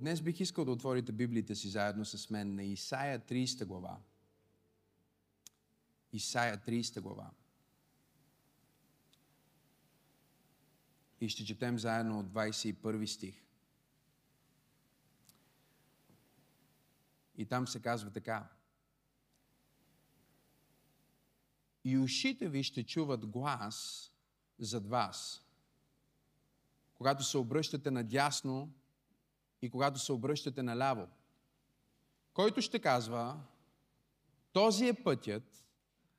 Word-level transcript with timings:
Днес 0.00 0.22
бих 0.22 0.40
искал 0.40 0.64
да 0.64 0.70
отворите 0.70 1.12
Библията 1.12 1.56
си 1.56 1.68
заедно 1.68 2.04
с 2.04 2.30
мен 2.30 2.54
на 2.54 2.62
Исаия 2.64 3.20
30 3.20 3.64
глава. 3.64 3.98
Исаия 6.12 6.58
30 6.58 7.00
глава. 7.00 7.30
И 11.20 11.28
ще 11.28 11.44
четем 11.44 11.78
заедно 11.78 12.20
от 12.20 12.26
21 12.26 13.06
стих. 13.06 13.44
И 17.36 17.46
там 17.46 17.68
се 17.68 17.82
казва 17.82 18.10
така. 18.10 18.48
И 21.84 21.98
ушите 21.98 22.48
ви 22.48 22.62
ще 22.62 22.84
чуват 22.84 23.26
глас 23.26 24.10
зад 24.58 24.86
вас, 24.86 25.44
когато 26.94 27.24
се 27.24 27.38
обръщате 27.38 27.90
надясно 27.90 28.72
и 29.62 29.70
когато 29.70 29.98
се 29.98 30.12
обръщате 30.12 30.62
наляво. 30.62 31.08
Който 32.32 32.62
ще 32.62 32.78
казва, 32.78 33.40
този 34.52 34.88
е 34.88 35.02
пътят, 35.04 35.64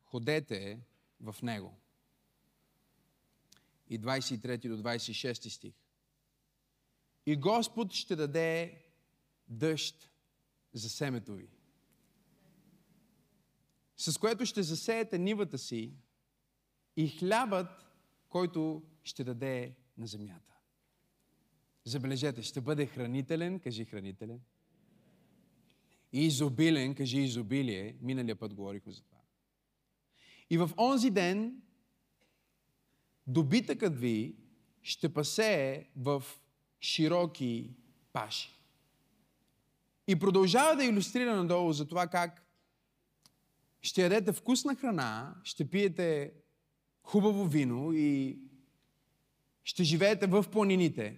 ходете 0.03 0.79
в 1.19 1.35
него. 1.43 1.77
И 3.89 3.99
23 3.99 4.67
до 4.67 4.83
26 4.83 5.49
стих. 5.49 5.73
И 7.25 7.35
Господ 7.35 7.93
ще 7.93 8.15
даде 8.15 8.83
дъжд 9.47 10.11
за 10.73 10.89
семето 10.89 11.33
ви, 11.33 11.49
с 13.97 14.17
което 14.17 14.45
ще 14.45 14.63
засеете 14.63 15.17
нивата 15.17 15.57
си 15.57 15.93
и 16.97 17.07
хлябът, 17.07 17.85
който 18.29 18.83
ще 19.03 19.23
даде 19.23 19.75
на 19.97 20.07
земята. 20.07 20.50
Забележете, 21.85 22.41
ще 22.41 22.61
бъде 22.61 22.85
хранителен, 22.85 23.59
кажи 23.59 23.85
хранителен. 23.85 24.39
И 26.13 26.25
изобилен, 26.25 26.95
кажи 26.95 27.19
изобилие. 27.19 27.95
Миналия 28.01 28.35
път 28.35 28.53
говорихме 28.53 28.91
за 28.91 29.03
това. 29.03 29.17
И 30.49 30.57
в 30.57 30.71
онзи 30.77 31.09
ден 31.09 31.61
добитъкът 33.27 33.99
ви 33.99 34.35
ще 34.81 35.13
пасее 35.13 35.85
в 35.95 36.23
широки 36.81 37.75
паши. 38.13 38.49
И 40.07 40.19
продължава 40.19 40.75
да 40.75 40.83
иллюстрира 40.83 41.35
надолу 41.35 41.73
за 41.73 41.87
това 41.87 42.07
как 42.07 42.45
ще 43.81 44.01
ядете 44.01 44.33
вкусна 44.33 44.75
храна, 44.75 45.35
ще 45.43 45.69
пиете 45.69 46.33
хубаво 47.03 47.45
вино 47.45 47.93
и 47.93 48.39
ще 49.63 49.83
живеете 49.83 50.27
в 50.27 50.45
планините. 50.51 51.17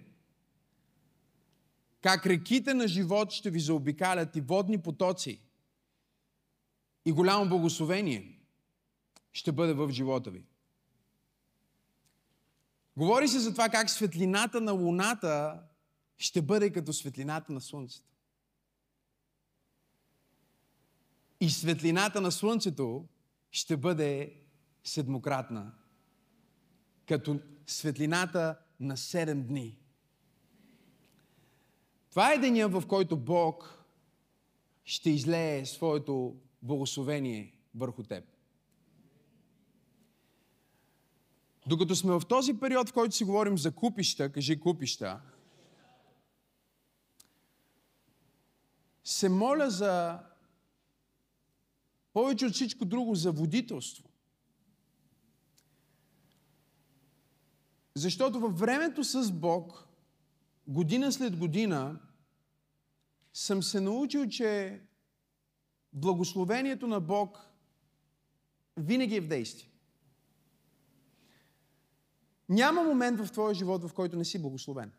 Как 2.04 2.26
реките 2.26 2.74
на 2.74 2.88
живот 2.88 3.32
ще 3.32 3.50
ви 3.50 3.60
заобикалят 3.60 4.36
и 4.36 4.40
водни 4.40 4.82
потоци 4.82 5.40
и 7.04 7.12
голямо 7.12 7.48
благословение 7.48 8.40
ще 9.32 9.52
бъде 9.52 9.72
в 9.72 9.90
живота 9.90 10.30
ви. 10.30 10.44
Говори 12.96 13.28
се 13.28 13.38
за 13.38 13.52
това 13.52 13.68
как 13.68 13.90
светлината 13.90 14.60
на 14.60 14.72
луната 14.72 15.62
ще 16.18 16.42
бъде 16.42 16.72
като 16.72 16.92
светлината 16.92 17.52
на 17.52 17.60
слънцето. 17.60 18.08
И 21.40 21.50
светлината 21.50 22.20
на 22.20 22.32
слънцето 22.32 23.08
ще 23.50 23.76
бъде 23.76 24.34
седмократна, 24.84 25.72
като 27.06 27.40
светлината 27.66 28.58
на 28.80 28.96
седем 28.96 29.46
дни. 29.46 29.83
Това 32.14 32.32
е 32.32 32.38
деня, 32.38 32.68
в 32.68 32.86
който 32.86 33.16
Бог 33.16 33.84
ще 34.84 35.10
излее 35.10 35.66
своето 35.66 36.36
благословение 36.62 37.52
върху 37.74 38.02
теб. 38.02 38.24
Докато 41.66 41.96
сме 41.96 42.12
в 42.12 42.22
този 42.28 42.54
период, 42.54 42.88
в 42.88 42.92
който 42.92 43.14
си 43.14 43.24
говорим 43.24 43.58
за 43.58 43.74
купища, 43.74 44.32
кажи 44.32 44.60
купища, 44.60 45.20
се 49.04 49.28
моля 49.28 49.70
за 49.70 50.18
повече 52.12 52.46
от 52.46 52.52
всичко 52.52 52.84
друго 52.84 53.14
за 53.14 53.32
водителство. 53.32 54.08
Защото 57.94 58.40
във 58.40 58.58
времето 58.58 59.04
с 59.04 59.32
Бог, 59.32 59.88
година 60.68 61.12
след 61.12 61.36
година, 61.36 62.00
съм 63.34 63.62
се 63.62 63.80
научил, 63.80 64.28
че 64.28 64.80
благословението 65.92 66.86
на 66.86 67.00
Бог 67.00 67.38
винаги 68.76 69.16
е 69.16 69.20
в 69.20 69.28
действие. 69.28 69.70
Няма 72.48 72.82
момент 72.82 73.20
в 73.20 73.32
твоя 73.32 73.54
живот, 73.54 73.84
в 73.84 73.94
който 73.94 74.16
не 74.16 74.24
си 74.24 74.42
благословен. 74.42 74.92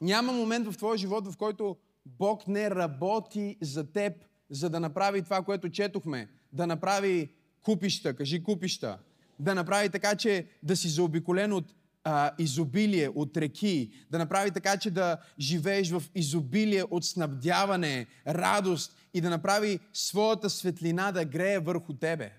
Няма 0.00 0.32
момент 0.32 0.66
в 0.66 0.76
твоя 0.76 0.98
живот, 0.98 1.32
в 1.32 1.36
който 1.36 1.76
Бог 2.06 2.48
не 2.48 2.70
работи 2.70 3.58
за 3.60 3.92
теб, 3.92 4.24
за 4.50 4.70
да 4.70 4.80
направи 4.80 5.22
това, 5.22 5.42
което 5.42 5.70
четохме. 5.70 6.28
Да 6.52 6.66
направи 6.66 7.32
купища, 7.62 8.16
кажи 8.16 8.42
купища. 8.42 8.98
Да 9.38 9.54
направи 9.54 9.90
така, 9.90 10.16
че 10.16 10.46
да 10.62 10.76
си 10.76 10.88
заобиколен 10.88 11.52
от 11.52 11.74
а, 12.04 12.30
изобилие, 12.38 13.08
от 13.08 13.36
реки. 13.36 13.90
Да 14.10 14.18
направи 14.18 14.50
така, 14.50 14.76
че 14.76 14.90
да 14.90 15.16
живееш 15.40 15.90
в 15.90 16.02
изобилие 16.14 16.84
от 16.90 17.04
снабдяване, 17.04 18.06
радост 18.26 18.96
и 19.14 19.20
да 19.20 19.30
направи 19.30 19.78
своята 19.92 20.50
светлина 20.50 21.12
да 21.12 21.24
грее 21.24 21.58
върху 21.58 21.92
тебе. 21.92 22.32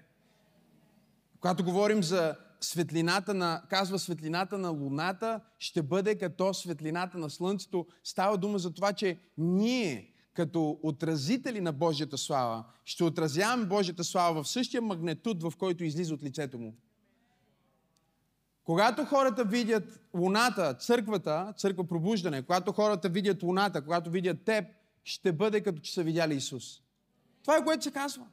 Когато 1.39 1.63
говорим 1.63 2.03
за 2.03 2.35
светлината 2.61 3.33
на, 3.33 3.61
казва 3.69 3.99
светлината 3.99 4.57
на 4.57 4.69
луната, 4.69 5.39
ще 5.59 5.81
бъде 5.81 6.17
като 6.17 6.53
светлината 6.53 7.17
на 7.17 7.29
слънцето. 7.29 7.85
Става 8.03 8.37
дума 8.37 8.59
за 8.59 8.73
това, 8.73 8.93
че 8.93 9.17
ние, 9.37 10.13
като 10.33 10.79
отразители 10.83 11.61
на 11.61 11.73
Божията 11.73 12.17
слава, 12.17 12.63
ще 12.85 13.03
отразяваме 13.03 13.65
Божията 13.65 14.03
слава 14.03 14.43
в 14.43 14.47
същия 14.47 14.81
магнетуд, 14.81 15.43
в 15.43 15.53
който 15.57 15.83
излиза 15.83 16.13
от 16.13 16.23
лицето 16.23 16.59
му. 16.59 16.73
Когато 18.63 19.05
хората 19.05 19.43
видят 19.43 19.99
луната, 20.13 20.73
църквата, 20.73 21.53
църква 21.57 21.87
пробуждане, 21.87 22.41
когато 22.41 22.71
хората 22.71 23.09
видят 23.09 23.43
луната, 23.43 23.81
когато 23.81 24.09
видят 24.09 24.43
теб, 24.43 24.65
ще 25.03 25.31
бъде 25.31 25.61
като 25.61 25.81
че 25.81 25.93
са 25.93 26.03
видяли 26.03 26.35
Исус. 26.35 26.81
Това 27.41 27.57
е 27.57 27.63
което 27.63 27.83
се 27.83 27.91
казва. 27.91 28.25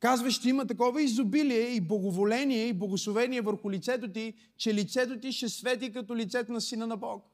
Казва, 0.00 0.30
ще 0.30 0.48
има 0.48 0.66
такова 0.66 1.02
изобилие 1.02 1.68
и 1.68 1.80
благоволение 1.80 2.66
и 2.66 2.72
благословение 2.72 3.40
върху 3.40 3.70
лицето 3.70 4.12
ти, 4.12 4.34
че 4.56 4.74
лицето 4.74 5.20
ти 5.20 5.32
ще 5.32 5.48
свети 5.48 5.92
като 5.92 6.16
лицето 6.16 6.52
на 6.52 6.60
Сина 6.60 6.86
на 6.86 6.96
Бог. 6.96 7.24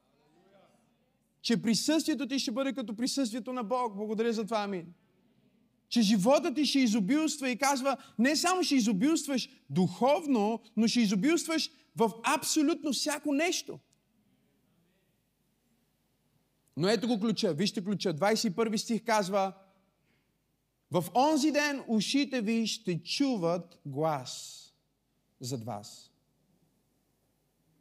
Че 1.41 1.61
присъствието 1.61 2.27
ти 2.27 2.39
ще 2.39 2.51
бъде 2.51 2.73
като 2.73 2.95
присъствието 2.95 3.53
на 3.53 3.63
Бог. 3.63 3.95
Благодаря 3.95 4.33
за 4.33 4.43
това, 4.43 4.59
амин. 4.59 4.85
Че 5.89 6.01
живота 6.01 6.53
ти 6.53 6.65
ще 6.65 6.79
изобилства 6.79 7.49
и 7.49 7.57
казва, 7.57 7.97
не 8.19 8.35
само 8.35 8.63
ще 8.63 8.75
изобилстваш 8.75 9.49
духовно, 9.69 10.59
но 10.77 10.87
ще 10.87 10.99
изобилстваш 10.99 11.71
в 11.95 12.11
абсолютно 12.23 12.91
всяко 12.93 13.33
нещо. 13.33 13.79
Но 16.77 16.87
ето 16.89 17.07
го 17.07 17.19
ключа. 17.19 17.53
Вижте 17.53 17.83
ключа. 17.83 18.13
21 18.13 18.75
стих 18.77 19.05
казва, 19.05 19.53
в 20.91 21.05
онзи 21.15 21.51
ден 21.51 21.83
ушите 21.87 22.41
ви 22.41 22.67
ще 22.67 23.03
чуват 23.03 23.79
глас 23.85 24.59
зад 25.39 25.63
вас. 25.63 26.11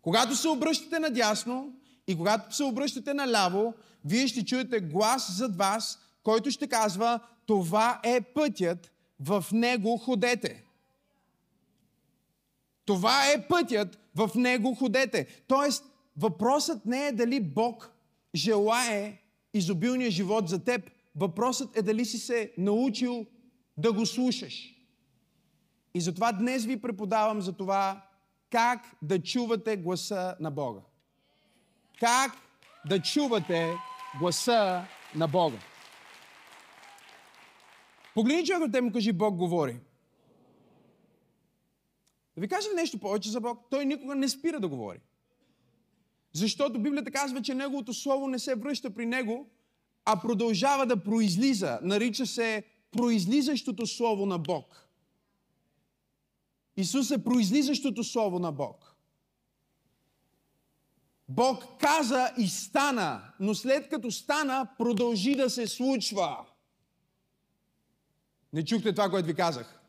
Когато 0.03 0.37
се 0.37 0.49
обръщате 0.49 0.99
надясно 0.99 1.75
и 2.07 2.17
когато 2.17 2.57
се 2.57 2.65
обръщате 2.65 3.15
наляво, 3.15 3.75
вие 4.05 4.29
ще 4.29 4.45
чуете 4.45 4.81
глас 4.81 5.37
зад 5.37 5.57
вас, 5.57 5.99
който 6.23 6.51
ще 6.51 6.69
казва, 6.69 7.21
това 7.47 8.01
е 8.05 8.21
пътят, 8.21 8.93
в 9.21 9.45
него 9.53 9.99
ходете. 9.99 10.65
Това 12.85 13.31
е 13.31 13.49
пътят, 13.49 13.99
в 14.15 14.31
него 14.35 14.75
ходете. 14.75 15.27
Тоест, 15.47 15.85
въпросът 16.17 16.87
не 16.87 17.07
е 17.07 17.13
дали 17.13 17.41
Бог 17.41 17.93
желае 18.35 19.19
изобилния 19.55 20.11
живот 20.11 20.49
за 20.49 20.65
теб. 20.65 20.91
Въпросът 21.17 21.77
е 21.77 21.83
дали 21.83 22.05
си 22.05 22.19
се 22.19 22.53
научил 22.59 23.27
да 23.77 23.93
го 23.93 24.07
слушаш. 24.07 24.75
И 25.95 26.01
затова 26.01 26.33
днес 26.33 26.65
ви 26.65 26.81
преподавам 26.81 27.41
за 27.41 27.53
това 27.53 28.07
как 28.51 28.97
да 29.03 29.23
чувате 29.23 29.77
гласа 29.77 30.37
на 30.41 30.51
Бога. 30.51 30.81
Как 32.01 32.33
да 32.89 33.03
чувате 33.03 33.75
гласа 34.21 34.85
на 35.15 35.29
Бога. 35.29 35.59
Погледни 38.15 38.47
човекът 38.47 38.73
те 38.73 38.81
му 38.81 38.93
кажи, 38.93 39.13
Бог 39.13 39.37
говори. 39.37 39.81
Да 42.37 42.41
ви 42.41 42.49
кажа 42.49 42.69
ли 42.69 42.75
нещо 42.75 42.99
повече 42.99 43.31
за 43.31 43.41
Бог? 43.41 43.59
Той 43.71 43.85
никога 43.85 44.15
не 44.15 44.29
спира 44.29 44.61
да 44.61 44.69
говори. 44.69 45.01
Защото 46.33 46.83
Библията 46.83 47.11
казва, 47.11 47.43
че 47.43 47.55
Неговото 47.55 47.95
Слово 47.95 48.29
не 48.29 48.39
се 48.39 48.55
връща 48.55 48.95
при 48.95 49.07
Него, 49.07 49.51
а 50.05 50.21
продължава 50.21 50.87
да 50.87 51.03
произлиза. 51.05 51.79
Нарича 51.83 52.27
се 52.27 52.65
произлизащото 52.91 53.87
Слово 53.87 54.27
на 54.27 54.39
Бог. 54.39 54.89
Исус 56.77 57.11
е 57.11 57.25
произлизащото 57.25 58.05
Слово 58.05 58.39
на 58.39 58.53
Бог. 58.53 58.97
Бог 61.29 61.65
каза 61.81 62.35
и 62.39 62.49
стана, 62.49 63.23
но 63.41 63.55
след 63.55 63.89
като 63.89 64.11
стана, 64.11 64.69
продължи 64.79 65.35
да 65.35 65.51
се 65.51 65.67
случва. 65.67 66.47
Не 68.53 68.65
чухте 68.65 68.93
това, 68.93 69.11
което 69.11 69.27
ви 69.27 69.35
казах. 69.35 69.82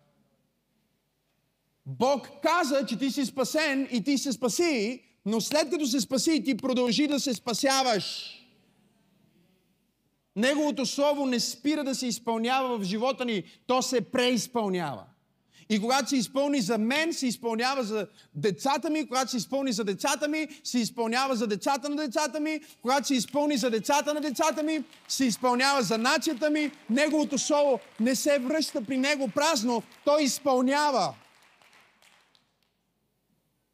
Бог 1.86 2.28
каза, 2.44 2.86
че 2.86 2.98
ти 2.98 3.12
си 3.12 3.26
спасен 3.26 3.88
и 3.92 4.04
ти 4.04 4.18
се 4.18 4.32
спаси, 4.32 5.04
но 5.26 5.42
след 5.42 5.70
като 5.70 5.88
се 5.88 6.02
спаси, 6.02 6.44
ти 6.44 6.58
продължи 6.58 7.08
да 7.08 7.20
се 7.20 7.34
спасяваш. 7.34 8.40
Неговото 10.36 10.86
слово 10.86 11.26
не 11.26 11.40
спира 11.40 11.84
да 11.84 11.96
се 11.96 12.08
изпълнява 12.08 12.78
в 12.78 12.84
живота 12.84 13.26
ни, 13.26 13.44
то 13.68 13.82
се 13.82 14.02
преизпълнява. 14.02 15.04
И 15.70 15.80
когато 15.80 16.10
се 16.10 16.18
изпълни 16.18 16.62
за 16.62 16.78
мен, 16.78 17.14
се 17.14 17.28
изпълнява 17.28 17.84
за 17.84 18.08
децата 18.36 18.90
ми. 18.90 19.08
Когато 19.08 19.32
се 19.32 19.38
изпълни 19.38 19.72
за 19.72 19.84
децата 19.84 20.28
ми, 20.28 20.48
се 20.64 20.80
изпълнява 20.80 21.36
за 21.36 21.48
децата 21.48 21.90
на 21.90 21.96
децата 21.96 22.40
ми. 22.40 22.60
Когато 22.82 23.08
се 23.08 23.16
изпълни 23.16 23.58
за 23.58 23.70
децата 23.70 24.14
на 24.14 24.22
децата 24.22 24.64
ми, 24.64 24.84
се 25.08 25.26
изпълнява 25.26 25.82
за 25.82 25.98
нацията 25.98 26.50
ми. 26.50 26.72
Неговото 26.90 27.38
слово 27.38 27.80
не 28.00 28.16
се 28.16 28.40
връща 28.40 28.82
при 28.82 28.98
него 28.98 29.28
празно, 29.36 29.84
той 30.06 30.24
изпълнява. 30.24 31.14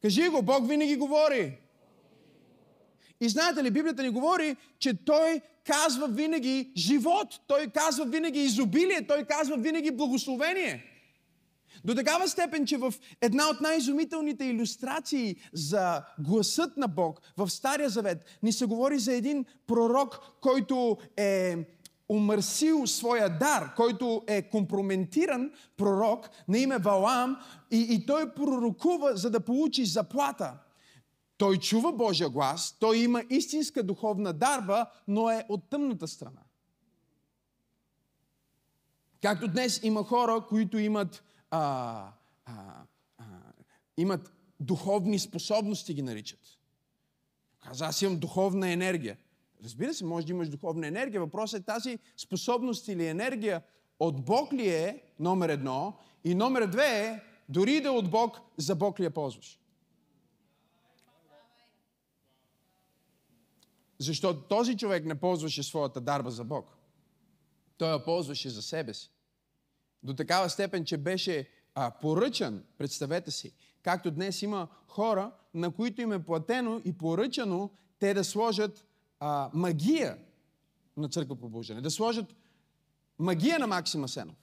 Кажи 0.01 0.29
го, 0.29 0.41
Бог 0.41 0.67
винаги 0.67 0.95
говори. 0.95 1.57
И 3.21 3.29
знаете 3.29 3.63
ли, 3.63 3.71
Библията 3.71 4.03
ни 4.03 4.09
говори, 4.09 4.55
че 4.79 5.05
Той 5.05 5.41
казва 5.65 6.07
винаги 6.07 6.71
живот, 6.77 7.39
Той 7.47 7.67
казва 7.67 8.05
винаги 8.05 8.39
изобилие, 8.39 9.07
Той 9.07 9.23
казва 9.23 9.57
винаги 9.57 9.91
благословение. 9.91 10.85
До 11.85 11.95
такава 11.95 12.27
степен, 12.27 12.65
че 12.65 12.77
в 12.77 12.93
една 13.21 13.49
от 13.49 13.61
най-изумителните 13.61 14.45
иллюстрации 14.45 15.35
за 15.53 16.03
гласът 16.19 16.77
на 16.77 16.87
Бог 16.87 17.21
в 17.37 17.49
Стария 17.49 17.89
Завет 17.89 18.25
ни 18.43 18.51
се 18.51 18.65
говори 18.65 18.99
за 18.99 19.13
един 19.13 19.45
пророк, 19.67 20.19
който 20.41 20.97
е 21.17 21.57
умърсил 22.09 22.87
своя 22.87 23.29
дар, 23.39 23.75
който 23.75 24.23
е 24.27 24.49
компрометиран 24.49 25.51
пророк 25.77 26.29
на 26.47 26.57
име 26.57 26.77
Валам 26.77 27.37
и, 27.71 27.87
и 27.89 28.05
той 28.05 28.33
пророкува, 28.33 29.15
за 29.15 29.29
да 29.29 29.39
получи 29.39 29.85
заплата. 29.85 30.53
Той 31.37 31.57
чува 31.57 31.91
Божия 31.91 32.29
глас, 32.29 32.77
той 32.79 32.97
има 32.97 33.23
истинска 33.29 33.83
духовна 33.83 34.33
дарба, 34.33 34.85
но 35.07 35.29
е 35.29 35.45
от 35.49 35.69
тъмната 35.69 36.07
страна. 36.07 36.41
Както 39.21 39.47
днес 39.47 39.79
има 39.83 40.03
хора, 40.03 40.45
които 40.49 40.77
имат, 40.77 41.23
а, 41.51 41.59
а, 42.45 42.53
а, 43.17 43.23
имат 43.97 44.33
духовни 44.59 45.19
способности, 45.19 45.93
ги 45.93 46.01
наричат. 46.01 46.39
Каза, 47.63 47.85
аз 47.85 48.01
имам 48.01 48.19
духовна 48.19 48.71
енергия. 48.71 49.17
Разбира 49.63 49.93
се, 49.93 50.05
може 50.05 50.25
да 50.25 50.31
имаш 50.31 50.49
духовна 50.49 50.87
енергия. 50.87 51.21
Въпросът 51.21 51.61
е 51.61 51.65
тази 51.65 51.99
способност 52.17 52.87
или 52.87 53.05
енергия 53.05 53.61
от 53.99 54.25
Бог 54.25 54.53
ли 54.53 54.69
е, 54.69 55.03
номер 55.19 55.49
едно, 55.49 55.97
и 56.23 56.35
номер 56.35 56.67
две 56.67 57.07
е, 57.07 57.19
дори 57.49 57.81
да 57.81 57.87
е 57.87 57.91
от 57.91 58.09
Бог, 58.09 58.39
за 58.57 58.75
Бог 58.75 58.99
ли 58.99 59.03
я 59.03 59.11
ползваш? 59.11 59.59
Защото 63.99 64.41
този 64.41 64.77
човек 64.77 65.05
не 65.05 65.15
ползваше 65.15 65.63
своята 65.63 66.01
дарба 66.01 66.31
за 66.31 66.43
Бог. 66.43 66.77
Той 67.77 67.91
я 67.91 68.03
ползваше 68.03 68.49
за 68.49 68.61
себе 68.61 68.93
си. 68.93 69.11
До 70.03 70.13
такава 70.13 70.49
степен, 70.49 70.85
че 70.85 70.97
беше 70.97 71.49
а, 71.75 71.91
поръчан, 71.91 72.63
представете 72.77 73.31
си, 73.31 73.53
както 73.81 74.11
днес 74.11 74.41
има 74.41 74.67
хора, 74.87 75.31
на 75.53 75.71
които 75.71 76.01
им 76.01 76.11
е 76.11 76.23
платено 76.23 76.81
и 76.85 76.97
поръчано 76.97 77.69
те 77.99 78.13
да 78.13 78.23
сложат 78.23 78.85
а, 79.19 79.49
магия 79.53 80.17
на 80.97 81.09
църква 81.09 81.35
пробуждане, 81.35 81.81
да 81.81 81.91
сложат 81.91 82.35
магия 83.19 83.59
на 83.59 83.67
Максима 83.67 84.07
Сенов. 84.07 84.35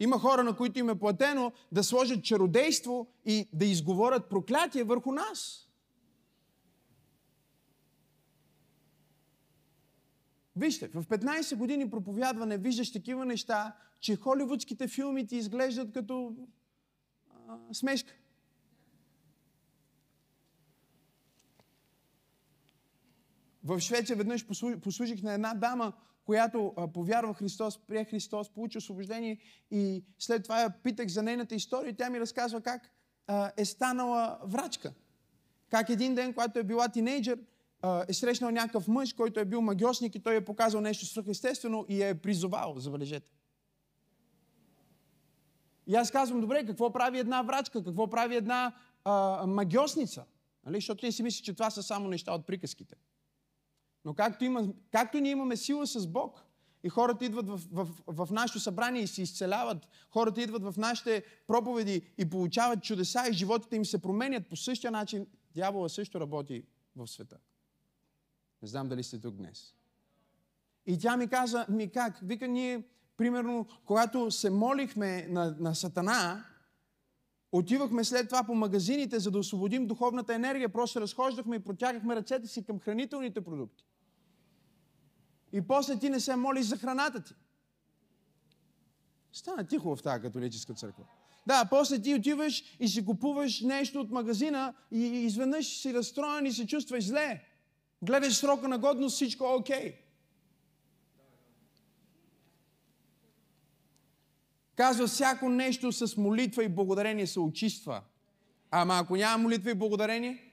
Има 0.00 0.18
хора, 0.18 0.44
на 0.44 0.56
които 0.56 0.78
им 0.78 0.90
е 0.90 0.98
платено 0.98 1.52
да 1.72 1.84
сложат 1.84 2.24
чародейство 2.24 3.06
и 3.24 3.48
да 3.52 3.64
изговорят 3.64 4.28
проклятие 4.28 4.84
върху 4.84 5.12
нас. 5.12 5.68
Вижте, 10.56 10.88
в 10.88 11.04
15 11.04 11.56
години 11.56 11.90
проповядване 11.90 12.58
виждаш 12.58 12.92
такива 12.92 13.24
неща, 13.24 13.76
че 14.00 14.16
холивудските 14.16 14.88
филми 14.88 15.26
ти 15.26 15.36
изглеждат 15.36 15.92
като 15.92 16.36
а, 17.48 17.58
смешка. 17.72 18.12
В 23.66 23.80
Швеция 23.80 24.16
веднъж 24.16 24.46
послужих 24.82 25.22
на 25.22 25.32
една 25.32 25.54
дама, 25.54 25.92
която 26.24 26.74
повярва 26.94 27.34
Христос, 27.34 27.78
прие 27.86 28.04
Христос, 28.04 28.50
получи 28.50 28.78
освобождение 28.78 29.38
и 29.70 30.04
след 30.18 30.42
това 30.42 30.60
я 30.60 30.70
питах 30.70 31.08
за 31.08 31.22
нейната 31.22 31.54
история. 31.54 31.96
Тя 31.96 32.10
ми 32.10 32.20
разказва 32.20 32.60
как 32.60 32.90
е 33.56 33.64
станала 33.64 34.38
врачка. 34.44 34.92
Как 35.70 35.88
един 35.88 36.14
ден, 36.14 36.34
когато 36.34 36.58
е 36.58 36.62
била 36.62 36.88
тинейджър, 36.88 37.38
е 38.08 38.12
срещнал 38.12 38.50
някакъв 38.50 38.88
мъж, 38.88 39.12
който 39.12 39.40
е 39.40 39.44
бил 39.44 39.60
магиосник 39.60 40.14
и 40.14 40.22
той 40.22 40.36
е 40.36 40.44
показал 40.44 40.80
нещо 40.80 41.06
свръхестествено 41.06 41.86
и 41.88 42.02
е 42.02 42.14
призовал, 42.14 42.74
забележете. 42.78 43.30
И 45.86 45.94
аз 45.94 46.10
казвам, 46.10 46.40
добре, 46.40 46.66
какво 46.66 46.92
прави 46.92 47.18
една 47.18 47.42
врачка, 47.42 47.84
какво 47.84 48.10
прави 48.10 48.36
една 48.36 48.74
а, 49.04 49.46
магиосница? 49.46 50.24
Нали? 50.66 50.76
Защото 50.76 51.04
ние 51.04 51.12
си 51.12 51.22
мисли, 51.22 51.44
че 51.44 51.54
това 51.54 51.70
са 51.70 51.82
само 51.82 52.08
неща 52.08 52.32
от 52.32 52.46
приказките. 52.46 52.96
Но 54.06 54.14
както, 54.14 54.44
има, 54.44 54.68
както 54.92 55.18
ние 55.18 55.32
имаме 55.32 55.56
сила 55.56 55.86
с 55.86 56.06
Бог, 56.06 56.42
и 56.82 56.88
хората 56.88 57.24
идват 57.24 57.48
в, 57.48 57.60
в, 57.72 57.88
в, 58.06 58.28
нашето 58.30 58.60
събрание 58.60 59.02
и 59.02 59.06
се 59.06 59.22
изцеляват, 59.22 59.88
хората 60.10 60.42
идват 60.42 60.62
в 60.62 60.74
нашите 60.76 61.24
проповеди 61.46 62.14
и 62.18 62.30
получават 62.30 62.82
чудеса 62.82 63.24
и 63.30 63.32
животите 63.32 63.76
им 63.76 63.84
се 63.84 64.02
променят 64.02 64.48
по 64.48 64.56
същия 64.56 64.90
начин, 64.90 65.26
дявола 65.54 65.88
също 65.88 66.20
работи 66.20 66.64
в 66.96 67.06
света. 67.06 67.36
Не 68.62 68.68
знам 68.68 68.88
дали 68.88 69.02
сте 69.02 69.20
тук 69.20 69.34
днес. 69.34 69.74
И 70.86 70.98
тя 70.98 71.16
ми 71.16 71.28
каза, 71.28 71.66
ми 71.68 71.90
как? 71.90 72.18
Вика, 72.22 72.48
ние, 72.48 72.82
примерно, 73.16 73.66
когато 73.84 74.30
се 74.30 74.50
молихме 74.50 75.26
на, 75.30 75.56
на 75.58 75.74
Сатана, 75.74 76.44
отивахме 77.52 78.04
след 78.04 78.28
това 78.28 78.44
по 78.44 78.54
магазините, 78.54 79.18
за 79.18 79.30
да 79.30 79.38
освободим 79.38 79.86
духовната 79.86 80.34
енергия, 80.34 80.68
просто 80.68 81.00
разхождахме 81.00 81.56
и 81.56 81.60
протягахме 81.60 82.16
ръцете 82.16 82.46
си 82.46 82.64
към 82.64 82.80
хранителните 82.80 83.40
продукти. 83.40 83.84
И 85.56 85.62
после 85.62 85.98
ти 85.98 86.10
не 86.10 86.20
се 86.20 86.36
молиш 86.36 86.66
за 86.66 86.76
храната 86.76 87.24
ти. 87.24 87.34
Стана 89.32 89.66
тихо 89.66 89.96
в 89.96 90.02
тази 90.02 90.22
католическа 90.22 90.74
църква. 90.74 91.04
Да, 91.46 91.64
после 91.70 92.02
ти 92.02 92.14
отиваш 92.14 92.64
и 92.80 92.88
си 92.88 93.04
купуваш 93.04 93.60
нещо 93.60 94.00
от 94.00 94.10
магазина 94.10 94.74
и 94.90 94.98
изведнъж 94.98 95.66
си 95.66 95.94
разстроен 95.94 96.46
и 96.46 96.52
се 96.52 96.66
чувстваш 96.66 97.06
зле. 97.06 97.44
Гледаш 98.02 98.36
срока 98.36 98.68
на 98.68 98.78
годност, 98.78 99.14
всичко 99.14 99.44
е 99.44 99.54
окей. 99.54 99.98
Казва, 104.74 105.06
всяко 105.06 105.48
нещо 105.48 105.92
с 105.92 106.16
молитва 106.16 106.64
и 106.64 106.68
благодарение 106.68 107.26
се 107.26 107.40
очиства. 107.40 108.02
Ама 108.70 108.98
ако 108.98 109.16
няма 109.16 109.42
молитва 109.42 109.70
и 109.70 109.74
благодарение, 109.74 110.52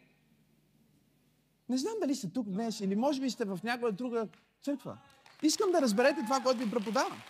не 1.70 1.78
знам 1.78 1.94
дали 2.02 2.16
сте 2.16 2.30
тук 2.30 2.50
днес 2.50 2.80
или 2.80 2.96
може 2.96 3.22
би 3.22 3.30
сте 3.30 3.46
в 3.46 3.60
някоя 3.64 3.92
друга 3.92 4.28
църква. 4.64 4.98
Искам 5.42 5.72
да 5.72 5.82
разберете 5.82 6.22
това, 6.24 6.40
което 6.40 6.60
ви 6.60 6.72
преподавам. 6.72 7.22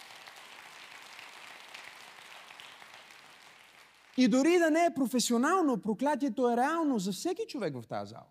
И 4.18 4.28
дори 4.28 4.60
да 4.60 4.72
не 4.72 4.86
е 4.86 4.94
професионално, 4.94 5.82
проклятието 5.82 6.50
е 6.50 6.58
реално 6.58 7.00
за 7.00 7.12
всеки 7.12 7.42
човек 7.48 7.74
в 7.76 7.88
тази 7.88 8.10
зала. 8.10 8.26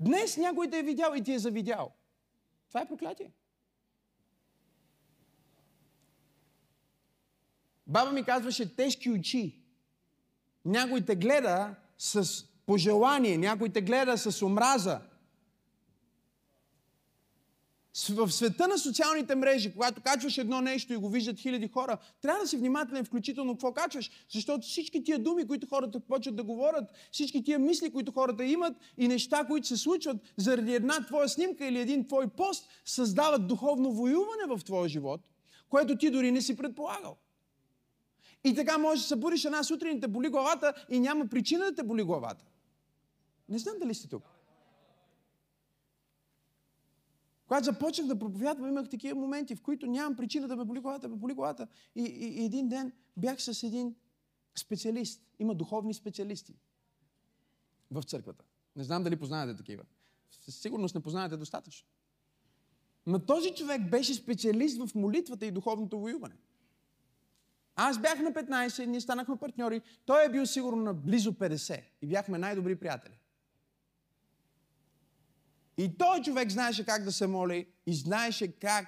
Днес 0.00 0.36
някой 0.36 0.70
те 0.70 0.78
е 0.78 0.82
видял 0.82 1.12
и 1.16 1.22
ти 1.22 1.32
е 1.32 1.38
завидял. 1.38 1.92
Това 2.68 2.80
е 2.80 2.88
проклятие. 2.88 3.32
Баба 7.86 8.12
ми 8.12 8.24
казваше 8.24 8.76
тежки 8.76 9.10
очи. 9.10 9.62
Някой 10.64 11.04
те 11.04 11.16
гледа 11.16 11.74
с 11.98 12.44
пожелание, 12.66 13.38
някой 13.38 13.68
те 13.68 13.80
гледа 13.80 14.18
с 14.18 14.42
омраза. 14.42 15.00
В 18.06 18.30
света 18.30 18.68
на 18.68 18.78
социалните 18.78 19.34
мрежи, 19.34 19.72
когато 19.72 20.00
качваш 20.00 20.38
едно 20.38 20.60
нещо 20.60 20.92
и 20.92 20.96
го 20.96 21.08
виждат 21.08 21.40
хиляди 21.40 21.68
хора, 21.68 21.98
трябва 22.22 22.40
да 22.40 22.48
си 22.48 22.56
внимателен, 22.56 23.04
включително 23.04 23.52
какво 23.52 23.72
качваш, 23.72 24.10
защото 24.32 24.66
всички 24.66 25.04
тия 25.04 25.18
думи, 25.18 25.46
които 25.46 25.66
хората 25.66 26.00
почват 26.00 26.36
да 26.36 26.44
говорят, 26.44 26.84
всички 27.12 27.44
тия 27.44 27.58
мисли, 27.58 27.92
които 27.92 28.12
хората 28.12 28.44
имат 28.44 28.76
и 28.98 29.08
неща, 29.08 29.44
които 29.44 29.66
се 29.66 29.76
случват 29.76 30.16
заради 30.36 30.74
една 30.74 31.06
твоя 31.06 31.28
снимка 31.28 31.66
или 31.66 31.78
един 31.78 32.06
твой 32.06 32.28
пост, 32.28 32.68
създават 32.84 33.46
духовно 33.46 33.92
воюване 33.92 34.46
в 34.48 34.64
твоя 34.64 34.88
живот, 34.88 35.20
което 35.68 35.96
ти 35.96 36.10
дори 36.10 36.30
не 36.30 36.40
си 36.40 36.56
предполагал. 36.56 37.16
И 38.44 38.54
така 38.54 38.78
можеш 38.78 39.02
да 39.02 39.08
събудиш 39.08 39.44
една 39.44 39.62
сутрин 39.62 39.96
и 39.96 40.00
те 40.00 40.08
боли 40.08 40.28
главата 40.28 40.74
и 40.90 41.00
няма 41.00 41.26
причина 41.26 41.64
да 41.64 41.74
те 41.74 41.82
боли 41.82 42.02
главата. 42.02 42.44
Не 43.48 43.58
знам 43.58 43.74
дали 43.80 43.94
сте 43.94 44.08
тук. 44.08 44.37
Когато 47.48 47.64
започнах 47.64 48.06
да 48.06 48.18
проповядвам, 48.18 48.68
имах 48.68 48.88
такива 48.88 49.20
моменти, 49.20 49.56
в 49.56 49.62
които 49.62 49.86
нямам 49.86 50.16
причина 50.16 50.48
да 50.48 50.56
ме 50.56 50.64
боли 50.64 50.80
главата, 50.80 51.08
ме 51.08 51.16
боли 51.16 51.34
главата. 51.34 51.66
И, 51.94 52.02
и, 52.02 52.42
и 52.42 52.44
един 52.44 52.68
ден 52.68 52.92
бях 53.16 53.42
с 53.42 53.62
един 53.62 53.94
специалист. 54.58 55.22
Има 55.38 55.54
духовни 55.54 55.94
специалисти 55.94 56.54
в 57.90 58.02
църквата. 58.02 58.44
Не 58.76 58.84
знам 58.84 59.04
дали 59.04 59.16
познавате 59.16 59.56
такива. 59.56 59.82
Със 60.30 60.56
сигурност 60.56 60.94
не 60.94 61.00
познавате 61.00 61.36
достатъчно. 61.36 61.88
Но 63.06 63.18
този 63.18 63.54
човек 63.54 63.90
беше 63.90 64.14
специалист 64.14 64.86
в 64.86 64.94
молитвата 64.94 65.46
и 65.46 65.50
духовното 65.50 66.00
воюване. 66.00 66.36
Аз 67.76 67.98
бях 68.00 68.20
на 68.20 68.32
15, 68.32 68.86
ние 68.86 69.00
станахме 69.00 69.36
партньори. 69.36 69.80
Той 70.06 70.24
е 70.24 70.28
бил 70.28 70.46
сигурно 70.46 70.82
на 70.82 70.94
близо 70.94 71.32
50 71.32 71.82
и 72.02 72.06
бяхме 72.06 72.38
най-добри 72.38 72.76
приятели. 72.76 73.18
И 75.78 75.98
той 75.98 76.20
човек 76.22 76.50
знаеше 76.50 76.84
как 76.84 77.04
да 77.04 77.12
се 77.12 77.26
моли 77.26 77.66
и 77.86 77.94
знаеше 77.94 78.52
как 78.52 78.86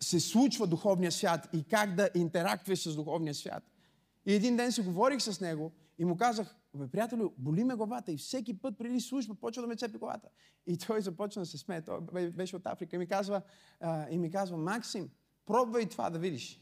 се 0.00 0.20
случва 0.20 0.66
духовния 0.66 1.12
свят 1.12 1.48
и 1.52 1.64
как 1.64 1.94
да 1.94 2.10
интерактува 2.14 2.76
с 2.76 2.96
духовния 2.96 3.34
свят. 3.34 3.62
И 4.26 4.34
един 4.34 4.56
ден 4.56 4.72
се 4.72 4.82
говорих 4.82 5.22
с 5.22 5.40
него 5.40 5.72
и 5.98 6.04
му 6.04 6.16
казах, 6.16 6.56
бе, 6.74 6.88
приятелю, 6.88 7.30
боли 7.38 7.64
ме 7.64 7.74
главата 7.74 8.12
и 8.12 8.16
всеки 8.16 8.58
път 8.58 8.78
преди 8.78 9.00
служба 9.00 9.34
почва 9.34 9.62
да 9.62 9.68
ме 9.68 9.76
цепи 9.76 9.98
главата. 9.98 10.28
И 10.66 10.78
той 10.78 11.00
започна 11.00 11.42
да 11.42 11.46
се 11.46 11.58
смее. 11.58 11.82
Той 11.82 12.30
беше 12.30 12.56
от 12.56 12.66
Африка 12.66 12.96
и 12.96 12.98
ми 12.98 13.06
казва, 13.06 13.42
а, 13.80 14.10
и 14.10 14.18
ми 14.18 14.30
казва 14.30 14.56
Максим, 14.56 15.10
пробвай 15.46 15.88
това 15.88 16.10
да 16.10 16.18
видиш. 16.18 16.60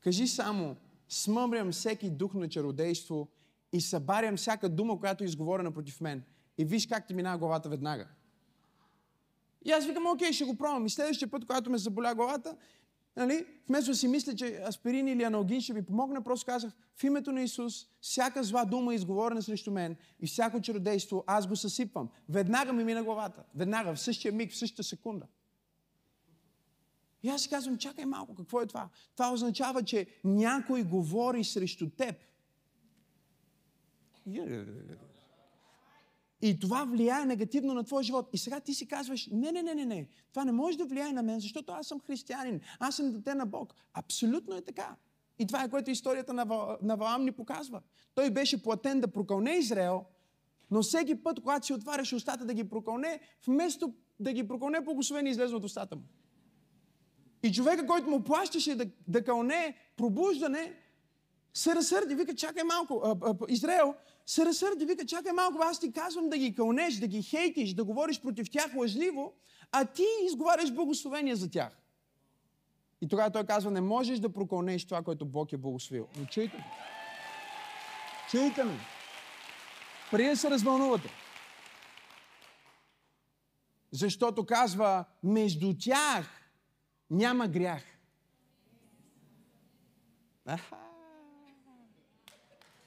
Кажи 0.00 0.26
само, 0.26 0.76
смъмрям 1.08 1.72
всеки 1.72 2.10
дух 2.10 2.34
на 2.34 2.48
чародейство 2.48 3.28
и 3.72 3.80
събарям 3.80 4.36
всяка 4.36 4.68
дума, 4.68 5.00
която 5.00 5.24
е 5.24 5.26
изговорена 5.26 5.72
против 5.72 6.00
мен. 6.00 6.24
И 6.58 6.64
виж 6.64 6.86
как 6.86 7.06
ти 7.06 7.14
минава 7.14 7.38
главата 7.38 7.68
веднага. 7.68 8.08
И 9.64 9.70
аз 9.70 9.86
викам, 9.86 10.06
окей, 10.06 10.32
ще 10.32 10.44
го 10.44 10.56
пробвам. 10.56 10.86
И 10.86 10.90
следващия 10.90 11.30
път, 11.30 11.46
когато 11.46 11.70
ме 11.70 11.78
заболя 11.78 12.14
главата, 12.14 12.56
нали, 13.16 13.46
вместо 13.68 13.90
да 13.90 13.96
си 13.96 14.08
мисля, 14.08 14.34
че 14.34 14.62
аспирин 14.68 15.08
или 15.08 15.22
аналгин 15.22 15.60
ще 15.60 15.72
ми 15.72 15.82
помогне, 15.82 16.24
просто 16.24 16.46
казах, 16.46 16.72
в 16.96 17.04
името 17.04 17.32
на 17.32 17.42
Исус, 17.42 17.86
всяка 18.00 18.44
зла 18.44 18.64
дума, 18.64 18.94
изговорена 18.94 19.42
срещу 19.42 19.70
мен 19.70 19.96
и 20.20 20.26
всяко 20.26 20.60
чародейство, 20.60 21.24
аз 21.26 21.46
го 21.46 21.56
съсипвам. 21.56 22.08
Веднага 22.28 22.72
ми 22.72 22.84
мина 22.84 23.04
главата. 23.04 23.42
Веднага, 23.54 23.94
в 23.94 24.00
същия 24.00 24.32
миг, 24.32 24.52
в 24.52 24.56
същата 24.56 24.82
секунда. 24.82 25.26
И 27.22 27.28
аз 27.28 27.42
си 27.42 27.48
казвам, 27.48 27.78
чакай 27.78 28.04
малко, 28.04 28.34
какво 28.34 28.60
е 28.60 28.66
това? 28.66 28.88
Това 29.16 29.32
означава, 29.32 29.82
че 29.82 30.06
някой 30.24 30.82
говори 30.82 31.44
срещу 31.44 31.90
теб. 31.90 32.16
И 36.44 36.58
това 36.58 36.84
влияе 36.84 37.24
негативно 37.24 37.74
на 37.74 37.84
твоя 37.84 38.02
живот. 38.02 38.28
И 38.32 38.38
сега 38.38 38.60
ти 38.60 38.74
си 38.74 38.88
казваш, 38.88 39.28
не, 39.32 39.52
не, 39.52 39.62
не, 39.62 39.74
не, 39.74 39.84
не, 39.84 40.08
това 40.30 40.44
не 40.44 40.52
може 40.52 40.78
да 40.78 40.84
влияе 40.84 41.12
на 41.12 41.22
мен, 41.22 41.40
защото 41.40 41.72
аз 41.72 41.86
съм 41.86 42.00
християнин, 42.00 42.60
аз 42.78 42.96
съм 42.96 43.12
дете 43.12 43.34
на 43.34 43.46
Бог. 43.46 43.74
Абсолютно 43.94 44.56
е 44.56 44.60
така. 44.60 44.96
И 45.38 45.46
това 45.46 45.64
е 45.64 45.70
което 45.70 45.90
историята 45.90 46.32
на, 46.32 46.76
на 46.82 46.96
Ваам 46.96 47.24
ни 47.24 47.32
показва. 47.32 47.82
Той 48.14 48.30
беше 48.30 48.62
платен 48.62 49.00
да 49.00 49.08
прокълне 49.08 49.50
Израел, 49.50 50.04
но 50.70 50.82
всеки 50.82 51.14
път, 51.14 51.40
когато 51.40 51.66
си 51.66 51.72
отваряше 51.72 52.14
устата 52.14 52.44
да 52.44 52.54
ги 52.54 52.64
прокълне, 52.64 53.20
вместо 53.46 53.94
да 54.20 54.32
ги 54.32 54.48
прокълне, 54.48 54.80
благословение 54.80 55.30
излезе 55.30 55.54
от 55.54 55.64
устата 55.64 55.96
му. 55.96 56.02
И 57.42 57.52
човека, 57.52 57.86
който 57.86 58.10
му 58.10 58.24
плащаше 58.24 58.74
да, 58.74 58.86
да 59.08 59.24
кълне 59.24 59.74
пробуждане, 59.96 60.74
се 61.54 61.74
разсърди. 61.74 62.14
Вика, 62.14 62.34
чакай 62.34 62.64
малко. 62.64 63.00
А, 63.04 63.16
а, 63.22 63.34
Израел 63.48 63.94
се 64.26 64.44
разсърди. 64.44 64.86
Вика, 64.86 65.06
чакай 65.06 65.32
малко. 65.32 65.58
Аз 65.62 65.80
ти 65.80 65.92
казвам 65.92 66.28
да 66.28 66.38
ги 66.38 66.54
кълнеш, 66.54 66.94
да 66.94 67.06
ги 67.06 67.22
хейтиш, 67.22 67.74
да 67.74 67.84
говориш 67.84 68.20
против 68.20 68.50
тях 68.50 68.74
лъжливо, 68.76 69.34
а 69.72 69.84
ти 69.84 70.04
изговаряш 70.26 70.72
благословение 70.72 71.36
за 71.36 71.50
тях. 71.50 71.78
И 73.00 73.08
тогава 73.08 73.30
той 73.30 73.44
казва, 73.44 73.70
не 73.70 73.80
можеш 73.80 74.18
да 74.18 74.32
прокълнеш 74.32 74.84
това, 74.84 75.02
което 75.02 75.26
Бог 75.26 75.52
е 75.52 75.56
благословил. 75.56 76.08
Но 76.18 76.26
чуйте 76.26 76.56
ме. 76.56 76.64
Чуйте 78.30 78.64
ме. 78.64 78.78
Преди 80.10 80.28
да 80.28 80.36
се 80.36 80.50
развълнувате. 80.50 81.10
Защото 83.90 84.46
казва, 84.46 85.04
между 85.22 85.74
тях 85.78 86.50
няма 87.10 87.48
грях. 87.48 87.82
Аха. 90.46 90.76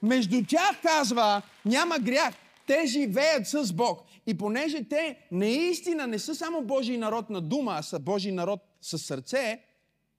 Между 0.02 0.46
тях, 0.46 0.82
казва, 0.82 1.42
няма 1.66 2.00
грях. 2.00 2.34
Те 2.68 2.86
живеят 2.86 3.48
с 3.48 3.74
Бог. 3.74 4.02
И 4.28 4.38
понеже 4.38 4.84
те 4.84 5.28
наистина 5.32 6.08
не 6.08 6.20
са 6.20 6.36
само 6.36 6.62
Божий 6.62 6.98
народ 6.98 7.30
на 7.30 7.42
дума, 7.42 7.76
а 7.80 7.82
са 7.82 8.00
Божий 8.00 8.32
народ 8.32 8.60
с 8.82 8.98
сърце, 8.98 9.62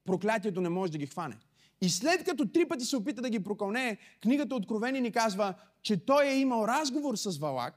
проклятието 0.05 0.61
не 0.61 0.69
може 0.69 0.93
да 0.93 0.99
ги 0.99 1.07
хване. 1.07 1.37
И 1.81 1.89
след 1.89 2.25
като 2.25 2.49
три 2.49 2.69
пъти 2.69 2.85
се 2.85 2.97
опита 2.97 3.23
да 3.23 3.31
ги 3.31 3.45
прокълне, 3.45 3.99
книгата 4.23 4.55
Откровени 4.55 5.01
ни 5.01 5.13
казва, 5.13 5.55
че 5.83 6.05
той 6.07 6.27
е 6.27 6.39
имал 6.39 6.65
разговор 6.65 7.17
с 7.17 7.39
Валак 7.39 7.75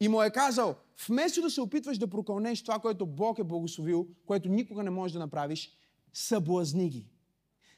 и 0.00 0.08
му 0.08 0.22
е 0.22 0.30
казал, 0.30 0.76
вместо 1.08 1.42
да 1.42 1.50
се 1.50 1.60
опитваш 1.60 1.98
да 1.98 2.10
прокълнеш 2.10 2.62
това, 2.62 2.78
което 2.78 3.06
Бог 3.06 3.38
е 3.38 3.44
благословил, 3.44 4.08
което 4.26 4.48
никога 4.48 4.82
не 4.82 4.90
можеш 4.90 5.12
да 5.12 5.18
направиш, 5.18 5.70
съблазни 6.12 6.88
ги. 6.88 7.06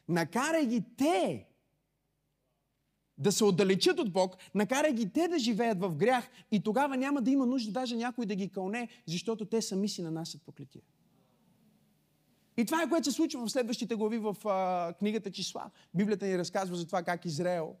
Накарай 0.09 0.65
ги 0.65 0.83
те 0.97 1.45
да 3.23 3.31
се 3.31 3.43
отдалечат 3.43 3.99
от 3.99 4.13
Бог, 4.13 4.35
накарай 4.55 4.93
ги 4.93 5.09
те 5.09 5.27
да 5.27 5.39
живеят 5.39 5.79
в 5.79 5.95
грях 5.95 6.29
и 6.51 6.63
тогава 6.63 6.97
няма 6.97 7.21
да 7.21 7.31
има 7.31 7.45
нужда 7.45 7.71
даже 7.71 7.95
някой 7.95 8.25
да 8.25 8.35
ги 8.35 8.49
кълне, 8.49 8.87
защото 9.07 9.45
те 9.45 9.61
сами 9.61 9.89
си 9.89 10.01
нанасят 10.01 10.41
проклетия. 10.45 10.81
И 12.57 12.65
това 12.65 12.83
е 12.83 12.89
което 12.89 13.05
се 13.05 13.11
случва 13.11 13.45
в 13.45 13.51
следващите 13.51 13.95
глави 13.95 14.17
в 14.17 14.35
а, 14.45 14.93
книгата 14.93 15.31
Числа. 15.31 15.71
Библията 15.93 16.25
ни 16.25 16.37
разказва 16.37 16.75
за 16.75 16.85
това 16.85 17.03
как 17.03 17.25
Израел 17.25 17.75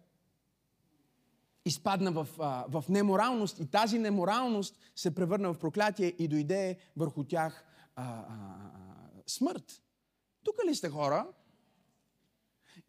изпадна 1.65 2.11
в, 2.11 2.27
а, 2.39 2.65
в 2.69 2.85
неморалност 2.89 3.59
и 3.59 3.65
тази 3.65 3.99
неморалност 3.99 4.79
се 4.95 5.15
превърна 5.15 5.53
в 5.53 5.59
проклятие 5.59 6.13
и 6.19 6.27
дойде 6.27 6.77
върху 6.97 7.23
тях 7.23 7.65
а, 7.95 8.03
а, 8.03 8.15
а, 8.19 9.21
смърт. 9.27 9.81
Тук 10.43 10.55
ли 10.67 10.75
сте 10.75 10.89
хора? 10.89 11.27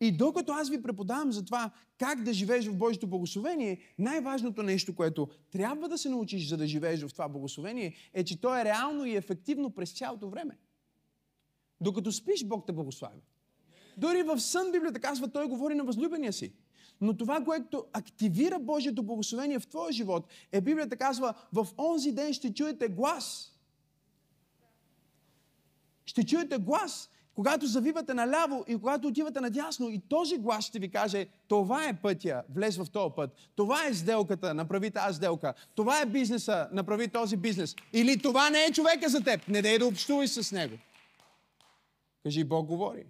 И 0.00 0.16
докато 0.16 0.52
аз 0.52 0.70
ви 0.70 0.82
преподавам 0.82 1.32
за 1.32 1.44
това 1.44 1.70
как 1.98 2.22
да 2.22 2.32
живееш 2.32 2.66
в 2.66 2.76
Божието 2.76 3.06
благословение, 3.06 3.78
най-важното 3.98 4.62
нещо, 4.62 4.94
което 4.94 5.28
трябва 5.50 5.88
да 5.88 5.98
се 5.98 6.08
научиш, 6.08 6.48
за 6.48 6.56
да 6.56 6.66
живееш 6.66 7.02
в 7.02 7.12
това 7.12 7.28
благословение, 7.28 7.94
е, 8.14 8.24
че 8.24 8.40
то 8.40 8.56
е 8.56 8.64
реално 8.64 9.04
и 9.04 9.16
ефективно 9.16 9.70
през 9.70 9.92
цялото 9.92 10.30
време. 10.30 10.58
Докато 11.80 12.12
спиш, 12.12 12.44
Бог 12.44 12.66
те 12.66 12.72
благославя. 12.72 13.20
Дори 13.96 14.22
в 14.22 14.40
сън 14.40 14.72
Библията 14.72 15.00
казва, 15.00 15.32
той 15.32 15.48
говори 15.48 15.74
на 15.74 15.84
възлюбения 15.84 16.32
си. 16.32 16.52
Но 17.00 17.16
това, 17.16 17.44
което 17.44 17.84
активира 17.92 18.58
Божието 18.58 19.02
благословение 19.02 19.58
в 19.58 19.66
твоя 19.66 19.92
живот, 19.92 20.28
е 20.52 20.60
Библията 20.60 20.96
казва, 20.96 21.34
в 21.52 21.68
онзи 21.78 22.12
ден 22.12 22.32
ще 22.32 22.54
чуете 22.54 22.88
глас. 22.88 23.52
Ще 26.06 26.26
чуете 26.26 26.58
глас, 26.58 27.10
когато 27.34 27.66
завивате 27.66 28.14
наляво 28.14 28.64
и 28.68 28.76
когато 28.76 29.08
отивате 29.08 29.40
надясно 29.40 29.90
и 29.90 30.00
този 30.08 30.38
глас 30.38 30.64
ще 30.64 30.78
ви 30.78 30.90
каже, 30.90 31.26
това 31.48 31.88
е 31.88 32.00
пътя, 32.00 32.42
влез 32.54 32.76
в 32.76 32.90
този 32.92 33.14
път. 33.16 33.30
Това 33.56 33.86
е 33.86 33.94
сделката, 33.94 34.54
направи 34.54 34.90
тази 34.90 35.16
сделка. 35.16 35.54
Това 35.74 36.00
е 36.00 36.06
бизнеса, 36.06 36.68
направи 36.72 37.08
този 37.08 37.36
бизнес. 37.36 37.74
Или 37.92 38.18
това 38.18 38.50
не 38.50 38.64
е 38.64 38.72
човека 38.72 39.08
за 39.08 39.20
теб, 39.20 39.48
не 39.48 39.62
дай 39.62 39.78
да 39.78 39.86
общуваш 39.86 40.30
с 40.30 40.52
него. 40.52 40.74
Кажи, 42.22 42.44
Бог 42.44 42.66
говори. 42.66 43.06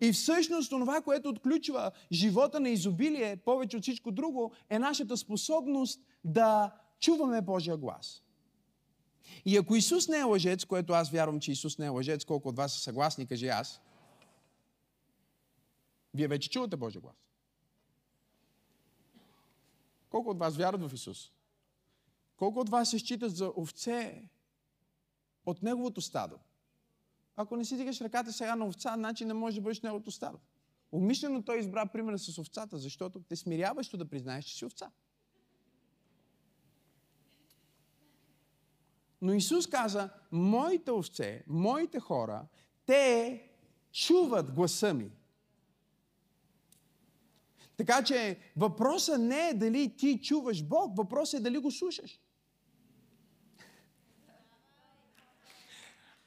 И 0.00 0.12
всъщност 0.12 0.70
това, 0.70 1.00
което 1.00 1.28
отключва 1.28 1.90
живота 2.12 2.60
на 2.60 2.68
изобилие, 2.68 3.36
повече 3.36 3.76
от 3.76 3.82
всичко 3.82 4.10
друго, 4.10 4.52
е 4.70 4.78
нашата 4.78 5.16
способност 5.16 6.00
да 6.24 6.70
чуваме 7.00 7.40
Божия 7.40 7.76
глас. 7.76 8.22
И 9.44 9.56
ако 9.56 9.76
Исус 9.76 10.08
не 10.08 10.18
е 10.18 10.22
лъжец, 10.22 10.64
което 10.64 10.92
аз 10.92 11.10
вярвам, 11.10 11.40
че 11.40 11.52
Исус 11.52 11.78
не 11.78 11.86
е 11.86 11.88
лъжец, 11.88 12.24
колко 12.24 12.48
от 12.48 12.56
вас 12.56 12.72
са 12.72 12.80
съгласни, 12.80 13.26
кажи 13.26 13.48
аз, 13.48 13.80
вие 16.14 16.28
вече 16.28 16.50
чувате 16.50 16.76
Божия 16.76 17.00
глас. 17.00 17.16
Колко 20.10 20.30
от 20.30 20.38
вас 20.38 20.56
вярват 20.56 20.90
в 20.90 20.94
Исус? 20.94 21.32
Колко 22.36 22.60
от 22.60 22.68
вас 22.68 22.90
се 22.90 22.98
считат 22.98 23.36
за 23.36 23.52
овце 23.56 24.28
от 25.46 25.62
неговото 25.62 26.00
стадо. 26.00 26.38
Ако 27.36 27.56
не 27.56 27.64
си 27.64 27.76
дигаш 27.76 28.00
ръката 28.00 28.32
сега 28.32 28.56
на 28.56 28.66
овца, 28.66 28.94
значи 28.96 29.24
не 29.24 29.34
можеш 29.34 29.54
да 29.54 29.62
бъдеш 29.62 29.80
неговото 29.80 30.10
стадо. 30.10 30.38
Умишлено 30.92 31.42
той 31.42 31.58
избра 31.58 31.86
примера 31.86 32.18
с 32.18 32.38
овцата, 32.38 32.78
защото 32.78 33.20
те 33.20 33.36
смиряващо 33.36 33.96
да 33.96 34.08
признаеш, 34.08 34.44
че 34.44 34.56
си 34.56 34.64
овца. 34.64 34.90
Но 39.22 39.34
Исус 39.34 39.66
каза, 39.66 40.10
моите 40.32 40.90
овце, 40.90 41.44
моите 41.46 42.00
хора, 42.00 42.46
те 42.86 43.42
чуват 43.92 44.52
гласа 44.52 44.94
ми. 44.94 45.10
Така 47.76 48.04
че 48.04 48.38
въпросът 48.56 49.20
не 49.20 49.48
е 49.48 49.54
дали 49.54 49.96
ти 49.96 50.20
чуваш 50.22 50.64
Бог, 50.64 50.96
въпросът 50.96 51.40
е 51.40 51.42
дали 51.42 51.58
го 51.58 51.70
слушаш. 51.70 52.20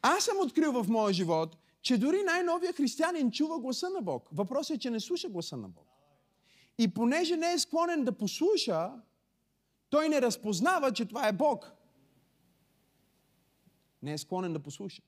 Аз 0.01 0.23
съм 0.23 0.39
открил 0.39 0.71
в 0.71 0.87
моя 0.87 1.13
живот, 1.13 1.57
че 1.81 1.97
дори 1.97 2.23
най-новия 2.23 2.73
християнин 2.73 3.31
чува 3.31 3.59
гласа 3.59 3.89
на 3.89 4.01
Бог. 4.01 4.29
Въпросът 4.31 4.77
е, 4.77 4.79
че 4.79 4.89
не 4.89 4.99
слуша 4.99 5.29
гласа 5.29 5.57
на 5.57 5.69
Бог. 5.69 5.87
И 6.77 6.93
понеже 6.93 7.37
не 7.37 7.53
е 7.53 7.59
склонен 7.59 8.03
да 8.03 8.11
послуша, 8.11 8.91
той 9.89 10.09
не 10.09 10.21
разпознава, 10.21 10.91
че 10.91 11.05
това 11.05 11.27
е 11.27 11.33
Бог. 11.33 11.75
Не 14.05 14.13
е 14.13 14.17
склонен 14.17 14.53
да 14.53 14.59
послуша. 14.59 15.01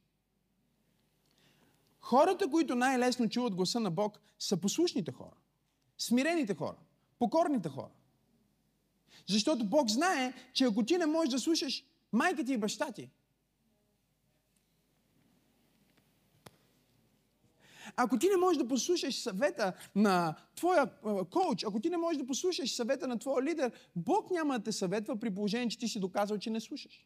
Хората, 2.00 2.50
които 2.50 2.76
най-лесно 2.76 3.30
чуват 3.30 3.56
гласа 3.56 3.80
на 3.80 3.92
Бог, 3.92 4.20
са 4.40 4.58
послушните 4.58 5.12
хора. 5.12 5.36
Смирените 5.98 6.56
хора. 6.56 6.76
Покорните 7.20 7.70
хора. 7.70 7.92
Защото 9.28 9.66
Бог 9.66 9.90
знае, 9.90 10.34
че 10.54 10.66
ако 10.66 10.84
ти 10.84 10.98
не 10.98 11.06
можеш 11.06 11.32
да 11.32 11.40
слушаш 11.40 11.86
майка 12.12 12.44
ти 12.44 12.54
и 12.54 12.58
баща 12.58 12.92
ти, 12.92 13.10
Ако 17.96 18.20
ти 18.20 18.30
не 18.30 18.38
можеш 18.38 18.58
да 18.58 18.68
послушаш 18.68 19.16
съвета 19.16 19.74
на 19.96 20.36
твоя 20.56 20.92
коуч, 21.32 21.64
ако 21.64 21.80
ти 21.80 21.90
не 21.90 21.98
можеш 21.98 22.18
да 22.18 22.28
послушаш 22.28 22.76
съвета 22.76 23.08
на 23.08 23.20
твоя 23.20 23.44
лидер, 23.44 23.72
Бог 23.96 24.32
няма 24.32 24.58
да 24.58 24.64
те 24.64 24.72
съветва 24.72 25.20
при 25.20 25.36
положение, 25.36 25.70
че 25.70 25.80
ти 25.80 25.88
си 25.88 26.00
доказал, 26.00 26.38
че 26.38 26.50
не 26.50 26.60
слушаш. 26.60 27.06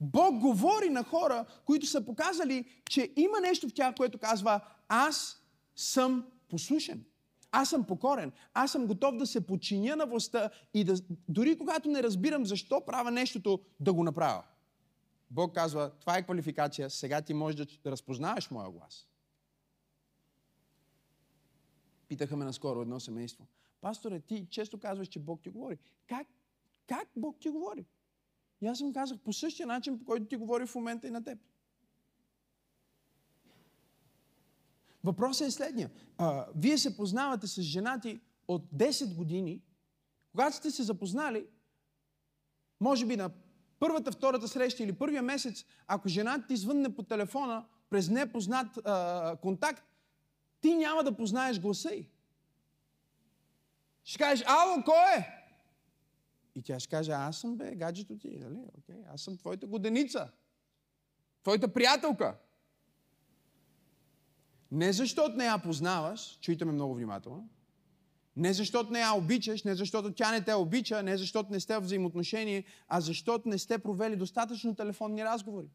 Бог 0.00 0.38
говори 0.38 0.90
на 0.90 1.04
хора, 1.04 1.44
които 1.64 1.86
са 1.86 2.04
показали, 2.04 2.64
че 2.90 3.12
има 3.16 3.40
нещо 3.40 3.68
в 3.68 3.74
тях, 3.74 3.94
което 3.94 4.18
казва, 4.18 4.60
аз 4.88 5.42
съм 5.76 6.26
послушен. 6.48 7.04
Аз 7.50 7.70
съм 7.70 7.84
покорен. 7.84 8.32
Аз 8.54 8.72
съм 8.72 8.86
готов 8.86 9.16
да 9.16 9.26
се 9.26 9.46
подчиня 9.46 9.96
на 9.96 10.06
властта 10.06 10.50
и 10.74 10.84
да, 10.84 10.94
дори 11.28 11.58
когато 11.58 11.88
не 11.88 12.02
разбирам 12.02 12.46
защо 12.46 12.84
правя 12.86 13.10
нещото, 13.10 13.60
да 13.80 13.92
го 13.92 14.04
направя. 14.04 14.42
Бог 15.30 15.54
казва, 15.54 15.90
това 16.00 16.18
е 16.18 16.22
квалификация, 16.22 16.90
сега 16.90 17.22
ти 17.22 17.34
можеш 17.34 17.56
да 17.56 17.90
разпознаваш 17.90 18.50
моя 18.50 18.70
глас. 18.70 19.08
Питаха 22.08 22.36
ме 22.36 22.44
наскоро 22.44 22.82
едно 22.82 23.00
семейство. 23.00 23.46
Пасторе, 23.80 24.20
ти 24.20 24.46
често 24.50 24.78
казваш, 24.78 25.08
че 25.08 25.18
Бог 25.18 25.42
ти 25.42 25.48
говори. 25.48 25.78
Как, 26.06 26.26
как 26.86 27.08
Бог 27.16 27.36
ти 27.40 27.48
говори? 27.48 27.84
И 28.60 28.66
аз 28.66 28.80
им 28.80 28.92
казах 28.92 29.18
по 29.18 29.32
същия 29.32 29.66
начин, 29.66 29.98
по 29.98 30.04
който 30.04 30.26
ти 30.26 30.36
говори 30.36 30.66
в 30.66 30.74
момента 30.74 31.06
и 31.06 31.10
на 31.10 31.24
теб. 31.24 31.38
Въпросът 35.04 35.48
е 35.48 35.50
следния. 35.50 35.90
А, 36.18 36.46
вие 36.56 36.78
се 36.78 36.96
познавате 36.96 37.46
с 37.46 37.62
женати 37.62 38.20
от 38.48 38.62
10 38.74 39.14
години. 39.14 39.62
Когато 40.30 40.56
сте 40.56 40.70
се 40.70 40.82
запознали, 40.82 41.46
може 42.80 43.06
би 43.06 43.16
на 43.16 43.30
първата, 43.78 44.12
втората 44.12 44.48
среща 44.48 44.82
или 44.82 44.92
първия 44.92 45.22
месец, 45.22 45.64
ако 45.86 46.08
жената 46.08 46.46
ти 46.46 46.56
звънне 46.56 46.96
по 46.96 47.02
телефона 47.02 47.66
през 47.90 48.08
непознат 48.08 48.78
а, 48.84 49.36
контакт, 49.42 49.84
ти 50.60 50.74
няма 50.74 51.04
да 51.04 51.16
познаеш 51.16 51.60
гласа 51.60 51.94
й. 51.94 52.08
Ще 54.04 54.18
кажеш, 54.18 54.44
ало, 54.48 54.84
кой 54.84 55.18
е? 55.18 55.37
И 56.58 56.62
тя 56.62 56.80
ще 56.80 56.90
каже, 56.90 57.12
аз 57.12 57.40
съм 57.40 57.56
бе, 57.56 57.74
гаджето 57.74 58.18
ти, 58.18 58.38
нали? 58.38 58.58
Okay, 58.80 59.14
аз 59.14 59.20
съм 59.20 59.36
твоята 59.36 59.66
годеница. 59.66 60.30
Твоята 61.42 61.72
приятелка. 61.72 62.38
Не 64.70 64.92
защото 64.92 65.36
не 65.36 65.44
я 65.44 65.58
познаваш, 65.58 66.38
чуйте 66.40 66.64
ме 66.64 66.72
много 66.72 66.94
внимателно, 66.94 67.48
не 68.36 68.52
защото 68.52 68.92
не 68.92 69.00
я 69.00 69.12
обичаш, 69.12 69.64
не 69.64 69.74
защото 69.74 70.12
тя 70.12 70.32
не 70.32 70.44
те 70.44 70.54
обича, 70.54 71.02
не 71.02 71.16
защото 71.16 71.52
не 71.52 71.60
сте 71.60 71.78
в 71.78 71.80
взаимоотношение, 71.80 72.64
а 72.88 73.00
защото 73.00 73.48
не 73.48 73.58
сте 73.58 73.78
провели 73.78 74.16
достатъчно 74.16 74.74
телефонни 74.74 75.24
разговори. 75.24 75.70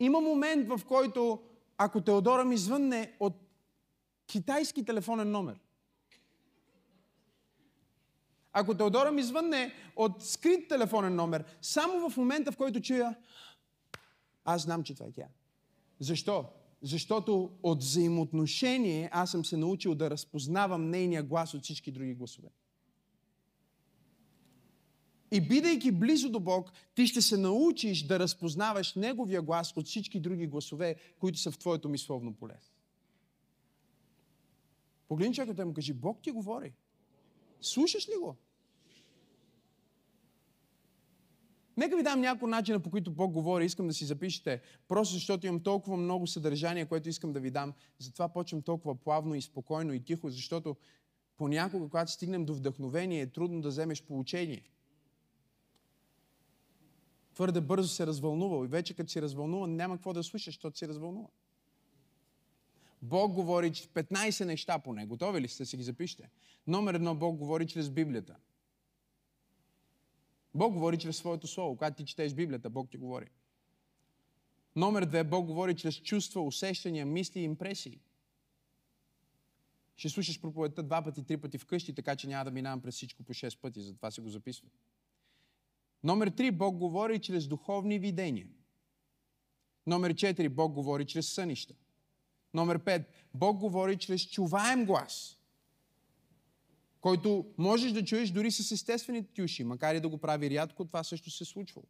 Има 0.00 0.20
момент, 0.20 0.68
в 0.68 0.80
който, 0.88 1.42
ако 1.78 2.00
Теодора 2.00 2.44
ми 2.44 2.56
звънне 2.56 3.16
от 3.20 3.49
китайски 4.30 4.84
телефонен 4.84 5.30
номер, 5.30 5.60
ако 8.52 8.74
Теодора 8.74 9.12
ми 9.12 9.22
звънне 9.22 9.72
от 9.96 10.24
скрит 10.24 10.68
телефонен 10.68 11.14
номер, 11.14 11.44
само 11.62 12.10
в 12.10 12.16
момента, 12.16 12.52
в 12.52 12.56
който 12.56 12.80
чуя, 12.80 13.16
аз 14.44 14.62
знам, 14.62 14.82
че 14.82 14.94
това 14.94 15.06
е 15.06 15.12
тя. 15.12 15.28
Защо? 16.00 16.44
Защото 16.82 17.50
от 17.62 17.78
взаимоотношение 17.78 19.08
аз 19.12 19.30
съм 19.30 19.44
се 19.44 19.56
научил 19.56 19.94
да 19.94 20.10
разпознавам 20.10 20.90
нейния 20.90 21.22
глас 21.22 21.54
от 21.54 21.62
всички 21.62 21.92
други 21.92 22.14
гласове. 22.14 22.48
И 25.32 25.40
бидейки 25.40 25.92
близо 25.92 26.30
до 26.30 26.40
Бог, 26.40 26.72
ти 26.94 27.06
ще 27.06 27.22
се 27.22 27.36
научиш 27.36 28.02
да 28.02 28.18
разпознаваш 28.18 28.94
Неговия 28.94 29.42
глас 29.42 29.76
от 29.76 29.86
всички 29.86 30.20
други 30.20 30.46
гласове, 30.46 30.96
които 31.18 31.38
са 31.38 31.50
в 31.50 31.58
твоето 31.58 31.88
мисловно 31.88 32.34
поле. 32.34 32.54
Погледни 35.10 35.34
човекът 35.34 35.58
и 35.58 35.64
му 35.64 35.74
кажи, 35.74 35.92
Бог 35.92 36.22
ти 36.22 36.30
говори. 36.30 36.72
Слушаш 37.60 38.08
ли 38.08 38.12
го? 38.20 38.36
Нека 41.76 41.96
ви 41.96 42.02
дам 42.02 42.20
няколко 42.20 42.46
начина, 42.46 42.80
по 42.80 42.90
които 42.90 43.10
Бог 43.10 43.32
говори. 43.32 43.64
Искам 43.64 43.86
да 43.88 43.94
си 43.94 44.04
запишете. 44.04 44.62
Просто 44.88 45.14
защото 45.14 45.46
имам 45.46 45.62
толкова 45.62 45.96
много 45.96 46.26
съдържание, 46.26 46.86
което 46.86 47.08
искам 47.08 47.32
да 47.32 47.40
ви 47.40 47.50
дам. 47.50 47.72
Затова 47.98 48.28
почвам 48.28 48.62
толкова 48.62 48.94
плавно 48.94 49.34
и 49.34 49.42
спокойно 49.42 49.92
и 49.92 50.04
тихо, 50.04 50.30
защото 50.30 50.76
понякога, 51.36 51.88
когато 51.88 52.10
стигнем 52.10 52.44
до 52.44 52.54
вдъхновение, 52.54 53.20
е 53.20 53.32
трудно 53.32 53.60
да 53.60 53.68
вземеш 53.68 54.02
получение. 54.02 54.62
Твърде 57.34 57.60
бързо 57.60 57.88
се 57.88 58.06
развълнувал 58.06 58.64
и 58.64 58.68
вече 58.68 58.94
като 58.94 59.10
си 59.10 59.22
развълнуван, 59.22 59.76
няма 59.76 59.96
какво 59.96 60.12
да 60.12 60.22
слушаш, 60.22 60.54
защото 60.54 60.78
си 60.78 60.88
развълнува. 60.88 61.28
Бог 63.02 63.32
говори 63.32 63.70
15 63.70 64.44
неща 64.44 64.78
по 64.78 64.92
него. 64.92 65.08
Готови 65.08 65.40
ли 65.40 65.48
сте 65.48 65.66
си 65.66 65.76
ги 65.76 65.82
запишете? 65.82 66.30
Номер 66.66 66.94
едно, 66.94 67.14
Бог 67.14 67.36
говори 67.36 67.66
чрез 67.66 67.90
Библията. 67.90 68.36
Бог 70.54 70.72
говори 70.72 70.98
чрез 70.98 71.16
своето 71.16 71.46
слово. 71.46 71.76
Когато 71.76 71.96
ти 71.96 72.04
четеш 72.04 72.34
Библията, 72.34 72.70
Бог 72.70 72.90
ти 72.90 72.96
говори. 72.96 73.26
Номер 74.76 75.04
две, 75.04 75.24
Бог 75.24 75.46
говори 75.46 75.76
чрез 75.76 75.94
чувства, 75.94 76.42
усещания, 76.42 77.06
мисли 77.06 77.40
и 77.40 77.44
импресии. 77.44 78.00
Ще 79.96 80.08
слушаш 80.08 80.40
проповедта 80.40 80.82
два 80.82 81.02
пъти, 81.02 81.24
три 81.24 81.36
пъти 81.36 81.58
вкъщи, 81.58 81.94
така 81.94 82.16
че 82.16 82.28
няма 82.28 82.44
да 82.44 82.50
минавам 82.50 82.80
през 82.80 82.94
всичко 82.94 83.22
по 83.22 83.32
шест 83.32 83.60
пъти, 83.60 83.80
затова 83.80 84.10
се 84.10 84.20
го 84.20 84.28
записвам. 84.28 84.70
Номер 86.04 86.28
три, 86.28 86.50
Бог 86.50 86.76
говори 86.76 87.18
чрез 87.18 87.46
духовни 87.46 87.98
видения. 87.98 88.46
Номер 89.86 90.14
четири, 90.14 90.48
Бог 90.48 90.72
говори 90.72 91.06
чрез 91.06 91.32
сънища. 91.32 91.74
Номер 92.54 92.78
пет, 92.78 93.02
Бог 93.34 93.58
говори 93.58 93.96
чрез 93.96 94.22
чуваем 94.22 94.84
глас 94.84 95.40
който 97.00 97.46
можеш 97.58 97.92
да 97.92 98.04
чуеш 98.04 98.30
дори 98.30 98.50
с 98.50 98.70
естествените 98.70 99.32
ти 99.34 99.42
уши, 99.42 99.64
макар 99.64 99.94
и 99.94 100.00
да 100.00 100.08
го 100.08 100.18
прави 100.18 100.50
рядко, 100.50 100.84
това 100.84 101.04
също 101.04 101.30
се 101.30 101.44
случва. 101.44 101.82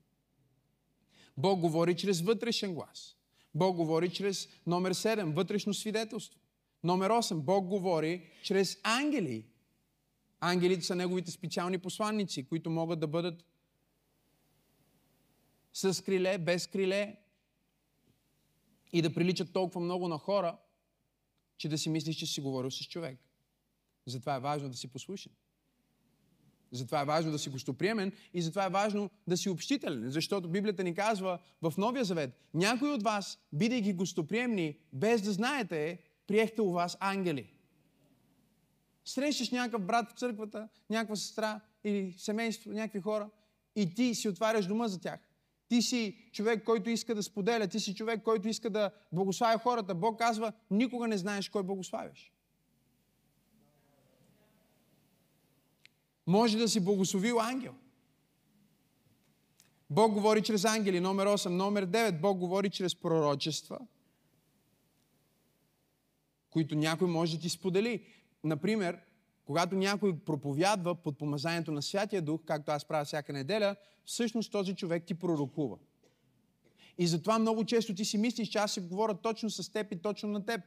Бог 1.36 1.60
говори 1.60 1.96
чрез 1.96 2.20
вътрешен 2.20 2.74
глас. 2.74 3.16
Бог 3.54 3.76
говори 3.76 4.10
чрез 4.10 4.48
номер 4.66 4.94
7, 4.94 5.34
вътрешно 5.34 5.74
свидетелство. 5.74 6.40
Номер 6.84 7.10
8, 7.10 7.40
Бог 7.40 7.66
говори 7.66 8.30
чрез 8.42 8.78
ангели. 8.82 9.46
Ангелите 10.40 10.86
са 10.86 10.94
неговите 10.94 11.30
специални 11.30 11.78
посланници, 11.78 12.48
които 12.48 12.70
могат 12.70 13.00
да 13.00 13.06
бъдат 13.06 13.44
с 15.72 16.04
криле, 16.04 16.38
без 16.38 16.66
криле 16.66 17.16
и 18.92 19.02
да 19.02 19.14
приличат 19.14 19.52
толкова 19.52 19.80
много 19.80 20.08
на 20.08 20.18
хора, 20.18 20.56
че 21.58 21.68
да 21.68 21.78
си 21.78 21.88
мислиш, 21.88 22.16
че 22.16 22.26
си 22.26 22.40
говорил 22.40 22.70
с 22.70 22.84
човек. 22.84 23.18
Затова 24.06 24.36
е 24.36 24.40
важно 24.40 24.68
да 24.68 24.76
си 24.76 24.88
послушен. 24.88 25.32
Затова 26.72 27.00
е 27.00 27.04
важно 27.04 27.32
да 27.32 27.38
си 27.38 27.50
гостоприемен 27.50 28.12
и 28.34 28.42
затова 28.42 28.66
е 28.66 28.70
важно 28.70 29.10
да 29.26 29.36
си 29.36 29.48
общителен. 29.48 30.10
Защото 30.10 30.48
Библията 30.48 30.84
ни 30.84 30.94
казва 30.94 31.38
в 31.62 31.74
Новия 31.78 32.04
Завет, 32.04 32.30
някои 32.54 32.90
от 32.90 33.02
вас, 33.02 33.38
бидейки 33.52 33.92
гостоприемни, 33.92 34.78
без 34.92 35.22
да 35.22 35.32
знаете, 35.32 35.98
приехте 36.26 36.62
у 36.62 36.72
вас 36.72 36.96
ангели. 37.00 37.52
Срещаш 39.04 39.50
някакъв 39.50 39.86
брат 39.86 40.10
в 40.10 40.18
църквата, 40.18 40.68
някаква 40.90 41.16
сестра 41.16 41.60
или 41.84 42.14
семейство, 42.18 42.72
някакви 42.72 43.00
хора 43.00 43.30
и 43.76 43.94
ти 43.94 44.14
си 44.14 44.28
отваряш 44.28 44.66
дома 44.66 44.88
за 44.88 45.00
тях. 45.00 45.20
Ти 45.70 45.82
си 45.82 46.30
човек, 46.32 46.64
който 46.64 46.90
иска 46.90 47.14
да 47.14 47.22
споделя, 47.22 47.66
ти 47.66 47.80
си 47.80 47.94
човек, 47.94 48.22
който 48.22 48.48
иска 48.48 48.70
да 48.70 48.90
благославя 49.12 49.58
хората. 49.58 49.94
Бог 49.94 50.18
казва, 50.18 50.52
никога 50.70 51.08
не 51.08 51.18
знаеш 51.18 51.48
кой 51.48 51.62
благославяш. 51.62 52.32
Може 56.26 56.58
да 56.58 56.68
си 56.68 56.84
благословил 56.84 57.40
ангел. 57.40 57.74
Бог 59.90 60.12
говори 60.12 60.42
чрез 60.42 60.64
ангели, 60.64 61.00
номер 61.00 61.26
8. 61.26 61.48
Номер 61.48 61.86
9. 61.86 62.20
Бог 62.20 62.38
говори 62.38 62.70
чрез 62.70 62.94
пророчества, 62.94 63.78
които 66.50 66.74
някой 66.74 67.08
може 67.08 67.36
да 67.36 67.42
ти 67.42 67.48
сподели. 67.48 68.06
Например, 68.44 69.00
когато 69.50 69.76
някой 69.76 70.18
проповядва 70.18 70.94
под 70.94 71.18
помазанието 71.18 71.72
на 71.72 71.82
Святия 71.82 72.22
Дух, 72.22 72.40
както 72.44 72.70
аз 72.70 72.84
правя 72.84 73.04
всяка 73.04 73.32
неделя, 73.32 73.76
всъщност 74.04 74.52
този 74.52 74.74
човек 74.74 75.04
ти 75.06 75.14
пророкува. 75.14 75.78
И 76.98 77.06
затова 77.06 77.38
много 77.38 77.64
често 77.64 77.94
ти 77.94 78.04
си 78.04 78.18
мислиш, 78.18 78.48
че 78.48 78.58
аз 78.58 78.72
си 78.72 78.80
говоря 78.80 79.14
точно 79.14 79.50
с 79.50 79.72
теб 79.72 79.92
и 79.92 80.02
точно 80.02 80.28
на 80.28 80.46
теб. 80.46 80.60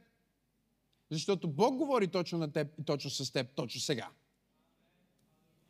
Защото 1.10 1.48
Бог 1.48 1.76
говори 1.76 2.08
точно 2.08 2.38
на 2.38 2.52
теб 2.52 2.78
и 2.80 2.84
точно 2.84 3.10
с 3.10 3.32
теб, 3.32 3.54
точно 3.54 3.80
сега. 3.80 4.08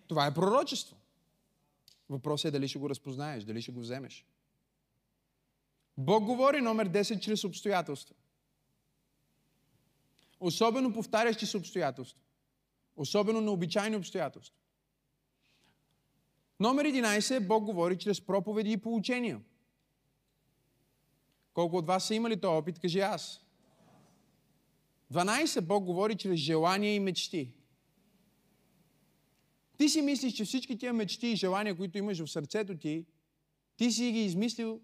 Това 0.06 0.26
е 0.26 0.34
пророчество. 0.34 0.96
Въпросът 2.08 2.48
е 2.48 2.50
дали 2.50 2.68
ще 2.68 2.78
го 2.78 2.90
разпознаеш, 2.90 3.44
дали 3.44 3.62
ще 3.62 3.72
го 3.72 3.80
вземеш. 3.80 4.26
Бог 5.98 6.24
говори 6.24 6.60
номер 6.60 6.88
10 6.88 7.20
чрез 7.20 7.44
обстоятелства. 7.44 8.14
Особено 10.40 10.92
повтарящи 10.92 11.46
се 11.46 11.56
обстоятелства. 11.56 12.23
Особено 12.96 13.40
на 13.40 13.50
обичайни 13.50 13.96
обстоятелства. 13.96 14.56
Номер 16.60 16.86
11. 16.86 17.46
Бог 17.46 17.64
говори 17.64 17.98
чрез 17.98 18.20
проповеди 18.20 18.72
и 18.72 18.76
получения. 18.76 19.40
Колко 21.54 21.76
от 21.76 21.86
вас 21.86 22.06
са 22.06 22.14
имали 22.14 22.40
този 22.40 22.58
опит, 22.58 22.78
кажи 22.78 23.00
аз. 23.00 23.44
12. 25.12 25.60
Бог 25.60 25.84
говори 25.84 26.16
чрез 26.16 26.36
желания 26.36 26.94
и 26.94 27.00
мечти. 27.00 27.52
Ти 29.76 29.88
си 29.88 30.02
мислиш, 30.02 30.32
че 30.32 30.44
всички 30.44 30.78
тия 30.78 30.92
мечти 30.92 31.26
и 31.26 31.36
желания, 31.36 31.76
които 31.76 31.98
имаш 31.98 32.24
в 32.24 32.30
сърцето 32.30 32.76
ти, 32.76 33.06
ти 33.76 33.92
си 33.92 34.12
ги 34.12 34.24
измислил, 34.24 34.80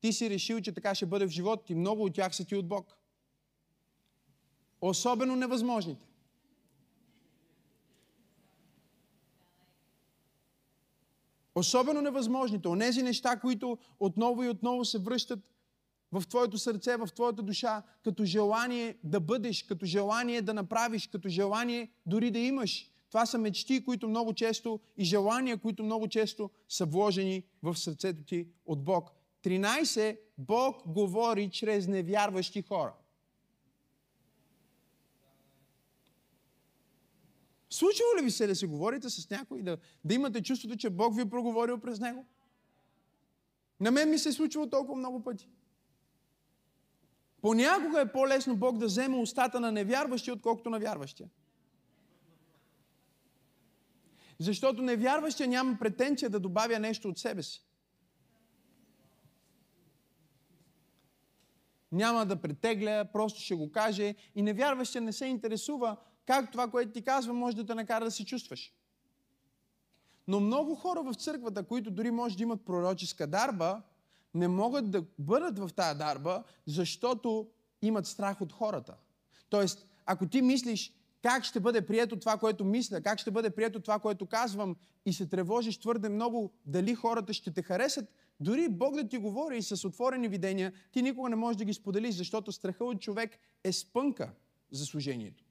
ти 0.00 0.12
си 0.12 0.30
решил, 0.30 0.60
че 0.60 0.72
така 0.72 0.94
ще 0.94 1.06
бъде 1.06 1.26
в 1.26 1.30
живота 1.30 1.64
ти. 1.64 1.74
Много 1.74 2.04
от 2.04 2.14
тях 2.14 2.36
са 2.36 2.44
ти 2.44 2.56
от 2.56 2.68
Бог. 2.68 2.96
Особено 4.80 5.36
невъзможните. 5.36 6.09
Особено 11.60 12.02
невъзможните. 12.02 12.68
Онези 12.68 13.02
неща, 13.02 13.36
които 13.36 13.78
отново 14.00 14.44
и 14.44 14.48
отново 14.48 14.84
се 14.84 14.98
връщат 14.98 15.40
в 16.12 16.22
твоето 16.28 16.58
сърце, 16.58 16.96
в 16.96 17.08
твоята 17.14 17.42
душа, 17.42 17.82
като 18.04 18.24
желание 18.24 18.96
да 19.04 19.20
бъдеш, 19.20 19.62
като 19.62 19.86
желание 19.86 20.42
да 20.42 20.54
направиш, 20.54 21.06
като 21.06 21.28
желание 21.28 21.90
дори 22.06 22.30
да 22.30 22.38
имаш. 22.38 22.90
Това 23.08 23.26
са 23.26 23.38
мечти, 23.38 23.84
които 23.84 24.08
много 24.08 24.32
често 24.32 24.80
и 24.96 25.04
желания, 25.04 25.58
които 25.58 25.82
много 25.82 26.08
често 26.08 26.50
са 26.68 26.86
вложени 26.86 27.42
в 27.62 27.76
сърцето 27.76 28.22
ти 28.24 28.46
от 28.66 28.84
Бог. 28.84 29.10
13. 29.44 30.18
Бог 30.38 30.82
говори 30.86 31.50
чрез 31.50 31.86
невярващи 31.86 32.62
хора. 32.62 32.92
Случва 37.70 38.04
ли 38.18 38.24
ви 38.24 38.30
се 38.30 38.46
да 38.46 38.56
се 38.56 38.66
говорите 38.66 39.10
с 39.10 39.30
някой, 39.30 39.62
да, 39.62 39.78
да 40.04 40.14
имате 40.14 40.42
чувството, 40.42 40.76
че 40.76 40.90
Бог 40.90 41.16
ви 41.16 41.22
е 41.22 41.30
проговорил 41.30 41.80
през 41.80 42.00
него? 42.00 42.26
На 43.80 43.90
мен 43.90 44.10
ми 44.10 44.18
се 44.18 44.28
е 44.28 44.32
случило 44.32 44.70
толкова 44.70 44.98
много 44.98 45.24
пъти. 45.24 45.48
Понякога 47.42 48.00
е 48.00 48.12
по-лесно 48.12 48.56
Бог 48.56 48.78
да 48.78 48.86
вземе 48.86 49.16
устата 49.16 49.60
на 49.60 49.72
невярващия, 49.72 50.34
отколкото 50.34 50.70
на 50.70 50.78
вярващия. 50.78 51.28
Защото 54.38 54.82
невярващия 54.82 55.48
няма 55.48 55.78
претенция 55.78 56.30
да 56.30 56.40
добавя 56.40 56.78
нещо 56.78 57.08
от 57.08 57.18
себе 57.18 57.42
си. 57.42 57.64
Няма 61.92 62.26
да 62.26 62.36
претегля, 62.36 63.04
просто 63.12 63.40
ще 63.40 63.54
го 63.54 63.72
каже. 63.72 64.14
И 64.34 64.42
невярващия 64.42 65.02
не 65.02 65.12
се 65.12 65.26
интересува 65.26 65.96
как 66.30 66.52
това, 66.52 66.70
което 66.70 66.92
ти 66.92 67.02
казва, 67.02 67.34
може 67.34 67.56
да 67.56 67.66
те 67.66 67.74
накара 67.74 68.04
да 68.04 68.10
се 68.10 68.24
чувстваш. 68.24 68.72
Но 70.28 70.40
много 70.40 70.74
хора 70.74 71.02
в 71.02 71.14
църквата, 71.14 71.62
които 71.62 71.90
дори 71.90 72.10
може 72.10 72.36
да 72.36 72.42
имат 72.42 72.64
пророческа 72.64 73.26
дарба, 73.26 73.82
не 74.34 74.48
могат 74.48 74.90
да 74.90 75.04
бъдат 75.18 75.58
в 75.58 75.70
тази 75.76 75.98
дарба, 75.98 76.42
защото 76.66 77.48
имат 77.82 78.06
страх 78.06 78.40
от 78.40 78.52
хората. 78.52 78.94
Тоест, 79.48 79.86
ако 80.06 80.26
ти 80.26 80.42
мислиш, 80.42 80.92
как 81.22 81.44
ще 81.44 81.60
бъде 81.60 81.86
прието 81.86 82.18
това, 82.18 82.38
което 82.38 82.64
мисля, 82.64 83.00
как 83.00 83.18
ще 83.18 83.30
бъде 83.30 83.50
прието 83.50 83.80
това, 83.80 83.98
което 83.98 84.26
казвам 84.26 84.76
и 85.06 85.12
се 85.12 85.26
тревожиш 85.26 85.78
твърде 85.78 86.08
много 86.08 86.52
дали 86.66 86.94
хората 86.94 87.32
ще 87.32 87.52
те 87.52 87.62
харесат, 87.62 88.08
дори 88.40 88.68
Бог 88.68 88.94
да 88.94 89.08
ти 89.08 89.18
говори 89.18 89.58
и 89.58 89.62
с 89.62 89.84
отворени 89.84 90.28
видения, 90.28 90.72
ти 90.92 91.02
никога 91.02 91.30
не 91.30 91.36
можеш 91.36 91.56
да 91.56 91.64
ги 91.64 91.74
споделиш, 91.74 92.14
защото 92.14 92.52
страха 92.52 92.84
от 92.84 93.00
човек 93.00 93.38
е 93.64 93.72
спънка 93.72 94.32
за 94.70 94.86
служението. 94.86 95.44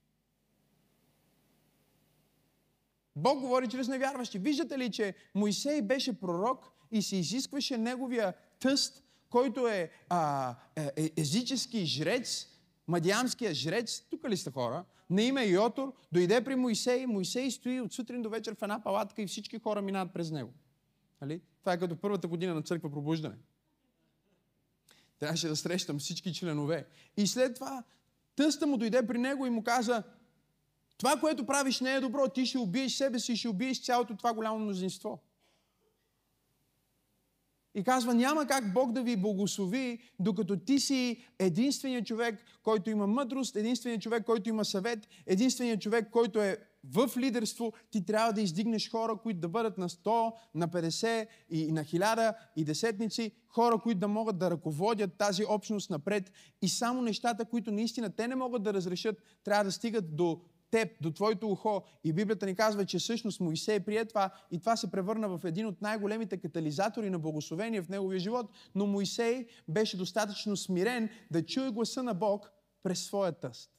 Бог 3.16 3.40
говори 3.40 3.68
чрез 3.68 3.88
невярващи. 3.88 4.40
Виждате 4.40 4.78
ли, 4.78 4.92
че 4.92 5.14
Моисей 5.36 5.82
беше 5.82 6.20
пророк 6.20 6.72
и 6.92 7.02
се 7.02 7.16
изискваше 7.16 7.78
неговия 7.78 8.34
тъст, 8.60 9.04
който 9.30 9.68
е, 9.68 9.92
а, 10.10 10.56
е, 10.76 10.92
е 10.96 11.12
езически 11.18 11.86
жрец, 11.86 12.48
мадиамския 12.88 13.54
жрец, 13.54 14.02
тук 14.10 14.30
ли 14.30 14.38
сте 14.38 14.52
хора, 14.52 14.86
на 15.10 15.22
име 15.22 15.46
Йотор, 15.46 15.94
дойде 16.12 16.44
при 16.44 16.56
Моисей, 16.56 17.06
Моисей 17.06 17.52
стои 17.52 17.82
от 17.82 17.94
сутрин 17.94 18.22
до 18.22 18.30
вечер 18.30 18.56
в 18.56 18.62
една 18.62 18.84
палатка 18.84 19.22
и 19.22 19.28
всички 19.28 19.60
хора 19.60 19.82
минават 19.82 20.14
през 20.14 20.32
него. 20.32 20.54
Нали? 21.22 21.42
Това 21.60 21.74
е 21.74 21.80
като 21.80 21.96
първата 21.96 22.28
година 22.28 22.54
на 22.54 22.62
църква 22.62 22.92
пробуждане. 22.92 23.36
Трябваше 25.20 25.48
да 25.48 25.56
срещам 25.56 26.00
всички 26.00 26.34
членове. 26.34 26.88
И 27.18 27.28
след 27.28 27.56
това 27.56 27.84
тъста 28.36 28.68
му 28.68 28.78
дойде 28.78 29.08
при 29.08 29.18
него 29.18 29.46
и 29.46 29.50
му 29.50 29.64
каза, 29.64 30.04
това, 31.00 31.18
което 31.20 31.46
правиш 31.46 31.80
не 31.80 31.94
е 31.94 32.00
добро, 32.00 32.28
ти 32.28 32.46
ще 32.46 32.58
убиеш 32.58 32.94
себе 32.94 33.20
си 33.20 33.32
и 33.32 33.36
ще 33.36 33.48
убиеш 33.48 33.86
цялото 33.86 34.18
това 34.18 34.34
голямо 34.34 34.60
мнозинство. 34.60 35.20
И 37.76 37.84
казва, 37.84 38.14
няма 38.14 38.48
как 38.48 38.74
Бог 38.74 38.92
да 38.92 39.04
ви 39.04 39.16
благослови, 39.16 40.00
докато 40.20 40.58
ти 40.58 40.80
си 40.80 41.24
единственият 41.40 42.06
човек, 42.06 42.46
който 42.64 42.90
има 42.90 43.08
мъдрост, 43.08 43.56
единственият 43.56 44.02
човек, 44.02 44.26
който 44.26 44.50
има 44.50 44.66
съвет, 44.66 45.08
единственият 45.26 45.82
човек, 45.82 46.10
който 46.12 46.42
е 46.42 46.58
в 46.84 47.10
лидерство, 47.18 47.74
ти 47.92 48.06
трябва 48.06 48.34
да 48.34 48.42
издигнеш 48.42 48.92
хора, 48.92 49.18
които 49.24 49.40
да 49.40 49.48
бъдат 49.48 49.78
на 49.78 49.90
100, 49.90 50.34
на 50.56 50.70
50 50.70 51.28
и 51.50 51.72
на 51.72 51.84
1000 51.84 52.36
и 52.56 52.64
десетници, 52.64 53.32
хора, 53.48 53.78
които 53.78 54.00
да 54.00 54.08
могат 54.08 54.38
да 54.38 54.52
ръководят 54.52 55.18
тази 55.18 55.46
общност 55.50 55.90
напред. 55.90 56.32
И 56.62 56.70
само 56.70 57.02
нещата, 57.02 57.46
които 57.46 57.72
наистина 57.72 58.10
те 58.10 58.28
не 58.28 58.36
могат 58.36 58.64
да 58.64 58.74
разрешат, 58.74 59.24
трябва 59.44 59.64
да 59.64 59.72
стигат 59.72 60.16
до 60.16 60.42
теб, 60.72 60.90
до 61.02 61.12
твоето 61.12 61.50
ухо. 61.50 61.82
И 62.04 62.14
Библията 62.14 62.46
ни 62.46 62.56
казва, 62.56 62.86
че 62.86 63.00
всъщност 63.00 63.40
Моисей 63.40 63.80
прие 63.80 64.06
това 64.06 64.30
и 64.52 64.60
това 64.60 64.76
се 64.76 64.92
превърна 64.92 65.38
в 65.38 65.46
един 65.46 65.66
от 65.66 65.82
най-големите 65.82 66.38
катализатори 66.38 67.10
на 67.10 67.20
благословение 67.20 67.82
в 67.82 67.90
неговия 67.90 68.20
живот. 68.20 68.52
Но 68.76 68.88
Моисей 68.88 69.48
беше 69.68 69.98
достатъчно 69.98 70.58
смирен 70.58 71.10
да 71.32 71.46
чуе 71.46 71.72
гласа 71.72 72.04
на 72.04 72.14
Бог 72.14 72.52
през 72.84 73.06
своя 73.06 73.32
тъст. 73.32 73.72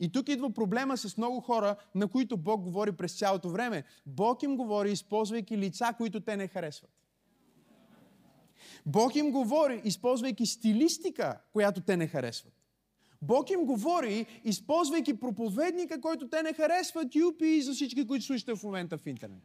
И 0.00 0.12
тук 0.12 0.28
идва 0.28 0.50
проблема 0.50 0.96
с 0.96 1.16
много 1.16 1.40
хора, 1.40 1.76
на 1.94 2.08
които 2.08 2.36
Бог 2.36 2.62
говори 2.62 2.92
през 2.92 3.18
цялото 3.18 3.50
време. 3.50 3.84
Бог 4.06 4.42
им 4.42 4.56
говори, 4.56 4.92
използвайки 4.92 5.58
лица, 5.58 5.94
които 5.96 6.20
те 6.20 6.36
не 6.36 6.48
харесват. 6.48 6.90
Бог 8.86 9.16
им 9.16 9.30
говори, 9.30 9.82
използвайки 9.84 10.46
стилистика, 10.46 11.40
която 11.52 11.80
те 11.80 11.96
не 11.96 12.06
харесват. 12.06 12.59
Бог 13.22 13.50
им 13.50 13.64
говори, 13.64 14.26
използвайки 14.44 15.20
проповедника, 15.20 16.00
който 16.00 16.28
те 16.28 16.42
не 16.42 16.52
харесват, 16.52 17.14
юпи 17.14 17.62
за 17.62 17.72
всички, 17.72 18.06
които 18.06 18.24
слушате 18.24 18.54
в 18.56 18.62
момента 18.62 18.98
в 18.98 19.06
интернет. 19.06 19.42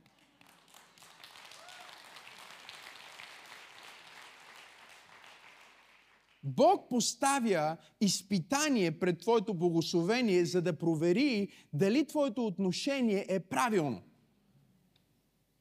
Бог 6.43 6.89
поставя 6.89 7.77
изпитание 8.01 8.99
пред 8.99 9.19
твоето 9.19 9.53
благословение, 9.53 10.45
за 10.45 10.61
да 10.61 10.77
провери 10.77 11.47
дали 11.73 12.05
твоето 12.05 12.45
отношение 12.45 13.25
е 13.29 13.39
правилно. 13.39 14.01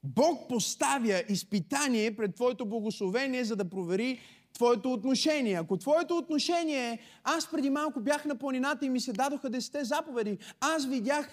Бог 0.02 0.48
поставя 0.48 1.22
изпитание 1.28 2.16
пред 2.16 2.34
твоето 2.34 2.66
благословение, 2.66 3.44
за 3.44 3.56
да 3.56 3.70
провери 3.70 4.20
твоето 4.54 4.92
отношение. 4.92 5.54
Ако 5.54 5.76
твоето 5.76 6.16
отношение 6.16 6.90
е, 6.90 6.98
аз 7.24 7.50
преди 7.50 7.70
малко 7.70 8.00
бях 8.00 8.24
на 8.24 8.36
планината 8.36 8.86
и 8.86 8.90
ми 8.90 9.00
се 9.00 9.12
дадоха 9.12 9.50
десете 9.50 9.84
заповеди, 9.84 10.38
аз 10.60 10.86
видях 10.86 11.28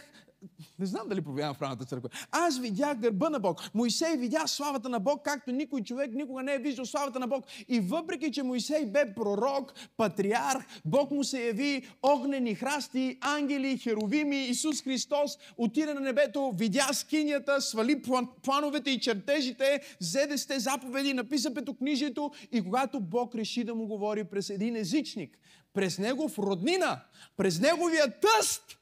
не 0.80 0.86
знам 0.86 1.10
дали 1.10 1.22
повярвам 1.22 1.56
в 1.56 1.60
правната 1.60 1.86
църква. 1.86 2.10
Аз 2.32 2.60
видях 2.60 2.98
гърба 2.98 3.30
на 3.30 3.40
Бог. 3.40 3.62
Моисей 3.74 4.18
видя 4.18 4.48
славата 4.48 4.90
на 4.90 5.00
Бог, 5.00 5.22
както 5.26 5.52
никой 5.52 5.82
човек 5.82 6.12
никога 6.14 6.44
не 6.44 6.54
е 6.54 6.60
виждал 6.60 6.86
славата 6.86 7.20
на 7.20 7.28
Бог. 7.28 7.46
И 7.68 7.80
въпреки, 7.80 8.32
че 8.32 8.44
Моисей 8.44 8.86
бе 8.86 9.14
пророк, 9.16 9.74
патриарх, 9.98 10.66
Бог 10.86 11.12
му 11.12 11.24
се 11.24 11.46
яви 11.48 11.88
огнени 12.04 12.56
храсти, 12.56 13.18
ангели, 13.22 13.78
херовими, 13.78 14.38
Исус 14.38 14.82
Христос 14.82 15.38
отиде 15.58 15.94
на 15.94 16.00
небето, 16.00 16.54
видя 16.56 16.90
скинията, 16.94 17.62
свали 17.62 18.02
плановете 18.44 18.90
и 18.90 19.00
чертежите, 19.00 19.82
взе 20.02 20.38
сте 20.38 20.60
заповеди, 20.60 21.14
написа 21.14 21.54
петокнижието 21.54 22.32
и 22.52 22.64
когато 22.64 23.00
Бог 23.00 23.36
реши 23.36 23.64
да 23.64 23.76
му 23.76 23.88
говори 23.88 24.24
през 24.24 24.50
един 24.50 24.76
езичник, 24.76 25.38
през 25.74 26.00
негов 26.00 26.40
роднина, 26.40 27.02
през 27.38 27.60
неговия 27.60 28.20
тъст, 28.20 28.81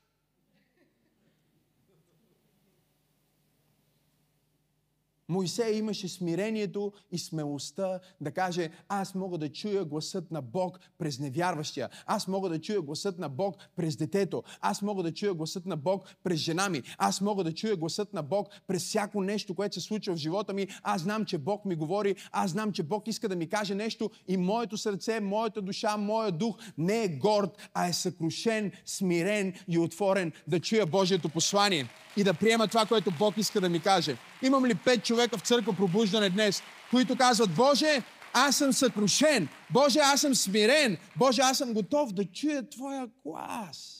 Моисей 5.29 5.77
имаше 5.77 6.07
смирението 6.07 6.93
и 7.11 7.19
смелостта 7.19 7.99
да 8.21 8.31
каже, 8.31 8.69
аз 8.87 9.15
мога 9.15 9.37
да 9.37 9.49
чуя 9.49 9.85
гласът 9.85 10.31
на 10.31 10.41
Бог 10.41 10.79
през 10.97 11.19
невярващия. 11.19 11.89
Аз 12.05 12.27
мога 12.27 12.49
да 12.49 12.61
чуя 12.61 12.81
гласът 12.81 13.19
на 13.19 13.29
Бог 13.29 13.55
през 13.75 13.95
детето. 13.95 14.43
Аз 14.61 14.81
мога 14.81 15.03
да 15.03 15.13
чуя 15.13 15.33
гласът 15.33 15.65
на 15.65 15.77
Бог 15.77 16.03
през 16.23 16.39
жена 16.39 16.69
ми. 16.69 16.81
Аз 16.97 17.21
мога 17.21 17.43
да 17.43 17.53
чуя 17.53 17.75
гласът 17.75 18.13
на 18.13 18.23
Бог 18.23 18.47
през 18.67 18.83
всяко 18.83 19.21
нещо, 19.21 19.55
което 19.55 19.75
се 19.75 19.81
случва 19.81 20.13
в 20.13 20.17
живота 20.17 20.53
ми. 20.53 20.67
Аз 20.83 21.01
знам, 21.01 21.25
че 21.25 21.37
Бог 21.37 21.65
ми 21.65 21.75
говори. 21.75 22.15
Аз 22.31 22.51
знам, 22.51 22.71
че 22.71 22.83
Бог 22.83 23.07
иска 23.07 23.29
да 23.29 23.35
ми 23.35 23.49
каже 23.49 23.75
нещо 23.75 24.09
и 24.27 24.37
моето 24.37 24.77
сърце, 24.77 25.19
моята 25.19 25.61
душа, 25.61 25.97
моя 25.97 26.31
дух 26.31 26.57
не 26.77 27.03
е 27.03 27.07
горд, 27.07 27.69
а 27.73 27.87
е 27.87 27.93
съкрушен, 27.93 28.71
смирен 28.85 29.53
и 29.67 29.79
отворен 29.79 30.31
да 30.47 30.59
чуя 30.59 30.85
Божието 30.85 31.29
послание 31.29 31.89
и 32.17 32.23
да 32.23 32.33
приема 32.33 32.67
това, 32.67 32.85
което 32.85 33.11
Бог 33.19 33.37
иска 33.37 33.61
да 33.61 33.69
ми 33.69 33.79
каже. 33.79 34.17
Имам 34.41 34.65
ли 34.65 34.75
пет 34.75 35.03
човека 35.03 35.18
в 35.27 35.39
църква 35.41 35.75
пробуждане 35.75 36.29
днес, 36.29 36.61
които 36.89 37.17
казват, 37.17 37.55
Боже, 37.55 38.03
аз 38.33 38.57
съм 38.57 38.73
съкрушен. 38.73 39.47
Боже, 39.69 39.99
аз 39.99 40.21
съм 40.21 40.35
смирен. 40.35 40.97
Боже, 41.17 41.41
аз 41.41 41.57
съм 41.57 41.73
готов 41.73 42.13
да 42.13 42.25
чуя 42.25 42.69
Твоя 42.69 43.09
глас. 43.25 43.95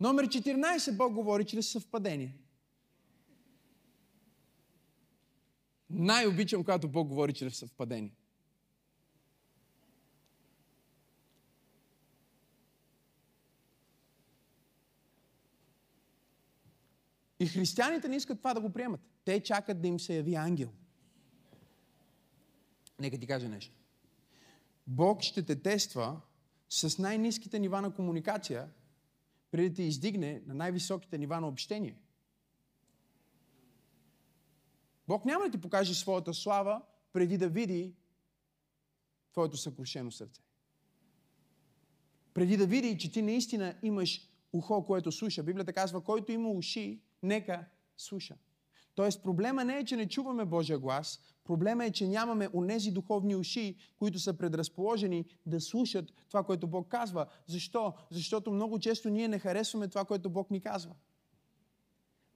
Номер 0.00 0.28
14 0.28 0.96
Бог 0.96 1.12
говори 1.12 1.44
чрез 1.44 1.68
съвпадение. 1.68 2.34
Най-обичам, 5.90 6.64
когато 6.64 6.88
Бог 6.88 7.08
говори 7.08 7.32
чрез 7.32 7.58
съвпадение. 7.58 8.12
И 17.40 17.46
християните 17.46 18.08
не 18.08 18.16
искат 18.16 18.38
това 18.38 18.54
да 18.54 18.60
го 18.60 18.70
приемат. 18.70 19.00
Те 19.24 19.40
чакат 19.40 19.80
да 19.80 19.88
им 19.88 20.00
се 20.00 20.16
яви 20.16 20.34
ангел. 20.34 20.72
Нека 23.00 23.18
ти 23.18 23.26
кажа 23.26 23.48
нещо. 23.48 23.74
Бог 24.86 25.22
ще 25.22 25.42
те 25.42 25.62
тества 25.62 26.20
с 26.68 26.98
най-низките 26.98 27.58
нива 27.58 27.82
на 27.82 27.94
комуникация, 27.94 28.68
преди 29.50 29.68
да 29.68 29.74
те 29.74 29.82
издигне 29.82 30.42
на 30.46 30.54
най-високите 30.54 31.18
нива 31.18 31.40
на 31.40 31.48
общение. 31.48 31.98
Бог 35.08 35.24
няма 35.24 35.44
да 35.44 35.50
ти 35.50 35.58
покаже 35.58 35.94
своята 35.94 36.34
слава, 36.34 36.82
преди 37.12 37.38
да 37.38 37.48
види 37.48 37.94
твоето 39.32 39.56
съкрушено 39.56 40.10
сърце. 40.10 40.42
Преди 42.34 42.56
да 42.56 42.66
види, 42.66 42.98
че 42.98 43.12
ти 43.12 43.22
наистина 43.22 43.74
имаш 43.82 44.28
ухо, 44.52 44.84
което 44.84 45.12
слуша. 45.12 45.42
Библията 45.42 45.72
казва, 45.72 46.00
който 46.00 46.32
има 46.32 46.50
уши, 46.50 47.00
нека 47.22 47.64
слуша. 47.96 48.36
Тоест 48.94 49.22
проблема 49.22 49.64
не 49.64 49.78
е, 49.78 49.84
че 49.84 49.96
не 49.96 50.08
чуваме 50.08 50.44
Божия 50.44 50.78
глас, 50.78 51.20
проблема 51.44 51.84
е, 51.84 51.90
че 51.90 52.08
нямаме 52.08 52.48
онези 52.54 52.90
духовни 52.90 53.36
уши, 53.36 53.76
които 53.98 54.18
са 54.18 54.34
предразположени 54.34 55.24
да 55.46 55.60
слушат 55.60 56.12
това, 56.28 56.42
което 56.42 56.66
Бог 56.66 56.88
казва. 56.88 57.26
Защо? 57.46 57.92
Защото 58.10 58.50
много 58.50 58.78
често 58.78 59.10
ние 59.10 59.28
не 59.28 59.38
харесваме 59.38 59.88
това, 59.88 60.04
което 60.04 60.30
Бог 60.30 60.50
ни 60.50 60.60
казва. 60.60 60.94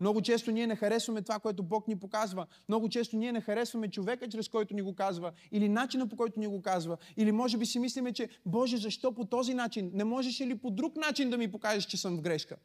Много 0.00 0.22
често 0.22 0.50
ние 0.50 0.66
не 0.66 0.76
харесваме 0.76 1.22
това, 1.22 1.38
което 1.38 1.62
Бог 1.62 1.88
ни 1.88 1.98
показва. 1.98 2.46
Много 2.68 2.88
често 2.88 3.16
ние 3.16 3.32
не 3.32 3.40
харесваме 3.40 3.90
човека, 3.90 4.28
чрез 4.28 4.48
който 4.48 4.74
ни 4.74 4.82
го 4.82 4.94
казва, 4.94 5.32
или 5.52 5.68
начина 5.68 6.08
по 6.08 6.16
който 6.16 6.40
ни 6.40 6.46
го 6.46 6.62
казва. 6.62 6.96
Или 7.16 7.32
може 7.32 7.58
би 7.58 7.66
си 7.66 7.78
мислиме, 7.78 8.12
че 8.12 8.28
Боже, 8.46 8.76
защо 8.76 9.12
по 9.14 9.24
този 9.24 9.54
начин? 9.54 9.90
Не 9.94 10.04
можеш 10.04 10.40
ли 10.40 10.58
по 10.58 10.70
друг 10.70 10.96
начин 10.96 11.30
да 11.30 11.38
ми 11.38 11.50
покажеш, 11.50 11.84
че 11.84 11.96
съм 11.96 12.16
в 12.16 12.20
грешка? 12.20 12.56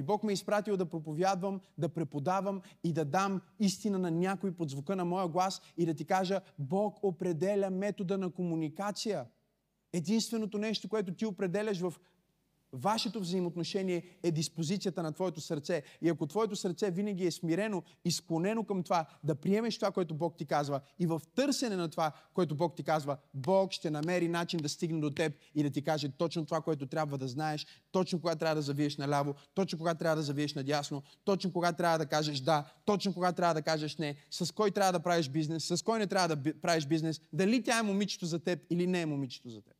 И 0.00 0.02
Бог 0.02 0.22
ме 0.22 0.32
е 0.32 0.34
изпратил 0.34 0.76
да 0.76 0.86
проповядвам, 0.86 1.60
да 1.78 1.88
преподавам 1.88 2.60
и 2.84 2.92
да 2.92 3.04
дам 3.04 3.40
истина 3.58 3.98
на 3.98 4.10
някой 4.10 4.52
под 4.52 4.70
звука 4.70 4.96
на 4.96 5.04
моя 5.04 5.28
глас 5.28 5.62
и 5.76 5.86
да 5.86 5.94
ти 5.94 6.04
кажа, 6.04 6.40
Бог 6.58 7.04
определя 7.04 7.70
метода 7.70 8.18
на 8.18 8.30
комуникация. 8.30 9.26
Единственото 9.92 10.58
нещо, 10.58 10.88
което 10.88 11.14
ти 11.14 11.26
определяш 11.26 11.80
в 11.80 11.94
Вашето 12.72 13.20
взаимоотношение 13.20 14.02
е 14.22 14.30
диспозицията 14.30 15.02
на 15.02 15.12
твоето 15.12 15.40
сърце. 15.40 15.82
И 16.02 16.08
ако 16.08 16.26
твоето 16.26 16.56
сърце 16.56 16.90
винаги 16.90 17.26
е 17.26 17.30
смирено 17.30 17.82
и 18.04 18.10
склонено 18.10 18.64
към 18.64 18.82
това 18.82 19.06
да 19.24 19.34
приемеш 19.34 19.76
това, 19.76 19.90
което 19.90 20.14
Бог 20.14 20.36
ти 20.36 20.46
казва 20.46 20.80
и 20.98 21.06
в 21.06 21.22
търсене 21.34 21.76
на 21.76 21.88
това, 21.88 22.12
което 22.34 22.54
Бог 22.54 22.76
ти 22.76 22.82
казва, 22.82 23.16
Бог 23.34 23.72
ще 23.72 23.90
намери 23.90 24.28
начин 24.28 24.60
да 24.60 24.68
стигне 24.68 25.00
до 25.00 25.10
теб 25.10 25.32
и 25.54 25.62
да 25.62 25.70
ти 25.70 25.82
каже 25.82 26.08
точно 26.08 26.44
това, 26.44 26.60
което 26.60 26.86
трябва 26.86 27.18
да 27.18 27.28
знаеш, 27.28 27.66
точно 27.92 28.20
кога 28.20 28.36
трябва 28.36 28.54
да 28.54 28.62
завиеш 28.62 28.96
наляво, 28.96 29.34
точно 29.54 29.78
кога 29.78 29.94
трябва 29.94 30.16
да 30.16 30.22
завиеш 30.22 30.54
надясно, 30.54 31.02
точно 31.24 31.52
кога 31.52 31.72
трябва 31.72 31.98
да 31.98 32.06
кажеш 32.06 32.40
да, 32.40 32.64
точно 32.84 33.14
кога 33.14 33.32
трябва 33.32 33.54
да 33.54 33.62
кажеш 33.62 33.96
не, 33.96 34.16
с 34.30 34.54
кой 34.54 34.70
трябва 34.70 34.92
да 34.92 35.00
правиш 35.00 35.28
бизнес, 35.28 35.64
с 35.64 35.82
кой 35.84 35.98
не 35.98 36.06
трябва 36.06 36.36
да 36.36 36.60
правиш 36.60 36.86
бизнес, 36.86 37.20
дали 37.32 37.62
тя 37.62 37.78
е 37.78 37.82
момичето 37.82 38.26
за 38.26 38.38
теб 38.38 38.60
или 38.70 38.86
не 38.86 39.00
е 39.00 39.06
момичето 39.06 39.48
за 39.48 39.60
теб. 39.60 39.79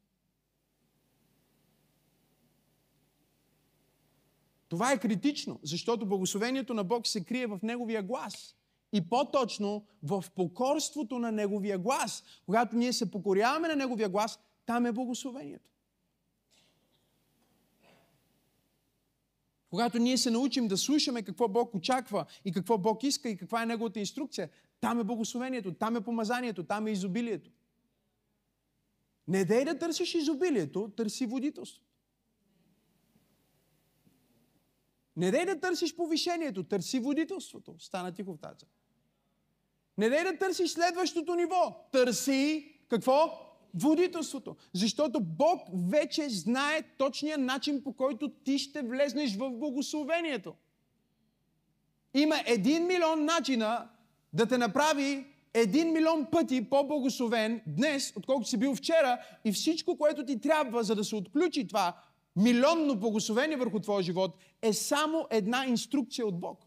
Това 4.71 4.93
е 4.93 4.99
критично, 4.99 5.61
защото 5.63 6.07
благословението 6.07 6.75
на 6.75 6.85
Бог 6.85 7.07
се 7.07 7.25
крие 7.25 7.47
в 7.47 7.59
Неговия 7.63 8.03
глас. 8.03 8.57
И 8.93 9.09
по-точно 9.09 9.87
в 10.03 10.25
покорството 10.37 11.19
на 11.19 11.33
Неговия 11.33 11.79
глас. 11.79 12.25
Когато 12.47 12.77
ние 12.77 12.93
се 12.93 13.11
покоряваме 13.11 13.69
на 13.69 13.77
Неговия 13.77 14.09
глас, 14.09 14.39
там 14.67 14.87
е 14.87 14.93
благословението. 14.93 15.71
Когато 19.71 19.99
ние 19.99 20.19
се 20.19 20.31
научим 20.31 20.69
да 20.69 20.77
слушаме 20.77 21.23
какво 21.23 21.49
Бог 21.49 21.75
очаква 21.75 22.27
и 22.45 22.53
какво 22.53 22.79
Бог 22.79 23.03
иска 23.03 23.29
и 23.29 23.37
каква 23.37 23.63
е 23.63 23.67
Неговата 23.67 24.01
инструкция, 24.01 24.49
там 24.81 25.01
е 25.01 25.05
благословението, 25.05 25.75
там 25.75 25.97
е 25.97 26.01
помазанието, 26.01 26.65
там 26.65 26.87
е 26.87 26.91
изобилието. 26.91 27.51
Не 29.29 29.45
дей 29.45 29.65
да 29.65 29.79
търсиш 29.79 30.15
изобилието, 30.15 30.93
търси 30.97 31.27
водителство. 31.27 31.90
Не 35.21 35.31
дай 35.31 35.47
да 35.47 35.61
търсиш 35.61 35.97
повишението, 35.97 36.63
търси 36.63 36.99
водителството. 36.99 37.75
Стана 37.79 38.13
тихо 38.13 38.35
в 38.35 38.39
тази. 38.39 38.67
Не 39.99 40.09
дай 40.09 40.25
да 40.25 40.39
търсиш 40.39 40.71
следващото 40.71 41.35
ниво. 41.35 41.89
Търси 41.93 42.73
какво? 42.89 43.47
Водителството. 43.75 44.57
Защото 44.73 45.21
Бог 45.21 45.61
вече 45.91 46.29
знае 46.29 46.83
точния 46.99 47.39
начин, 47.39 47.85
по 47.85 47.93
който 47.93 48.29
ти 48.29 48.59
ще 48.59 48.83
влезнеш 48.83 49.37
в 49.37 49.51
благословението. 49.51 50.55
Има 52.15 52.37
един 52.47 52.87
милион 52.87 53.25
начина 53.25 53.89
да 54.33 54.47
те 54.47 54.59
направи 54.59 55.27
един 55.55 55.93
милион 55.93 56.27
пъти 56.33 56.71
по-благословен 56.71 57.63
днес, 57.67 58.13
отколкото 58.17 58.49
си 58.49 58.57
бил 58.57 58.75
вчера 58.75 59.19
и 59.45 59.53
всичко, 59.53 59.99
което 59.99 60.25
ти 60.25 60.41
трябва, 60.41 60.85
за 60.85 60.95
да 60.95 61.05
се 61.05 61.17
отключи 61.17 61.67
това, 61.67 61.97
милионно 62.37 62.97
благословение 62.97 63.57
върху 63.57 63.81
твоя 63.81 64.03
живот 64.03 64.37
е 64.63 64.73
само 64.73 65.27
една 65.31 65.67
инструкция 65.67 66.27
от 66.27 66.41
Бог. 66.41 66.67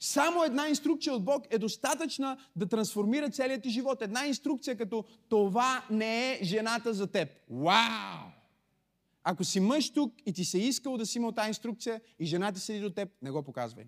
Само 0.00 0.44
една 0.44 0.68
инструкция 0.68 1.12
от 1.12 1.24
Бог 1.24 1.46
е 1.50 1.58
достатъчна 1.58 2.38
да 2.56 2.66
трансформира 2.66 3.30
целият 3.30 3.62
ти 3.62 3.70
живот. 3.70 4.02
Една 4.02 4.26
инструкция 4.26 4.76
като 4.76 5.04
това 5.28 5.84
не 5.90 6.32
е 6.32 6.44
жената 6.44 6.94
за 6.94 7.06
теб. 7.06 7.28
Вау! 7.50 8.30
Ако 9.24 9.44
си 9.44 9.60
мъж 9.60 9.92
тук 9.92 10.14
и 10.26 10.32
ти 10.32 10.44
се 10.44 10.58
искал 10.58 10.96
да 10.96 11.06
си 11.06 11.18
имал 11.18 11.32
тази 11.32 11.48
инструкция 11.48 12.00
и 12.18 12.26
жената 12.26 12.60
седи 12.60 12.80
до 12.80 12.90
теб, 12.90 13.08
не 13.22 13.30
го 13.30 13.42
показвай. 13.42 13.84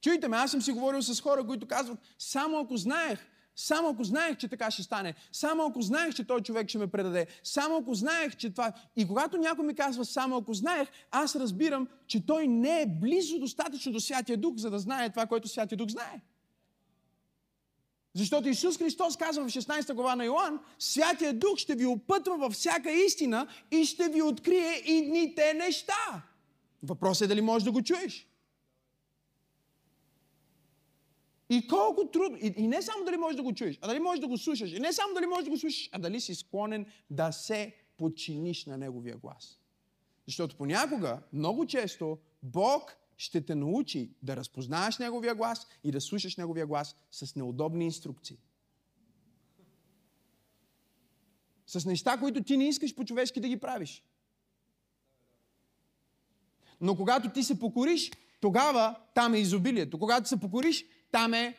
Чуйте 0.00 0.28
ме, 0.28 0.36
аз 0.36 0.50
съм 0.50 0.62
си 0.62 0.72
говорил 0.72 1.02
с 1.02 1.20
хора, 1.20 1.46
които 1.46 1.66
казват, 1.66 1.98
само 2.18 2.58
ако 2.58 2.76
знаех, 2.76 3.26
Само 3.60 3.88
ако 3.88 4.04
знаех, 4.04 4.36
че 4.36 4.48
така 4.48 4.70
ще 4.70 4.82
стане. 4.82 5.14
Само 5.32 5.66
ако 5.66 5.82
знаех, 5.82 6.14
че 6.14 6.24
той 6.24 6.40
човек 6.40 6.68
ще 6.68 6.78
ме 6.78 6.86
предаде. 6.86 7.26
Само 7.44 7.76
ако 7.76 7.94
знаех, 7.94 8.36
че 8.36 8.50
това... 8.50 8.72
И 8.96 9.06
когато 9.06 9.36
някой 9.36 9.66
ми 9.66 9.74
казва 9.74 10.04
само 10.04 10.36
ако 10.36 10.54
знаех, 10.54 10.88
аз 11.10 11.36
разбирам, 11.36 11.88
че 12.06 12.26
той 12.26 12.46
не 12.46 12.82
е 12.82 12.86
близо 12.86 13.38
достатъчно 13.38 13.92
до 13.92 14.00
Святия 14.00 14.38
Дух, 14.38 14.56
за 14.56 14.70
да 14.70 14.78
знае 14.78 15.10
това, 15.10 15.26
което 15.26 15.48
Святия 15.48 15.78
Дух 15.78 15.88
знае. 15.88 16.20
Защото 18.14 18.48
Исус 18.48 18.78
Христос 18.78 19.16
казва 19.16 19.44
в 19.44 19.52
16 19.52 19.94
глава 19.94 20.16
на 20.16 20.24
Йоан, 20.24 20.60
Святия 20.78 21.34
Дух 21.34 21.58
ще 21.58 21.74
ви 21.74 21.86
опътва 21.86 22.36
във 22.36 22.52
всяка 22.52 22.90
истина 22.90 23.46
и 23.70 23.84
ще 23.84 24.08
ви 24.08 24.22
открие 24.22 24.82
идните 24.84 25.54
неща. 25.54 26.22
Въпросът 26.82 27.24
е 27.24 27.28
дали 27.28 27.40
можеш 27.40 27.64
да 27.64 27.72
го 27.72 27.82
чуеш. 27.82 28.27
И 31.50 31.66
колко 31.68 32.10
трудно. 32.10 32.38
И, 32.38 32.54
и 32.56 32.68
не 32.68 32.82
само 32.82 33.04
дали 33.04 33.16
можеш 33.16 33.36
да 33.36 33.42
го 33.42 33.54
чуеш, 33.54 33.78
а 33.80 33.88
дали 33.88 34.00
можеш 34.00 34.20
да 34.20 34.28
го 34.28 34.38
слушаш. 34.38 34.72
И 34.72 34.80
не 34.80 34.92
само 34.92 35.14
дали 35.14 35.26
можеш 35.26 35.44
да 35.44 35.50
го 35.50 35.58
слушаш, 35.58 35.88
а 35.92 35.98
дали 35.98 36.20
си 36.20 36.34
склонен 36.34 36.86
да 37.10 37.32
се 37.32 37.74
подчиниш 37.96 38.66
на 38.66 38.78
Неговия 38.78 39.16
глас. 39.16 39.58
Защото 40.26 40.56
понякога, 40.56 41.22
много 41.32 41.66
често, 41.66 42.18
Бог 42.42 42.96
ще 43.16 43.46
те 43.46 43.54
научи 43.54 44.10
да 44.22 44.36
разпознаеш 44.36 44.98
Неговия 44.98 45.34
глас 45.34 45.66
и 45.84 45.92
да 45.92 46.00
слушаш 46.00 46.36
Неговия 46.36 46.66
глас 46.66 46.96
с 47.10 47.36
неудобни 47.36 47.84
инструкции. 47.84 48.38
С 51.66 51.84
неща, 51.84 52.18
които 52.18 52.42
ти 52.42 52.56
не 52.56 52.68
искаш 52.68 52.94
по-човешки 52.94 53.40
да 53.40 53.48
ги 53.48 53.56
правиш. 53.56 54.02
Но 56.80 56.96
когато 56.96 57.30
ти 57.30 57.42
се 57.42 57.58
покориш, 57.58 58.10
тогава 58.40 58.96
там 59.14 59.34
е 59.34 59.38
изобилието. 59.38 59.98
Когато 59.98 60.28
се 60.28 60.40
покориш, 60.40 60.84
там 61.10 61.34
е 61.34 61.54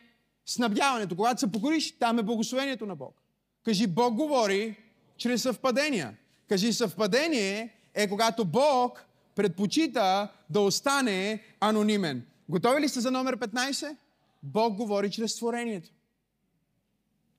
снабдяването. 0.46 1.16
Когато 1.16 1.40
се 1.40 1.52
покориш, 1.52 1.98
там 1.98 2.18
е 2.18 2.22
благословението 2.22 2.86
на 2.86 2.96
Бог. 2.96 3.22
Кажи, 3.64 3.86
Бог 3.86 4.14
говори 4.14 4.76
чрез 5.16 5.42
съвпадения. 5.42 6.16
Кажи, 6.48 6.72
съвпадение 6.72 7.74
е 7.94 8.08
когато 8.08 8.44
Бог 8.44 9.06
предпочита 9.34 10.28
да 10.50 10.60
остане 10.60 11.42
анонимен. 11.60 12.26
Готови 12.48 12.80
ли 12.80 12.88
сте 12.88 13.00
за 13.00 13.10
номер 13.10 13.38
15? 13.38 13.96
Бог 14.42 14.74
говори 14.76 15.10
чрез 15.10 15.36
творението. 15.36 15.90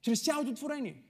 Чрез 0.02 0.24
цялото 0.24 0.54
творение. 0.54 1.04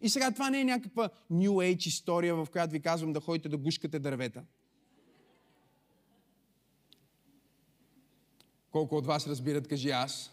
И 0.00 0.08
сега 0.08 0.30
това 0.30 0.50
не 0.50 0.60
е 0.60 0.64
някаква 0.64 1.10
New 1.32 1.50
Age 1.50 1.86
история, 1.86 2.34
в 2.34 2.46
която 2.52 2.72
ви 2.72 2.82
казвам 2.82 3.12
да 3.12 3.20
ходите 3.20 3.48
да 3.48 3.56
гушкате 3.56 3.98
дървета. 3.98 4.42
Колко 8.74 8.96
от 8.96 9.06
вас 9.06 9.26
разбират, 9.26 9.68
кажи 9.68 9.90
аз. 9.90 10.30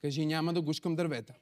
Кажи, 0.00 0.26
няма 0.26 0.52
да 0.52 0.62
гушкам 0.62 0.96
дървета. 0.96 1.34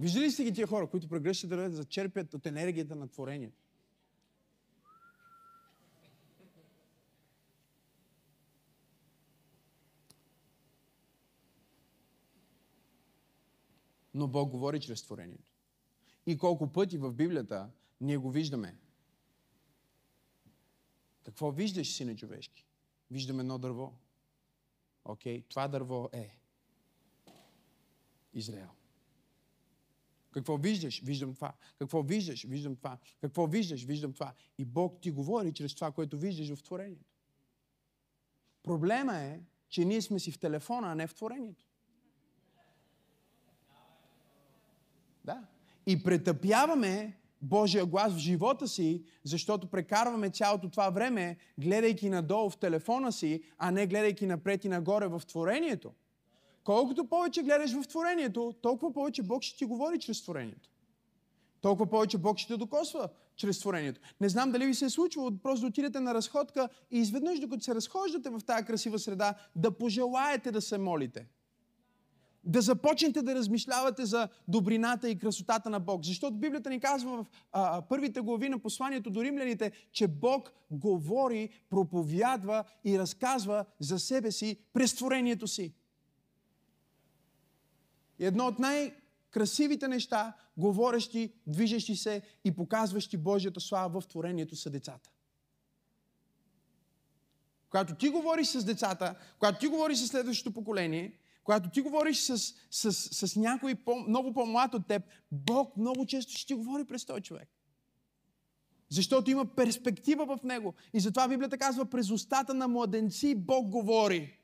Виждали 0.00 0.24
ли 0.24 0.30
сте 0.30 0.44
ги 0.44 0.52
тия 0.52 0.66
хора, 0.66 0.86
които 0.86 1.08
прегръщат 1.08 1.50
дървета, 1.50 1.76
за 1.76 1.84
черпят 1.84 2.34
от 2.34 2.46
енергията 2.46 2.94
на 2.94 3.08
творението? 3.08 3.62
Но 14.14 14.28
Бог 14.28 14.50
говори 14.50 14.80
чрез 14.80 15.02
творението. 15.02 15.57
И 16.26 16.38
колко 16.38 16.72
пъти 16.72 16.98
в 16.98 17.12
Библията 17.12 17.70
ние 18.00 18.16
го 18.16 18.30
виждаме. 18.30 18.78
Какво 21.24 21.50
виждаш, 21.50 21.94
сине 21.94 22.16
човешки? 22.16 22.66
Виждам 23.10 23.40
едно 23.40 23.58
дърво. 23.58 23.92
Окей, 25.04 25.40
okay, 25.40 25.48
това 25.48 25.68
дърво 25.68 26.08
е 26.12 26.38
Израел. 28.34 28.70
Какво 30.30 30.56
виждаш? 30.56 31.00
Виждам 31.00 31.34
това. 31.34 31.54
Какво 31.78 32.02
виждаш? 32.02 32.44
Виждам 32.44 32.76
това. 32.76 32.98
Какво 33.20 33.46
виждаш? 33.46 33.84
Виждам 33.84 34.12
това. 34.12 34.34
И 34.58 34.64
Бог 34.64 35.00
ти 35.00 35.10
говори 35.10 35.52
чрез 35.52 35.74
това, 35.74 35.92
което 35.92 36.18
виждаш 36.18 36.54
в 36.54 36.62
творението. 36.62 37.10
Проблема 38.62 39.16
е, 39.16 39.40
че 39.68 39.84
ние 39.84 40.02
сме 40.02 40.18
си 40.18 40.32
в 40.32 40.38
телефона, 40.38 40.92
а 40.92 40.94
не 40.94 41.06
в 41.06 41.14
творението. 41.14 41.64
Да. 45.24 45.46
И 45.88 46.02
претъпяваме 46.02 47.16
Божия 47.42 47.86
глас 47.86 48.14
в 48.14 48.18
живота 48.18 48.68
си, 48.68 49.04
защото 49.24 49.70
прекарваме 49.70 50.30
цялото 50.30 50.70
това 50.70 50.90
време, 50.90 51.36
гледайки 51.58 52.10
надолу 52.10 52.50
в 52.50 52.56
телефона 52.56 53.12
си, 53.12 53.42
а 53.58 53.70
не 53.70 53.86
гледайки 53.86 54.26
напред 54.26 54.64
и 54.64 54.68
нагоре 54.68 55.06
в 55.06 55.22
творението. 55.28 55.92
Колкото 56.64 57.04
повече 57.04 57.42
гледаш 57.42 57.72
в 57.72 57.88
творението, 57.88 58.54
толкова 58.62 58.92
повече 58.92 59.22
Бог 59.22 59.42
ще 59.42 59.58
ти 59.58 59.64
говори 59.64 59.98
чрез 59.98 60.22
творението. 60.22 60.70
Толкова 61.60 61.90
повече 61.90 62.18
Бог 62.18 62.38
ще 62.38 62.52
те 62.52 62.56
докосва 62.56 63.08
чрез 63.36 63.58
творението. 63.58 64.00
Не 64.20 64.28
знам 64.28 64.52
дали 64.52 64.66
ви 64.66 64.74
се 64.74 64.84
е 64.84 64.90
случвало 64.90 65.30
просто 65.42 65.66
отидете 65.66 66.00
на 66.00 66.14
разходка 66.14 66.68
и 66.90 66.98
изведнъж, 66.98 67.40
докато 67.40 67.64
се 67.64 67.74
разхождате 67.74 68.30
в 68.30 68.40
тази 68.46 68.64
красива 68.64 68.98
среда, 68.98 69.34
да 69.56 69.70
пожелаете 69.70 70.50
да 70.50 70.60
се 70.60 70.78
молите 70.78 71.26
да 72.44 72.60
започнете 72.60 73.22
да 73.22 73.34
размишлявате 73.34 74.04
за 74.04 74.28
добрината 74.48 75.10
и 75.10 75.18
красотата 75.18 75.70
на 75.70 75.80
Бог. 75.80 76.04
Защото 76.04 76.36
Библията 76.36 76.70
ни 76.70 76.80
казва 76.80 77.16
в 77.16 77.26
а, 77.52 77.82
първите 77.82 78.20
глави 78.20 78.48
на 78.48 78.58
посланието 78.58 79.10
до 79.10 79.24
римляните, 79.24 79.72
че 79.92 80.08
Бог 80.08 80.52
говори, 80.70 81.48
проповядва 81.70 82.64
и 82.84 82.98
разказва 82.98 83.64
за 83.80 83.98
себе 83.98 84.32
си 84.32 84.58
през 84.72 84.94
творението 84.94 85.46
си. 85.46 85.74
И 88.18 88.26
едно 88.26 88.46
от 88.46 88.58
най-красивите 88.58 89.88
неща, 89.88 90.36
говорещи, 90.56 91.32
движещи 91.46 91.96
се 91.96 92.22
и 92.44 92.56
показващи 92.56 93.16
Божията 93.16 93.60
слава 93.60 94.00
в 94.00 94.06
творението 94.06 94.56
са 94.56 94.70
децата. 94.70 95.10
Когато 97.70 97.94
ти 97.94 98.08
говориш 98.08 98.48
с 98.48 98.64
децата, 98.64 99.14
когато 99.38 99.58
ти 99.58 99.66
говориш 99.66 99.98
с 99.98 100.06
следващото 100.06 100.54
поколение, 100.54 101.18
когато 101.48 101.70
ти 101.70 101.80
говориш 101.80 102.18
с, 102.18 102.54
с, 102.70 102.92
с, 102.92 103.36
някой 103.36 103.74
по, 103.74 103.96
много 103.96 104.32
по-млад 104.32 104.74
от 104.74 104.86
теб, 104.86 105.02
Бог 105.32 105.76
много 105.76 106.06
често 106.06 106.32
ще 106.32 106.46
ти 106.46 106.54
говори 106.54 106.84
през 106.84 107.04
този 107.04 107.22
човек. 107.22 107.48
Защото 108.88 109.30
има 109.30 109.46
перспектива 109.46 110.26
в 110.26 110.42
него. 110.44 110.74
И 110.92 111.00
затова 111.00 111.28
Библията 111.28 111.58
казва, 111.58 111.86
през 111.86 112.10
устата 112.10 112.54
на 112.54 112.68
младенци 112.68 113.34
Бог 113.34 113.68
говори. 113.68 114.38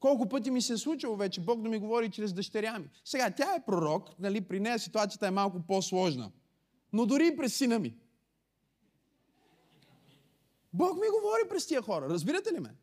Колко 0.00 0.28
пъти 0.28 0.50
ми 0.50 0.62
се 0.62 0.72
е 0.72 0.76
случило 0.76 1.16
вече 1.16 1.40
Бог 1.40 1.62
да 1.62 1.68
ми 1.68 1.78
говори 1.78 2.10
чрез 2.10 2.32
дъщеря 2.32 2.78
ми. 2.78 2.90
Сега, 3.04 3.30
тя 3.30 3.54
е 3.54 3.64
пророк, 3.64 4.18
нали, 4.18 4.40
при 4.40 4.60
нея 4.60 4.78
ситуацията 4.78 5.26
е 5.26 5.30
малко 5.30 5.62
по-сложна. 5.66 6.32
Но 6.92 7.06
дори 7.06 7.26
и 7.26 7.36
през 7.36 7.56
сина 7.56 7.78
ми. 7.78 7.96
Бог 10.72 10.94
ми 10.94 11.06
говори 11.08 11.48
през 11.48 11.66
тия 11.66 11.82
хора. 11.82 12.08
Разбирате 12.08 12.52
ли 12.52 12.60
ме? 12.60 12.74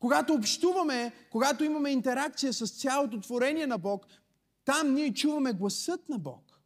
Когато 0.00 0.34
общуваме, 0.34 1.12
когато 1.30 1.64
имаме 1.64 1.90
интеракция 1.90 2.52
с 2.52 2.80
цялото 2.80 3.20
творение 3.20 3.66
на 3.66 3.78
Бог, 3.78 4.06
там 4.64 4.94
ние 4.94 5.14
чуваме 5.14 5.52
гласът 5.52 6.08
на 6.08 6.18
Бог. 6.18 6.60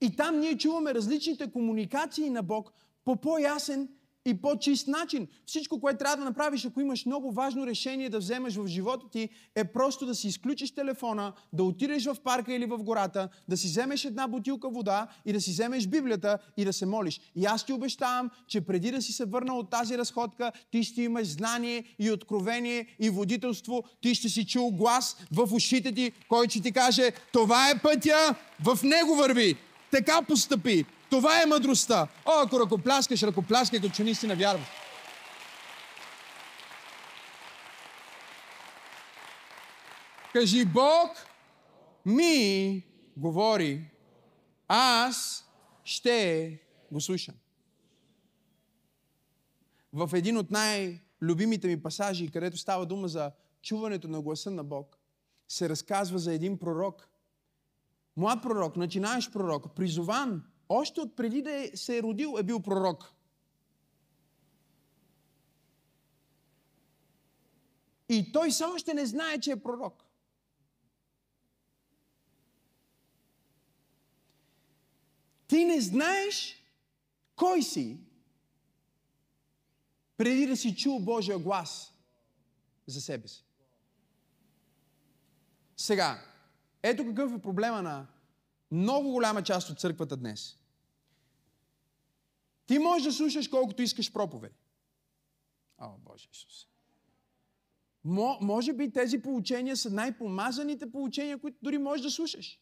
И 0.00 0.16
там 0.16 0.38
ние 0.38 0.58
чуваме 0.58 0.94
различните 0.94 1.50
комуникации 1.50 2.30
на 2.30 2.42
Бог 2.42 2.72
по 3.04 3.16
по-ясен 3.16 3.88
и 4.26 4.34
по-чист 4.34 4.88
начин. 4.88 5.28
Всичко, 5.46 5.80
което 5.80 5.98
трябва 5.98 6.16
да 6.16 6.24
направиш, 6.24 6.64
ако 6.64 6.80
имаш 6.80 7.06
много 7.06 7.32
важно 7.32 7.66
решение 7.66 8.08
да 8.08 8.18
вземеш 8.18 8.56
в 8.56 8.66
живота 8.66 9.06
ти, 9.12 9.28
е 9.54 9.64
просто 9.64 10.06
да 10.06 10.14
си 10.14 10.28
изключиш 10.28 10.74
телефона, 10.74 11.32
да 11.52 11.64
отидеш 11.64 12.04
в 12.04 12.16
парка 12.24 12.54
или 12.54 12.66
в 12.66 12.78
гората, 12.78 13.28
да 13.48 13.56
си 13.56 13.66
вземеш 13.66 14.04
една 14.04 14.28
бутилка 14.28 14.70
вода 14.70 15.08
и 15.26 15.32
да 15.32 15.40
си 15.40 15.50
вземеш 15.50 15.86
Библията 15.86 16.38
и 16.56 16.64
да 16.64 16.72
се 16.72 16.86
молиш. 16.86 17.20
И 17.36 17.44
аз 17.44 17.66
ти 17.66 17.72
обещавам, 17.72 18.30
че 18.48 18.60
преди 18.60 18.90
да 18.90 19.02
си 19.02 19.12
се 19.12 19.24
върнал 19.24 19.58
от 19.58 19.70
тази 19.70 19.98
разходка, 19.98 20.52
ти 20.70 20.82
ще 20.82 21.02
имаш 21.02 21.26
знание 21.26 21.84
и 21.98 22.10
откровение 22.10 22.86
и 22.98 23.10
водителство. 23.10 23.84
Ти 24.00 24.14
ще 24.14 24.28
си 24.28 24.46
чул 24.46 24.70
глас 24.70 25.16
в 25.32 25.54
ушите 25.54 25.92
ти, 25.92 26.12
който 26.28 26.50
ще 26.50 26.62
ти 26.62 26.72
каже, 26.72 27.12
това 27.32 27.70
е 27.70 27.78
пътя, 27.82 28.34
в 28.64 28.78
него 28.82 29.14
върви. 29.14 29.56
Така 29.90 30.22
постъпи. 30.22 30.84
Това 31.12 31.42
е 31.42 31.46
мъдростта. 31.46 32.08
О, 32.26 32.30
ако 32.44 32.60
ръкопляскаш, 32.60 33.22
ръкопляскай, 33.22 33.80
като 33.80 33.94
че 33.94 34.04
наистина 34.04 34.36
вярваш. 34.36 34.66
Кажи, 40.32 40.64
Бог 40.64 41.10
ми 42.06 42.84
говори, 43.16 43.90
аз 44.68 45.44
ще 45.84 46.58
го 46.92 47.00
слушам. 47.00 47.34
В 49.92 50.10
един 50.12 50.36
от 50.36 50.50
най-любимите 50.50 51.68
ми 51.68 51.82
пасажи, 51.82 52.30
където 52.30 52.56
става 52.56 52.86
дума 52.86 53.08
за 53.08 53.32
чуването 53.62 54.08
на 54.08 54.22
гласа 54.22 54.50
на 54.50 54.64
Бог, 54.64 54.98
се 55.48 55.68
разказва 55.68 56.18
за 56.18 56.32
един 56.32 56.58
пророк, 56.58 57.08
млад 58.16 58.42
пророк, 58.42 58.76
начинаеш 58.76 59.30
пророк, 59.30 59.74
призован, 59.74 60.51
още 60.72 61.00
от 61.00 61.16
преди 61.16 61.42
да 61.42 61.52
е, 61.52 61.70
се 61.74 61.98
е 61.98 62.02
родил, 62.02 62.36
е 62.38 62.42
бил 62.42 62.60
пророк. 62.60 63.12
И 68.08 68.32
той 68.32 68.50
все 68.50 68.64
още 68.64 68.94
не 68.94 69.06
знае, 69.06 69.40
че 69.40 69.50
е 69.50 69.62
пророк. 69.62 70.04
Ти 75.46 75.64
не 75.64 75.80
знаеш 75.80 76.64
кой 77.36 77.62
си, 77.62 78.00
преди 80.16 80.46
да 80.46 80.56
си 80.56 80.76
чул 80.76 80.98
Божия 81.00 81.38
глас 81.38 81.92
за 82.86 83.00
себе 83.00 83.28
си. 83.28 83.44
Сега, 85.76 86.24
ето 86.82 87.06
какъв 87.06 87.32
е 87.32 87.42
проблема 87.42 87.82
на 87.82 88.06
много 88.70 89.10
голяма 89.10 89.42
част 89.42 89.70
от 89.70 89.80
църквата 89.80 90.16
днес. 90.16 90.61
Ти 92.66 92.78
можеш 92.78 93.04
да 93.04 93.12
слушаш 93.12 93.48
колкото 93.48 93.82
искаш 93.82 94.12
проповеди. 94.12 94.54
О, 95.78 95.88
Боже 95.98 96.28
Исус. 96.32 96.66
може 98.40 98.72
би 98.72 98.92
тези 98.92 99.22
получения 99.22 99.76
са 99.76 99.90
най-помазаните 99.90 100.92
получения, 100.92 101.38
които 101.38 101.58
дори 101.62 101.78
можеш 101.78 102.02
да 102.02 102.10
слушаш. 102.10 102.58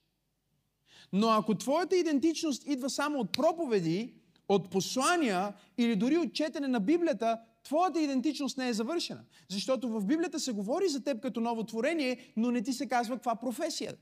Но 1.13 1.29
ако 1.29 1.55
твоята 1.55 1.97
идентичност 1.97 2.67
идва 2.67 2.91
само 2.91 3.19
от 3.19 3.33
проповеди, 3.33 4.15
от 4.49 4.71
послания 4.71 5.55
или 5.79 5.97
дори 5.97 6.17
от 6.17 6.35
четене 6.35 6.69
на 6.69 6.81
Библията, 6.81 7.41
твоята 7.65 8.01
идентичност 8.01 8.59
не 8.59 8.69
е 8.69 8.73
завършена. 8.73 9.25
Защото 9.49 9.89
в 9.89 10.05
Библията 10.05 10.41
се 10.41 10.53
говори 10.53 10.89
за 10.89 11.05
теб 11.05 11.23
като 11.23 11.41
ново 11.41 11.65
творение, 11.65 12.33
но 12.37 12.51
не 12.51 12.63
ти 12.63 12.73
се 12.73 12.89
казва 12.89 13.17
каква 13.17 13.35
професия. 13.35 13.95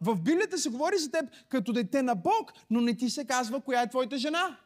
В 0.00 0.20
Библията 0.20 0.58
се 0.58 0.70
говори 0.70 0.98
за 0.98 1.10
теб 1.10 1.24
като 1.48 1.72
дете 1.72 2.02
на 2.02 2.14
Бог, 2.14 2.52
но 2.70 2.80
не 2.80 2.96
ти 2.96 3.10
се 3.10 3.26
казва 3.26 3.60
коя 3.60 3.82
е 3.82 3.90
твоята 3.90 4.18
жена. 4.18 4.58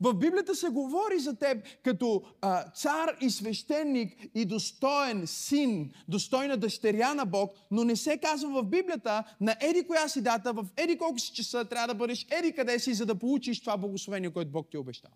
В 0.00 0.14
Библията 0.14 0.54
се 0.54 0.68
говори 0.68 1.18
за 1.18 1.36
теб 1.36 1.66
като 1.84 2.22
а, 2.40 2.70
цар 2.70 3.16
и 3.20 3.30
свещеник 3.30 4.26
и 4.34 4.44
достоен 4.44 5.26
син, 5.26 5.92
достойна 6.08 6.56
дъщеря 6.56 7.14
на 7.14 7.24
Бог, 7.24 7.52
но 7.70 7.84
не 7.84 7.96
се 7.96 8.18
казва 8.18 8.62
в 8.62 8.66
Библията 8.66 9.24
на 9.40 9.56
еди 9.60 9.86
коя 9.86 10.08
си 10.08 10.22
дата, 10.22 10.52
в 10.52 10.66
еди 10.76 10.98
колко 10.98 11.18
си 11.18 11.34
часа 11.34 11.64
трябва 11.64 11.88
да 11.88 11.94
бъдеш 11.94 12.26
еди 12.30 12.52
къде 12.52 12.78
си, 12.78 12.94
за 12.94 13.06
да 13.06 13.14
получиш 13.14 13.60
това 13.60 13.76
благословение, 13.76 14.32
което 14.32 14.50
Бог 14.50 14.70
ти 14.70 14.76
е 14.76 14.80
обещал. 14.80 15.10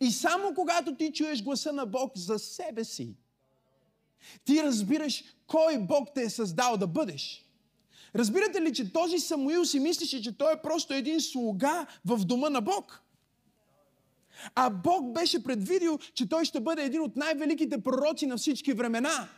И 0.00 0.10
само 0.10 0.54
когато 0.54 0.96
ти 0.96 1.12
чуеш 1.12 1.42
гласа 1.42 1.72
на 1.72 1.86
Бог 1.86 2.12
за 2.16 2.38
себе 2.38 2.84
си, 2.84 3.16
ти 4.44 4.62
разбираш 4.62 5.24
кой 5.46 5.78
Бог 5.78 6.08
те 6.14 6.22
е 6.22 6.30
създал 6.30 6.76
да 6.76 6.86
бъдеш. 6.86 7.49
Разбирате 8.14 8.62
ли, 8.62 8.74
че 8.74 8.92
този 8.92 9.18
Самуил 9.18 9.64
си 9.64 9.80
мислеше, 9.80 10.22
че 10.22 10.38
той 10.38 10.52
е 10.52 10.62
просто 10.62 10.94
един 10.94 11.20
слуга 11.20 11.86
в 12.04 12.24
дома 12.24 12.50
на 12.50 12.60
Бог? 12.60 13.02
А 14.54 14.70
Бог 14.70 15.12
беше 15.12 15.44
предвидил, 15.44 15.98
че 16.14 16.28
той 16.28 16.44
ще 16.44 16.60
бъде 16.60 16.84
един 16.84 17.00
от 17.00 17.16
най-великите 17.16 17.82
пророци 17.82 18.26
на 18.26 18.36
всички 18.36 18.72
времена 18.72 19.28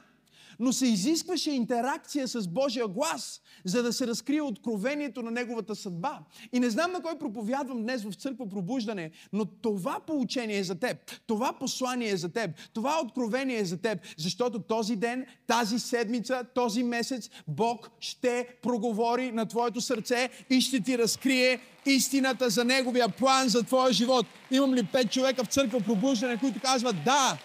но 0.58 0.72
се 0.72 0.86
изискваше 0.86 1.50
интеракция 1.50 2.28
с 2.28 2.48
Божия 2.48 2.88
глас, 2.88 3.40
за 3.64 3.82
да 3.82 3.92
се 3.92 4.06
разкрие 4.06 4.42
откровението 4.42 5.22
на 5.22 5.30
Неговата 5.30 5.74
съдба. 5.74 6.18
И 6.52 6.60
не 6.60 6.70
знам 6.70 6.92
на 6.92 7.02
кой 7.02 7.18
проповядвам 7.18 7.82
днес 7.82 8.04
в 8.04 8.14
църква 8.14 8.48
пробуждане, 8.48 9.10
но 9.32 9.44
това 9.44 10.00
получение 10.06 10.58
е 10.58 10.64
за 10.64 10.74
теб. 10.74 10.96
Това 11.26 11.52
послание 11.52 12.10
е 12.10 12.16
за 12.16 12.28
теб. 12.28 12.50
Това 12.74 13.00
откровение 13.04 13.58
е 13.58 13.64
за 13.64 13.76
теб. 13.76 13.98
Защото 14.16 14.58
този 14.58 14.96
ден, 14.96 15.26
тази 15.46 15.78
седмица, 15.78 16.44
този 16.54 16.82
месец 16.82 17.30
Бог 17.48 17.90
ще 18.00 18.48
проговори 18.62 19.32
на 19.32 19.46
твоето 19.46 19.80
сърце 19.80 20.28
и 20.50 20.60
ще 20.60 20.80
ти 20.80 20.98
разкрие 20.98 21.60
истината 21.86 22.50
за 22.50 22.64
Неговия 22.64 23.08
план 23.08 23.48
за 23.48 23.62
твоя 23.62 23.92
живот. 23.92 24.26
Имам 24.50 24.74
ли 24.74 24.86
пет 24.86 25.12
човека 25.12 25.44
в 25.44 25.48
църква 25.48 25.80
пробуждане, 25.80 26.38
които 26.38 26.60
казват 26.60 26.96
да, 27.04 27.38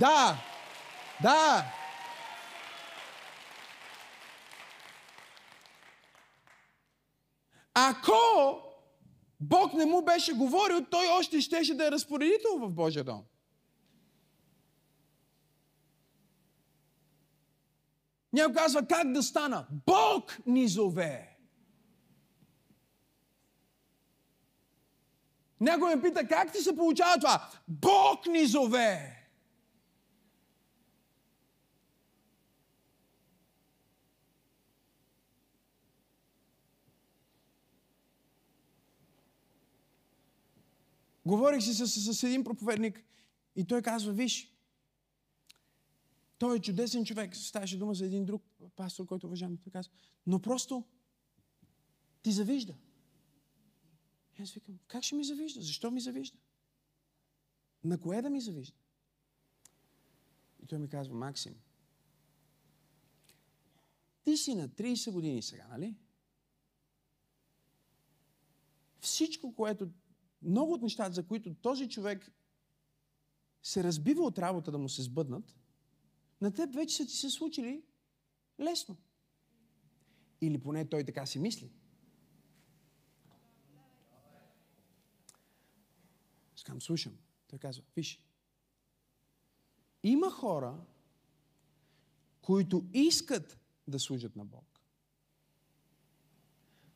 да, 0.00 0.36
да, 1.22 1.64
Ако 7.74 8.12
Бог 9.40 9.74
не 9.74 9.86
му 9.86 10.02
беше 10.02 10.32
говорил, 10.32 10.84
той 10.90 11.06
още 11.08 11.40
щеше 11.40 11.74
да 11.74 11.86
е 11.86 11.90
разпоредител 11.90 12.58
в 12.58 12.70
Божия 12.70 13.04
дом. 13.04 13.24
Някой 18.32 18.54
казва 18.54 18.86
как 18.86 19.12
да 19.12 19.22
стана. 19.22 19.66
Бог 19.86 20.38
ни 20.46 20.68
зове. 20.68 21.38
Някой 25.60 25.94
ме 25.94 26.02
пита 26.02 26.28
как 26.28 26.52
ти 26.52 26.58
се 26.58 26.76
получава 26.76 27.16
това. 27.16 27.50
Бог 27.68 28.26
ни 28.26 28.46
зове. 28.46 29.21
Говорих 41.26 41.62
си 41.62 41.74
с, 41.74 42.14
с, 42.14 42.22
един 42.22 42.44
проповедник 42.44 43.04
и 43.56 43.64
той 43.64 43.82
казва, 43.82 44.12
виж, 44.12 44.52
той 46.38 46.56
е 46.56 46.60
чудесен 46.60 47.04
човек. 47.04 47.36
Ставаше 47.36 47.78
дума 47.78 47.94
за 47.94 48.06
един 48.06 48.24
друг 48.24 48.42
пастор, 48.76 49.06
който 49.06 49.26
уважавам. 49.26 49.56
Той 49.56 49.72
казва, 49.72 49.92
но 50.26 50.42
просто 50.42 50.84
ти 52.22 52.32
завижда. 52.32 52.74
И 54.38 54.42
аз 54.42 54.52
викам, 54.52 54.78
как 54.86 55.02
ще 55.02 55.14
ми 55.14 55.24
завижда? 55.24 55.62
Защо 55.62 55.90
ми 55.90 56.00
завижда? 56.00 56.38
На 57.84 57.98
кое 57.98 58.22
да 58.22 58.30
ми 58.30 58.40
завижда? 58.40 58.76
И 60.62 60.66
той 60.66 60.78
ми 60.78 60.88
казва, 60.88 61.14
Максим, 61.14 61.54
ти 64.24 64.36
си 64.36 64.54
на 64.54 64.68
30 64.68 65.12
години 65.12 65.42
сега, 65.42 65.66
нали? 65.68 65.94
Всичко, 69.00 69.54
което 69.54 69.90
много 70.42 70.72
от 70.72 70.82
нещата, 70.82 71.14
за 71.14 71.26
които 71.26 71.54
този 71.54 71.88
човек 71.88 72.32
се 73.62 73.84
разбива 73.84 74.22
от 74.22 74.38
работа 74.38 74.70
да 74.70 74.78
му 74.78 74.88
се 74.88 75.02
сбъднат, 75.02 75.56
на 76.40 76.52
теб 76.52 76.74
вече 76.74 76.96
са 76.96 77.06
ти 77.06 77.12
се 77.12 77.30
случили 77.30 77.82
лесно. 78.60 78.96
Или 80.40 80.58
поне 80.58 80.88
той 80.88 81.04
така 81.04 81.26
си 81.26 81.38
мисли. 81.38 81.72
Скам, 86.56 86.80
слушам. 86.80 87.18
Той 87.46 87.58
казва, 87.58 87.84
виж, 87.96 88.22
има 90.02 90.30
хора, 90.30 90.84
които 92.40 92.86
искат 92.92 93.58
да 93.88 93.98
служат 93.98 94.36
на 94.36 94.44
Бог. 94.44 94.80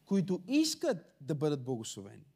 Които 0.04 0.42
искат 0.48 1.16
да 1.20 1.34
бъдат 1.34 1.64
благословени 1.64 2.35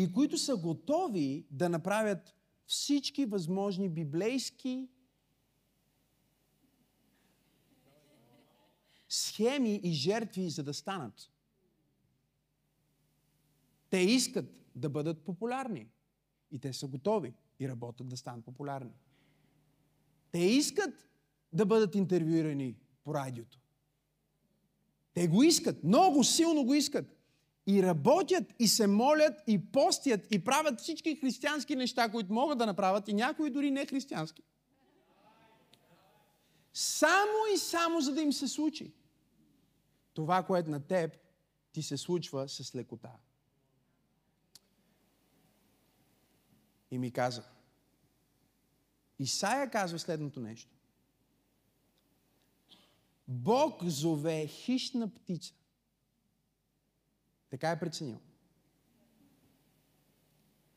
и 0.00 0.12
които 0.12 0.38
са 0.38 0.56
готови 0.56 1.46
да 1.50 1.68
направят 1.68 2.34
всички 2.66 3.24
възможни 3.24 3.88
библейски 3.88 4.88
схеми 9.08 9.80
и 9.84 9.92
жертви, 9.92 10.50
за 10.50 10.62
да 10.62 10.74
станат. 10.74 11.30
Те 13.90 13.98
искат 13.98 14.46
да 14.74 14.88
бъдат 14.88 15.24
популярни. 15.24 15.88
И 16.50 16.58
те 16.58 16.72
са 16.72 16.86
готови 16.86 17.34
и 17.60 17.68
работят 17.68 18.08
да 18.08 18.16
станат 18.16 18.44
популярни. 18.44 18.92
Те 20.32 20.38
искат 20.38 21.08
да 21.52 21.66
бъдат 21.66 21.94
интервюирани 21.94 22.76
по 23.04 23.14
радиото. 23.14 23.60
Те 25.14 25.28
го 25.28 25.42
искат, 25.42 25.84
много 25.84 26.24
силно 26.24 26.64
го 26.64 26.74
искат 26.74 27.19
и 27.70 27.82
работят, 27.82 28.54
и 28.58 28.68
се 28.68 28.86
молят, 28.86 29.42
и 29.46 29.72
постят, 29.72 30.26
и 30.30 30.44
правят 30.44 30.80
всички 30.80 31.16
християнски 31.16 31.76
неща, 31.76 32.10
които 32.10 32.32
могат 32.32 32.58
да 32.58 32.66
направят, 32.66 33.08
и 33.08 33.12
някои 33.12 33.50
дори 33.50 33.70
не 33.70 33.86
християнски. 33.86 34.42
Само 36.74 37.32
и 37.54 37.58
само 37.58 38.00
за 38.00 38.14
да 38.14 38.20
им 38.20 38.32
се 38.32 38.48
случи. 38.48 38.92
Това, 40.14 40.42
което 40.42 40.70
на 40.70 40.86
теб 40.86 41.16
ти 41.72 41.82
се 41.82 41.96
случва 41.96 42.48
с 42.48 42.74
лекота. 42.74 43.12
И 46.90 46.98
ми 46.98 47.10
каза. 47.10 47.42
Исаия 49.18 49.70
казва 49.70 49.98
следното 49.98 50.40
нещо. 50.40 50.76
Бог 53.28 53.84
зове 53.84 54.46
хищна 54.46 55.14
птица 55.14 55.54
така 57.50 57.70
е 57.70 57.80
преценил. 57.80 58.20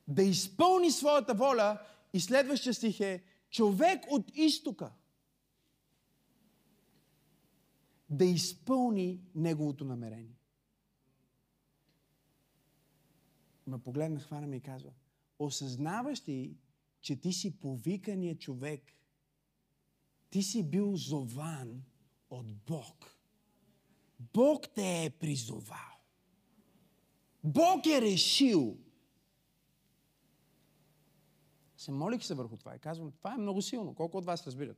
Да 0.07 0.23
изпълни 0.23 0.91
своята 0.91 1.33
воля 1.33 1.79
и 2.13 2.19
следващия 2.19 2.73
стих 2.73 2.99
е 2.99 3.23
човек 3.49 4.03
от 4.09 4.31
изтока. 4.33 4.91
да 8.13 8.25
изпълни 8.25 9.21
неговото 9.35 9.85
намерение. 9.85 10.37
Ме 13.67 13.77
погледна, 13.77 14.19
хвана 14.19 14.47
ми 14.47 14.57
и 14.57 14.61
казва, 14.61 14.91
осъзнаваш 15.39 16.27
ли, 16.27 16.57
че 17.01 17.21
ти 17.21 17.33
си 17.33 17.59
повикания 17.59 18.37
човек? 18.37 18.81
Ти 20.29 20.43
си 20.43 20.69
бил 20.69 20.95
зован 20.95 21.83
от 22.29 22.55
Бог. 22.55 23.17
Бог 24.19 24.65
те 24.75 25.05
е 25.05 25.09
призовал. 25.09 25.92
Бог 27.43 27.85
е 27.85 28.01
решил. 28.01 28.77
Се 31.77 31.91
молих 31.91 32.23
се 32.23 32.33
върху 32.33 32.57
това 32.57 32.75
и 32.75 32.79
казвам, 32.79 33.11
това 33.11 33.33
е 33.33 33.37
много 33.37 33.61
силно. 33.61 33.95
Колко 33.95 34.17
от 34.17 34.25
вас 34.25 34.47
разбират? 34.47 34.77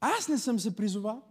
Аз 0.00 0.28
не 0.28 0.38
съм 0.38 0.60
се 0.60 0.76
призовал. 0.76 1.22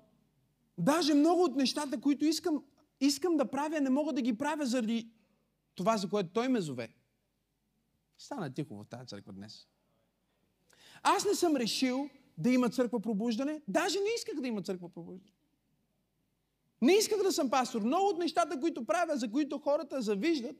Даже 0.77 1.13
много 1.13 1.43
от 1.43 1.55
нещата, 1.55 2.01
които 2.01 2.25
искам, 2.25 2.63
искам 2.99 3.37
да 3.37 3.51
правя, 3.51 3.81
не 3.81 3.89
мога 3.89 4.13
да 4.13 4.21
ги 4.21 4.37
правя 4.37 4.65
заради 4.65 5.09
това, 5.75 5.97
за 5.97 6.09
което 6.09 6.29
Той 6.33 6.47
ме 6.47 6.61
зове. 6.61 6.95
Стана 8.17 8.53
тихо 8.53 8.75
в 8.75 8.85
тази 8.85 9.07
църква 9.07 9.33
днес. 9.33 9.67
Аз 11.03 11.25
не 11.25 11.35
съм 11.35 11.55
решил 11.55 12.09
да 12.37 12.49
има 12.49 12.69
църква 12.69 12.99
пробуждане. 12.99 13.61
Даже 13.67 13.99
не 13.99 14.09
исках 14.17 14.41
да 14.41 14.47
има 14.47 14.61
църква 14.61 14.89
пробуждане. 14.89 15.31
Не 16.81 16.93
исках 16.93 17.23
да 17.23 17.31
съм 17.31 17.49
пастор. 17.49 17.81
Много 17.81 18.07
от 18.07 18.17
нещата, 18.17 18.59
които 18.59 18.85
правя, 18.85 19.17
за 19.17 19.31
които 19.31 19.59
хората 19.59 20.01
завиждат, 20.01 20.55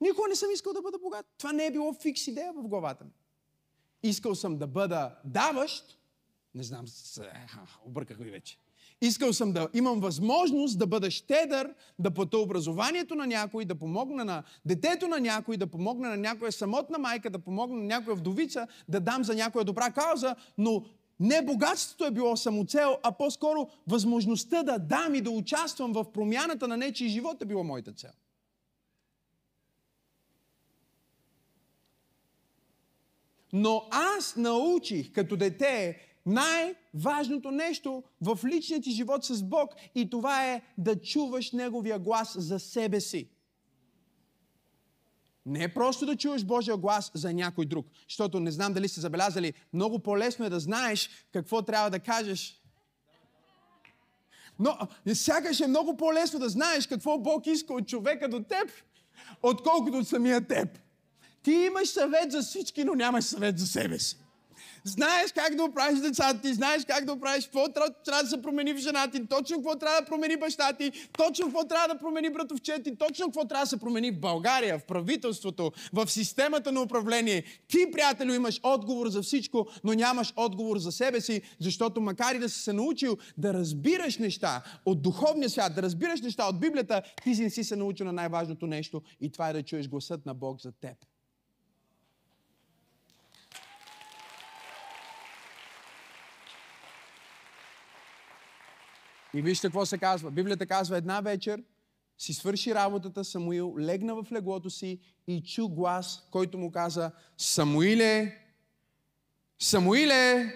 никога 0.00 0.28
не 0.28 0.36
съм 0.36 0.50
искал 0.50 0.72
да 0.72 0.82
бъда 0.82 0.98
богат. 0.98 1.26
Това 1.38 1.52
не 1.52 1.66
е 1.66 1.70
било 1.70 1.92
фикс 1.92 2.26
идея 2.26 2.52
в 2.52 2.68
главата 2.68 3.04
ми. 3.04 3.10
Искал 4.02 4.34
съм 4.34 4.58
да 4.58 4.66
бъда 4.66 5.14
даващ. 5.24 5.98
Не 6.54 6.62
знам, 6.62 6.84
обърках 7.84 8.18
ви 8.18 8.30
вече. 8.30 8.58
Искал 9.00 9.32
съм 9.32 9.52
да 9.52 9.68
имам 9.74 10.00
възможност 10.00 10.78
да 10.78 10.86
бъда 10.86 11.10
щедър, 11.10 11.74
да 11.98 12.10
плата 12.10 12.38
образованието 12.38 13.14
на 13.14 13.26
някой, 13.26 13.64
да 13.64 13.74
помогна 13.74 14.24
на 14.24 14.42
детето 14.64 15.08
на 15.08 15.20
някой, 15.20 15.56
да 15.56 15.66
помогна 15.66 16.08
на 16.08 16.16
някоя 16.16 16.52
самотна 16.52 16.98
майка, 16.98 17.30
да 17.30 17.38
помогна 17.38 17.76
на 17.76 17.84
някоя 17.84 18.16
вдовица, 18.16 18.66
да 18.88 19.00
дам 19.00 19.24
за 19.24 19.34
някоя 19.34 19.64
добра 19.64 19.90
кауза, 19.90 20.36
но 20.58 20.84
не 21.20 21.42
богатството 21.42 22.04
е 22.04 22.10
било 22.10 22.36
самоцел, 22.36 22.98
а 23.02 23.12
по-скоро 23.12 23.68
възможността 23.86 24.62
да 24.62 24.78
дам 24.78 25.14
и 25.14 25.20
да 25.20 25.30
участвам 25.30 25.92
в 25.92 26.12
промяната 26.12 26.68
на 26.68 26.76
нечи 26.76 27.08
живот 27.08 27.42
е 27.42 27.44
било 27.44 27.64
моята 27.64 27.92
цел. 27.92 28.10
Но 33.52 33.86
аз 33.90 34.36
научих 34.36 35.12
като 35.12 35.36
дете 35.36 36.00
най-важното 36.26 37.50
нещо 37.50 38.02
в 38.20 38.38
личния 38.44 38.80
ти 38.80 38.90
живот 38.90 39.24
с 39.24 39.42
Бог 39.42 39.70
и 39.94 40.10
това 40.10 40.52
е 40.52 40.62
да 40.78 41.00
чуваш 41.00 41.52
Неговия 41.52 41.98
глас 41.98 42.36
за 42.38 42.58
себе 42.58 43.00
си. 43.00 43.28
Не 45.46 45.64
е 45.64 45.74
просто 45.74 46.06
да 46.06 46.16
чуваш 46.16 46.44
Божия 46.44 46.76
глас 46.76 47.10
за 47.14 47.32
някой 47.32 47.66
друг. 47.66 47.86
Защото 48.08 48.40
не 48.40 48.50
знам 48.50 48.72
дали 48.72 48.88
сте 48.88 49.00
забелязали, 49.00 49.54
много 49.72 49.98
по-лесно 49.98 50.44
е 50.44 50.50
да 50.50 50.60
знаеш 50.60 51.10
какво 51.32 51.62
трябва 51.62 51.90
да 51.90 51.98
кажеш. 51.98 52.60
Но 54.58 54.78
сякаш 55.14 55.60
е 55.60 55.66
много 55.66 55.96
по-лесно 55.96 56.38
да 56.38 56.48
знаеш 56.48 56.86
какво 56.86 57.18
Бог 57.18 57.46
иска 57.46 57.74
от 57.74 57.88
човека 57.88 58.28
до 58.28 58.42
теб, 58.42 58.70
отколкото 59.42 59.98
от 59.98 60.08
самия 60.08 60.46
теб. 60.46 60.78
Ти 61.42 61.52
имаш 61.52 61.88
съвет 61.88 62.32
за 62.32 62.42
всички, 62.42 62.84
но 62.84 62.94
нямаш 62.94 63.24
съвет 63.24 63.58
за 63.58 63.66
себе 63.66 63.98
си. 63.98 64.23
Знаеш 64.86 65.32
как 65.32 65.54
да 65.54 65.64
оправиш 65.64 66.00
децата 66.00 66.40
ти, 66.40 66.54
знаеш 66.54 66.84
как 66.84 67.04
да 67.04 67.12
оправиш 67.12 67.44
какво 67.44 67.68
трябва 68.04 68.22
да 68.22 68.28
се 68.28 68.42
промени 68.42 68.72
в 68.72 68.76
жена 68.76 69.10
ти, 69.10 69.26
точно 69.26 69.56
какво 69.56 69.76
трябва 69.76 70.00
да 70.00 70.06
промени 70.06 70.36
баща 70.36 70.72
ти, 70.72 70.92
точно 71.18 71.46
какво 71.46 71.64
трябва 71.64 71.88
да 71.88 71.98
промени 71.98 72.30
братовчет 72.30 72.84
ти, 72.84 72.96
точно 72.96 73.26
какво 73.26 73.44
трябва 73.44 73.64
да 73.64 73.68
се 73.68 73.76
промени 73.76 74.10
в 74.10 74.20
България, 74.20 74.78
в 74.78 74.84
правителството, 74.84 75.72
в 75.92 76.10
системата 76.10 76.72
на 76.72 76.82
управление. 76.82 77.44
Ти, 77.68 77.90
приятелю, 77.92 78.32
имаш 78.32 78.60
отговор 78.62 79.08
за 79.08 79.22
всичко, 79.22 79.66
но 79.84 79.92
нямаш 79.92 80.32
отговор 80.36 80.78
за 80.78 80.92
себе 80.92 81.20
си, 81.20 81.42
защото 81.60 82.00
макар 82.00 82.34
и 82.34 82.38
да 82.38 82.48
си 82.48 82.60
се 82.60 82.72
научил 82.72 83.16
да 83.38 83.54
разбираш 83.54 84.18
неща 84.18 84.62
от 84.86 85.02
духовния 85.02 85.50
свят, 85.50 85.74
да 85.74 85.82
разбираш 85.82 86.20
неща 86.20 86.46
от 86.46 86.60
Библията, 86.60 87.02
ти 87.22 87.30
не 87.30 87.50
си 87.50 87.64
се 87.64 87.76
научил 87.76 88.06
на 88.06 88.12
най-важното 88.12 88.66
нещо 88.66 89.02
и 89.20 89.32
това 89.32 89.48
е 89.48 89.52
да 89.52 89.62
чуеш 89.62 89.88
гласът 89.88 90.26
на 90.26 90.34
Бог 90.34 90.60
за 90.60 90.72
теб. 90.72 90.96
И 99.34 99.42
вижте 99.42 99.66
какво 99.66 99.86
се 99.86 99.98
казва. 99.98 100.30
Библията 100.30 100.66
казва, 100.66 100.96
една 100.96 101.20
вечер 101.20 101.62
си 102.18 102.34
свърши 102.34 102.74
работата 102.74 103.24
Самуил, 103.24 103.74
легна 103.78 104.14
в 104.14 104.32
леглото 104.32 104.70
си 104.70 105.00
и 105.26 105.42
чу 105.42 105.68
глас, 105.68 106.28
който 106.30 106.58
му 106.58 106.72
каза, 106.72 107.12
Самуиле, 107.38 108.38
Самуиле! 109.58 110.52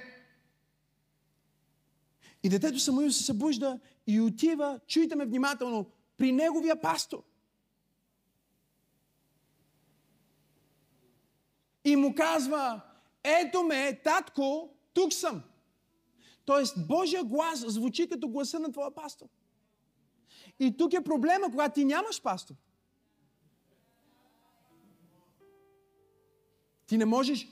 И 2.42 2.48
детето 2.48 2.78
Самуил 2.78 3.10
се 3.10 3.24
събужда 3.24 3.80
и 4.06 4.20
отива, 4.20 4.80
чуйте 4.86 5.16
ме 5.16 5.26
внимателно, 5.26 5.90
при 6.16 6.32
неговия 6.32 6.80
пастор. 6.80 7.22
И 11.84 11.96
му 11.96 12.14
казва, 12.14 12.80
ето 13.24 13.62
ме, 13.62 14.00
татко, 14.04 14.70
тук 14.94 15.12
съм. 15.12 15.42
Тоест, 16.48 16.86
Божия 16.86 17.24
глас 17.24 17.64
звучи 17.66 18.08
като 18.08 18.28
гласа 18.28 18.58
на 18.58 18.72
твоя 18.72 18.94
пастор. 18.94 19.26
И 20.58 20.76
тук 20.76 20.92
е 20.92 21.04
проблема, 21.04 21.50
когато 21.50 21.74
ти 21.74 21.84
нямаш 21.84 22.22
пастор. 22.22 22.54
Ти 26.86 26.98
не 26.98 27.04
можеш... 27.04 27.48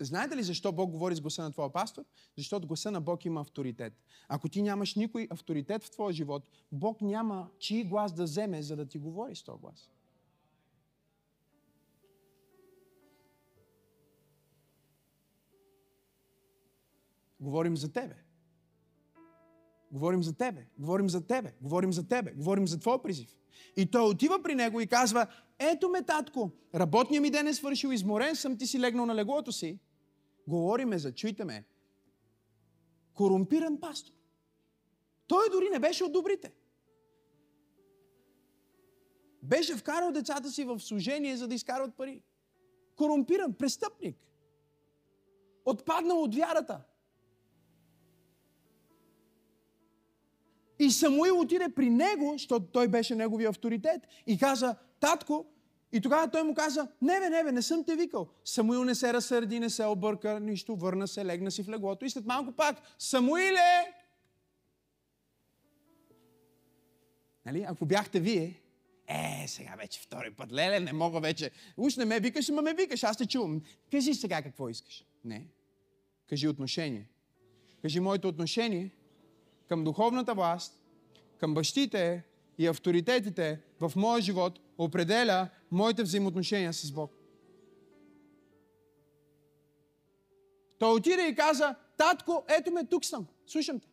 Знаете 0.00 0.36
ли 0.36 0.42
защо 0.42 0.72
Бог 0.72 0.90
говори 0.90 1.14
с 1.14 1.20
гласа 1.20 1.42
на 1.42 1.52
твоя 1.52 1.72
пастор? 1.72 2.04
Защото 2.36 2.66
гласа 2.66 2.90
на 2.90 3.00
Бог 3.00 3.24
има 3.24 3.40
авторитет. 3.40 3.92
Ако 4.28 4.48
ти 4.48 4.62
нямаш 4.62 4.94
никой 4.94 5.28
авторитет 5.30 5.84
в 5.84 5.90
твоя 5.90 6.12
живот, 6.12 6.42
Бог 6.72 7.00
няма 7.00 7.50
чий 7.58 7.84
глас 7.84 8.12
да 8.12 8.24
вземе, 8.24 8.62
за 8.62 8.76
да 8.76 8.86
ти 8.86 8.98
говори 8.98 9.36
с 9.36 9.42
този 9.42 9.60
глас. 9.60 9.90
Говорим 17.40 17.76
за 17.76 17.92
тебе. 17.92 18.29
Говорим 19.90 20.22
за 20.22 20.32
тебе, 20.32 20.66
говорим 20.78 21.08
за 21.08 21.26
тебе, 21.26 21.54
говорим 21.60 21.92
за 21.92 22.08
тебе, 22.08 22.32
говорим 22.32 22.66
за 22.66 22.78
твой 22.78 23.02
призив. 23.02 23.36
И 23.76 23.86
той 23.86 24.10
отива 24.10 24.42
при 24.42 24.54
него 24.54 24.80
и 24.80 24.86
казва, 24.86 25.26
ето 25.58 25.88
ме, 25.88 26.02
татко, 26.02 26.50
работният 26.74 27.22
ми 27.22 27.30
ден 27.30 27.46
е 27.46 27.54
свършил, 27.54 27.88
изморен 27.88 28.36
съм, 28.36 28.58
ти 28.58 28.66
си 28.66 28.80
легнал 28.80 29.06
на 29.06 29.14
леглото 29.14 29.52
си. 29.52 29.78
Говориме 30.48 30.98
за, 30.98 31.14
чуйте 31.14 31.44
ме, 31.44 31.64
корумпиран 33.14 33.80
пастор. 33.80 34.12
Той 35.26 35.50
дори 35.50 35.68
не 35.72 35.78
беше 35.78 36.04
от 36.04 36.12
добрите. 36.12 36.52
Беше 39.42 39.76
вкарал 39.76 40.12
децата 40.12 40.50
си 40.50 40.64
в 40.64 40.80
служение, 40.80 41.36
за 41.36 41.48
да 41.48 41.54
изкарват 41.54 41.94
пари. 41.94 42.22
Корумпиран, 42.96 43.54
престъпник. 43.54 44.16
Отпаднал 45.64 46.22
от 46.22 46.34
вярата. 46.34 46.82
И 50.80 50.90
Самуил 50.90 51.40
отиде 51.40 51.68
при 51.68 51.90
него, 51.90 52.32
защото 52.32 52.66
той 52.66 52.88
беше 52.88 53.14
неговия 53.14 53.48
авторитет, 53.48 54.00
и 54.26 54.38
каза, 54.38 54.76
татко, 55.00 55.46
и 55.92 56.00
тогава 56.00 56.30
той 56.30 56.42
му 56.42 56.54
каза, 56.54 56.88
не 57.02 57.20
бе, 57.20 57.30
не 57.30 57.44
бе, 57.44 57.52
не 57.52 57.62
съм 57.62 57.84
те 57.84 57.96
викал. 57.96 58.28
Самуил 58.44 58.84
не 58.84 58.94
се 58.94 59.12
разсърди, 59.12 59.60
не 59.60 59.70
се 59.70 59.84
обърка, 59.84 60.40
нищо, 60.40 60.76
върна 60.76 61.08
се, 61.08 61.24
легна 61.24 61.50
си 61.50 61.62
в 61.62 61.68
леглото 61.68 62.04
и 62.04 62.10
след 62.10 62.26
малко 62.26 62.52
пак, 62.52 62.76
Самуиле! 62.98 63.94
Нали? 67.46 67.64
Ако 67.68 67.86
бяхте 67.86 68.20
вие, 68.20 68.60
е, 69.08 69.44
сега 69.48 69.74
вече 69.78 70.00
втори 70.00 70.30
път, 70.30 70.52
леле, 70.52 70.80
не 70.80 70.92
мога 70.92 71.20
вече. 71.20 71.50
Уж 71.76 71.96
не 71.96 72.04
ме 72.04 72.20
викаш, 72.20 72.48
ама 72.48 72.62
ме 72.62 72.74
викаш, 72.74 73.04
аз 73.04 73.16
те 73.16 73.26
чувам. 73.26 73.62
Кажи 73.90 74.14
сега 74.14 74.42
какво 74.42 74.68
искаш. 74.68 75.04
Не. 75.24 75.46
Кажи 76.28 76.48
отношение. 76.48 77.08
Кажи 77.82 78.00
моето 78.00 78.28
отношение 78.28 78.90
към 79.70 79.84
духовната 79.84 80.34
власт, 80.34 80.82
към 81.38 81.54
бащите 81.54 82.24
и 82.58 82.66
авторитетите 82.66 83.62
в 83.80 83.92
моя 83.96 84.22
живот 84.22 84.60
определя 84.78 85.48
моите 85.70 86.02
взаимоотношения 86.02 86.72
с 86.72 86.92
Бог. 86.92 87.12
Той 90.78 90.96
отиде 90.96 91.28
и 91.28 91.34
каза, 91.34 91.74
татко, 91.96 92.44
ето 92.58 92.70
ме, 92.70 92.86
тук 92.86 93.04
съм, 93.04 93.26
слушам 93.46 93.80
те. 93.80 93.88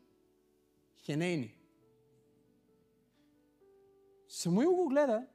Хенейни. 1.03 1.57
Самуил 4.29 4.75
го 4.75 4.87
гледа. 4.87 5.27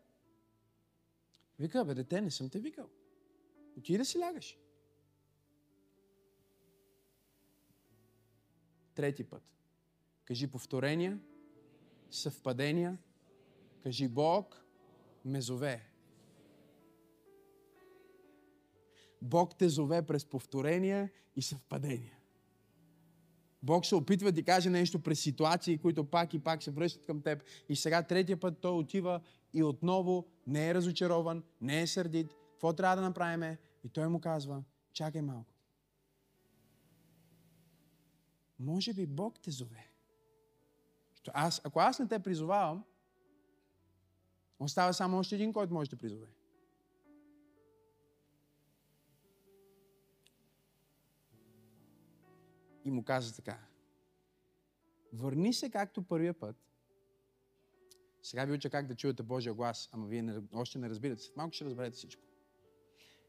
Вика, 1.59 1.85
бе, 1.85 1.95
дете, 1.95 2.21
не 2.21 2.31
съм 2.31 2.51
те 2.51 2.59
викал. 2.59 2.89
Отиде 3.79 3.99
да 3.99 4.05
си 4.05 4.19
лягаш. 4.19 4.59
Трети 8.95 9.25
път. 9.25 9.52
Кажи 10.33 10.47
повторения, 10.47 11.19
съвпадения. 12.11 12.99
Кажи 13.83 14.09
Бог 14.09 14.65
ме 15.25 15.41
зове. 15.41 15.89
Бог 19.23 19.59
те 19.59 19.69
зове 19.69 20.03
през 20.03 20.25
повторения 20.25 21.11
и 21.37 21.43
съвпадения. 21.43 22.19
Бог 23.63 23.87
се 23.87 23.95
опитва 23.95 24.33
да 24.33 24.37
ти 24.37 24.45
каже 24.45 24.71
нещо 24.71 25.03
през 25.03 25.21
ситуации, 25.21 25.79
които 25.79 26.05
пак 26.05 26.35
и 26.35 26.39
пак 26.39 26.63
се 26.63 26.71
връщат 26.71 27.07
към 27.07 27.23
теб. 27.23 27.43
И 27.69 27.77
сега 27.77 28.03
третия 28.03 28.41
път 28.41 28.61
той 28.61 28.73
отива 28.73 29.21
и 29.55 29.63
отново 29.63 30.27
не 30.47 30.69
е 30.69 30.75
разочарован, 30.75 31.43
не 31.61 31.83
е 31.83 31.87
сърдит. 31.87 32.35
Какво 32.53 32.73
трябва 32.73 32.97
да 32.97 33.03
направим? 33.03 33.57
И 33.85 33.89
той 33.89 34.09
му 34.09 34.21
казва, 34.21 34.65
чакай 34.93 35.23
малко. 35.23 35.55
Може 38.59 38.93
би 38.93 39.07
Бог 39.07 39.41
те 39.41 39.51
зове. 39.51 39.92
Аз, 41.35 41.61
ако 41.65 41.81
аз 41.81 41.99
не 41.99 42.09
те 42.09 42.19
призовавам, 42.19 42.85
остава 44.59 44.93
само 44.93 45.19
още 45.19 45.35
един, 45.35 45.53
който 45.53 45.75
може 45.75 45.91
да 45.91 45.97
призове. 45.97 46.27
И 52.85 52.91
му 52.91 53.05
каза 53.05 53.37
така. 53.37 53.59
Върни 55.13 55.53
се 55.53 55.71
както 55.71 56.03
първия 56.03 56.35
път. 56.35 56.57
Сега 58.23 58.45
ви 58.45 58.53
уча 58.53 58.71
как 58.71 58.87
да 58.87 58.95
чуете 58.95 59.23
Божия 59.23 59.55
глас, 59.55 59.89
ама 59.93 60.07
вие 60.07 60.23
не, 60.23 60.43
още 60.55 60.79
не 60.79 60.89
разбирате. 60.89 61.23
Малко 61.37 61.53
ще 61.53 61.65
разберете 61.65 61.97
всичко. 61.97 62.23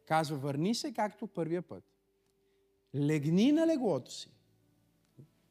Казва, 0.05 0.37
върни 0.37 0.75
се 0.75 0.93
както 0.93 1.27
първия 1.27 1.61
път. 1.61 1.83
Легни 2.95 3.51
на 3.51 3.67
леглото 3.67 4.11
си. 4.11 4.31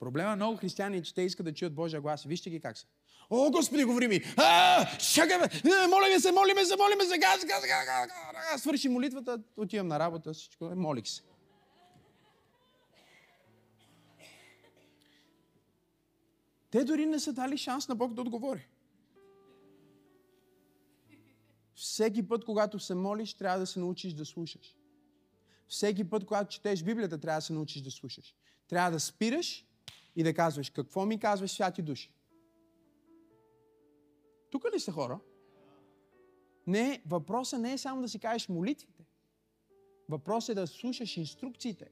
Проблема 0.03 0.31
на 0.31 0.37
много 0.37 0.57
християни 0.57 0.97
е, 0.97 1.03
че 1.03 1.15
те 1.15 1.23
искат 1.23 1.47
да 1.47 1.55
чуят 1.55 1.75
Божия 1.75 2.01
глас. 2.01 2.25
Вижте 2.25 2.51
ги 2.51 2.61
как 2.61 2.79
са. 2.79 2.87
О, 3.31 3.51
Господи, 3.51 3.85
говори 3.85 4.09
ми! 4.09 4.21
А, 4.37 4.99
чакай 4.99 5.39
ме! 5.39 5.49
Молиме 5.89 6.21
се, 6.21 6.33
молиме 6.33 6.65
се, 6.65 6.77
молиме 6.77 7.05
се! 7.05 7.19
Газ, 7.19 7.45
газ, 7.45 7.63
газ, 7.67 7.87
газ. 7.87 8.61
Свърши 8.61 8.89
молитвата, 8.89 9.43
отивам 9.57 9.89
на 9.89 9.99
работа, 9.99 10.33
всичко, 10.33 10.65
молих 10.65 11.09
се. 11.09 11.23
Те 16.71 16.85
дори 16.85 17.07
не 17.07 17.21
са 17.21 17.33
дали 17.33 17.59
шанс 17.59 17.89
на 17.89 17.95
Бог 17.95 18.15
да 18.15 18.21
отговори. 18.21 18.69
Всеки 21.75 22.29
път, 22.29 22.45
когато 22.45 22.79
се 22.79 22.95
молиш, 22.95 23.35
трябва 23.35 23.59
да 23.59 23.67
се 23.67 23.81
научиш 23.81 24.13
да 24.13 24.25
слушаш. 24.25 24.77
Всеки 25.69 26.11
път, 26.11 26.27
когато 26.27 26.55
четеш 26.55 26.83
Библията, 26.83 27.19
трябва 27.19 27.39
да 27.39 27.43
се 27.43 27.53
научиш 27.53 27.83
да 27.83 27.91
слушаш. 27.91 28.35
Трябва 28.69 28.91
да 28.91 29.01
спираш 29.01 29.67
и 30.17 30.23
да 30.23 30.35
казваш, 30.35 30.71
какво 30.71 31.07
ми 31.07 31.19
казваш, 31.19 31.51
святи 31.51 31.83
души? 31.83 32.15
Тук 34.51 34.65
ли 34.75 34.81
са 34.81 34.93
хора? 34.93 35.21
Не, 36.67 37.03
въпросът 37.07 37.61
не 37.61 37.73
е 37.73 37.79
само 37.79 38.03
да 38.03 38.09
си 38.09 38.19
кажеш 38.19 38.49
молитвите. 38.49 39.05
Въпросът 40.09 40.57
е 40.57 40.61
да 40.61 40.67
слушаш 40.67 41.17
инструкциите. 41.17 41.91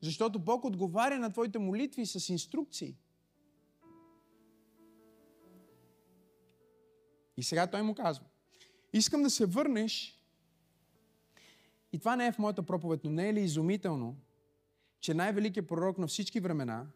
Защото 0.00 0.38
Бог 0.38 0.64
отговаря 0.64 1.18
на 1.18 1.32
твоите 1.32 1.58
молитви 1.58 2.06
с 2.06 2.28
инструкции. 2.28 2.96
И 7.36 7.42
сега 7.42 7.66
той 7.66 7.82
му 7.82 7.94
казва, 7.94 8.24
искам 8.92 9.22
да 9.22 9.30
се 9.30 9.46
върнеш 9.46 10.22
и 11.92 11.98
това 11.98 12.16
не 12.16 12.26
е 12.26 12.32
в 12.32 12.38
моята 12.38 12.62
проповед, 12.62 13.04
но 13.04 13.10
не 13.10 13.28
е 13.28 13.34
ли 13.34 13.40
изумително, 13.40 14.16
че 15.00 15.14
най-великият 15.14 15.68
пророк 15.68 15.98
на 15.98 16.06
всички 16.06 16.40
времена 16.40 16.86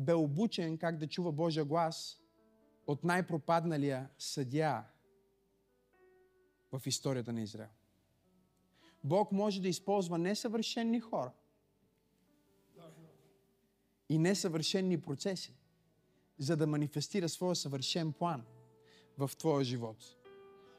бе 0.00 0.14
обучен 0.14 0.78
как 0.78 0.96
да 0.96 1.06
чува 1.06 1.32
Божия 1.32 1.64
глас 1.64 2.20
от 2.86 3.04
най-пропадналия 3.04 4.08
съдя 4.18 4.84
в 6.72 6.82
историята 6.86 7.32
на 7.32 7.42
Израел. 7.42 7.68
Бог 9.04 9.32
може 9.32 9.62
да 9.62 9.68
използва 9.68 10.18
несъвършенни 10.18 11.00
хора 11.00 11.32
и 14.08 14.18
несъвършенни 14.18 15.00
процеси, 15.00 15.54
за 16.38 16.56
да 16.56 16.66
манифестира 16.66 17.28
своя 17.28 17.56
съвършен 17.56 18.12
план– 18.12 18.44
в 19.20 19.36
твоя 19.36 19.64
живот. 19.64 20.16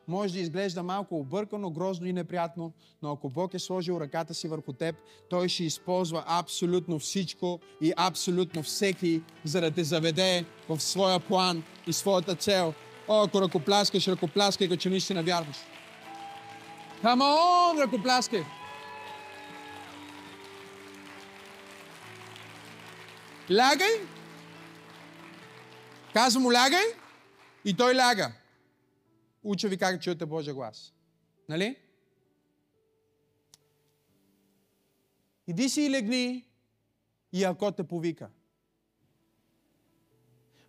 Може 0.07 0.33
да 0.33 0.39
изглежда 0.39 0.83
малко 0.83 1.19
объркано, 1.19 1.69
грозно 1.69 2.07
и 2.07 2.13
неприятно, 2.13 2.73
но 3.01 3.11
ако 3.11 3.29
Бог 3.29 3.53
е 3.53 3.59
сложил 3.59 3.99
ръката 3.99 4.33
си 4.33 4.47
върху 4.47 4.73
теб, 4.73 4.95
Той 5.29 5.49
ще 5.49 5.63
използва 5.63 6.23
абсолютно 6.27 6.99
всичко 6.99 7.59
и 7.81 7.93
абсолютно 7.97 8.63
всеки, 8.63 9.21
за 9.43 9.61
да 9.61 9.71
те 9.71 9.83
заведе 9.83 10.45
в 10.69 10.79
своя 10.79 11.19
план 11.19 11.63
и 11.87 11.93
своята 11.93 12.35
цел. 12.35 12.73
О, 13.07 13.23
ако 13.23 13.41
ръкопляскаш, 13.41 14.07
ръкопляскай, 14.07 14.67
като 14.67 14.81
че 14.81 14.89
наистина 14.89 15.23
вярваш. 15.23 15.57
Камон, 17.01 17.79
ръкопляскай! 17.79 18.43
Лягай! 23.51 23.91
Казвам 26.13 26.43
му, 26.43 26.53
лягай! 26.53 26.85
И 27.65 27.73
той 27.73 27.95
ляга. 27.95 28.31
Уча 29.43 29.69
ви 29.69 29.77
как 29.77 30.01
чуете 30.01 30.25
Божия 30.25 30.53
глас. 30.53 30.93
Нали? 31.49 31.77
Иди 35.47 35.69
си 35.69 35.81
и 35.81 35.89
легни 35.89 36.47
и 37.33 37.43
ако 37.43 37.71
те 37.71 37.83
повика. 37.83 38.29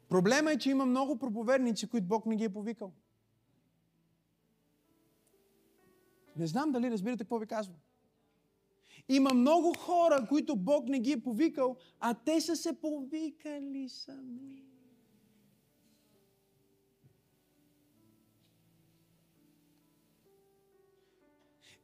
Проблема 0.09 0.53
е, 0.53 0.59
че 0.59 0.71
има 0.71 0.87
много 0.87 1.19
проповедници, 1.19 1.89
които 1.89 2.07
Бог 2.07 2.27
не 2.27 2.37
ги 2.37 2.45
е 2.45 2.53
повикал. 2.53 2.93
Не 6.37 6.47
знам 6.47 6.73
дали 6.73 6.91
разбирате 6.91 7.25
какво 7.25 7.39
ви 7.39 7.47
казвам. 7.47 7.77
Има 9.09 9.35
много 9.35 9.75
хора, 9.79 10.27
които 10.29 10.57
Бог 10.57 10.89
не 10.89 11.01
ги 11.01 11.13
е 11.13 11.23
повикал, 11.23 11.77
а 12.01 12.15
те 12.15 12.41
са 12.41 12.57
се 12.57 12.81
повикали 12.81 13.89
сами. 13.89 14.72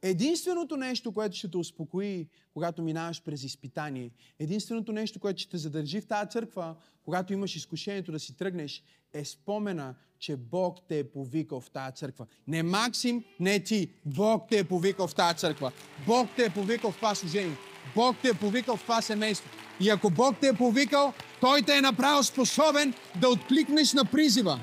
Единственото 0.01 0.77
нещо, 0.77 1.11
което 1.11 1.35
ще 1.35 1.51
те 1.51 1.57
успокои, 1.57 2.27
когато 2.53 2.81
минаваш 2.81 3.23
през 3.23 3.43
изпитание, 3.43 4.11
единственото 4.39 4.91
нещо, 4.91 5.19
което 5.19 5.41
ще 5.41 5.51
те 5.51 5.57
задържи 5.57 6.01
в 6.01 6.07
тази 6.07 6.29
църква, 6.29 6.75
когато 7.05 7.33
имаш 7.33 7.55
изкушението 7.55 8.11
да 8.11 8.19
си 8.19 8.37
тръгнеш, 8.37 8.83
е 9.13 9.25
спомена, 9.25 9.95
че 10.19 10.35
Бог 10.35 10.77
те 10.87 10.99
е 10.99 11.03
повикал 11.03 11.61
в 11.61 11.69
тази 11.71 11.95
църква. 11.95 12.25
Не 12.47 12.63
Максим, 12.63 13.23
не 13.39 13.59
ти. 13.59 13.89
Бог 14.05 14.43
те 14.49 14.59
е 14.59 14.63
повикал 14.63 15.07
в 15.07 15.15
тази 15.15 15.37
църква. 15.37 15.71
Бог 16.07 16.27
те 16.35 16.45
е 16.45 16.49
повикал 16.49 16.91
в 16.91 16.95
това 16.95 17.15
служение. 17.15 17.57
Бог 17.95 18.15
те 18.21 18.29
е 18.29 18.33
повикал 18.33 18.77
в 18.77 18.81
това 18.81 19.01
семейство. 19.01 19.49
И 19.79 19.89
ако 19.89 20.09
Бог 20.09 20.35
те 20.41 20.47
е 20.47 20.53
повикал, 20.53 21.13
Той 21.41 21.61
те 21.61 21.77
е 21.77 21.81
направил 21.81 22.23
способен 22.23 22.93
да 23.21 23.29
откликнеш 23.29 23.93
на 23.93 24.05
призива. 24.05 24.59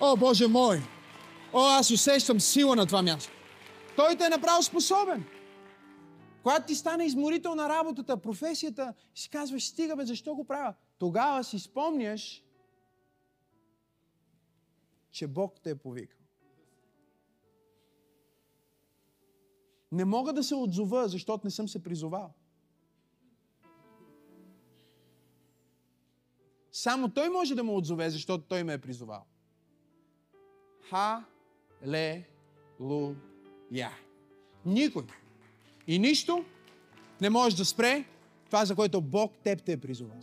О, 0.00 0.16
Боже 0.16 0.46
мой! 0.46 0.82
О, 1.52 1.60
аз 1.60 1.90
усещам 1.90 2.40
сила 2.40 2.76
на 2.76 2.86
това 2.86 3.02
място. 3.02 3.37
Той 3.98 4.16
те 4.16 4.24
е 4.24 4.28
направил 4.28 4.62
способен. 4.62 5.24
Когато 6.42 6.66
ти 6.66 6.74
стане 6.74 7.04
изморител 7.04 7.54
на 7.54 7.68
работата, 7.68 8.20
професията, 8.20 8.94
си 9.14 9.30
казваш, 9.30 9.68
стига 9.68 9.96
бе, 9.96 10.04
защо 10.04 10.34
го 10.34 10.44
правя? 10.44 10.74
Тогава 10.98 11.44
си 11.44 11.58
спомняш, 11.58 12.44
че 15.10 15.26
Бог 15.26 15.60
те 15.62 15.70
е 15.70 15.74
повикал. 15.74 16.20
Не 19.92 20.04
мога 20.04 20.32
да 20.32 20.42
се 20.42 20.54
отзова, 20.54 21.08
защото 21.08 21.46
не 21.46 21.50
съм 21.50 21.68
се 21.68 21.82
призовал. 21.82 22.32
Само 26.72 27.08
Той 27.08 27.28
може 27.28 27.54
да 27.54 27.64
ме 27.64 27.72
отзове, 27.72 28.10
защото 28.10 28.44
Той 28.44 28.64
ме 28.64 28.72
е 28.72 28.78
призовал. 28.78 29.24
Ха-ле-лу 30.90 31.88
я. 33.72 33.90
Никой. 34.66 35.02
И 35.86 35.98
нищо 35.98 36.44
не 37.20 37.30
може 37.30 37.56
да 37.56 37.64
спре 37.64 38.04
това, 38.46 38.64
за 38.64 38.74
което 38.74 39.00
Бог 39.00 39.32
теб 39.44 39.62
те 39.62 39.72
е 39.72 39.76
призовал. 39.76 40.20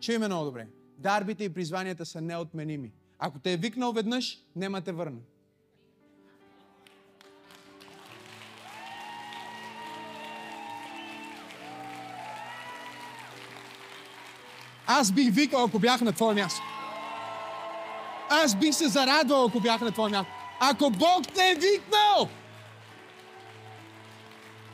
Чуй 0.00 0.18
много 0.18 0.44
добре. 0.44 0.66
Дарбите 0.98 1.44
и 1.44 1.54
призванията 1.54 2.06
са 2.06 2.20
неотменими. 2.20 2.92
Ако 3.18 3.38
те 3.38 3.52
е 3.52 3.56
викнал 3.56 3.92
веднъж, 3.92 4.38
нема 4.56 4.80
те 4.80 4.92
върна. 4.92 5.18
Аз 14.86 15.12
бих 15.12 15.34
викал, 15.34 15.64
ако 15.64 15.78
бях 15.78 16.00
на 16.00 16.12
твое 16.12 16.34
място. 16.34 16.62
Аз 18.30 18.58
бих 18.58 18.74
се 18.74 18.88
зарадвал, 18.88 19.46
ако 19.46 19.60
бях 19.60 19.80
на 19.80 19.92
твое 19.92 20.10
място. 20.10 20.32
Ако 20.60 20.90
Бог 20.90 21.32
те 21.34 21.50
е 21.50 21.54
викнал, 21.54 22.28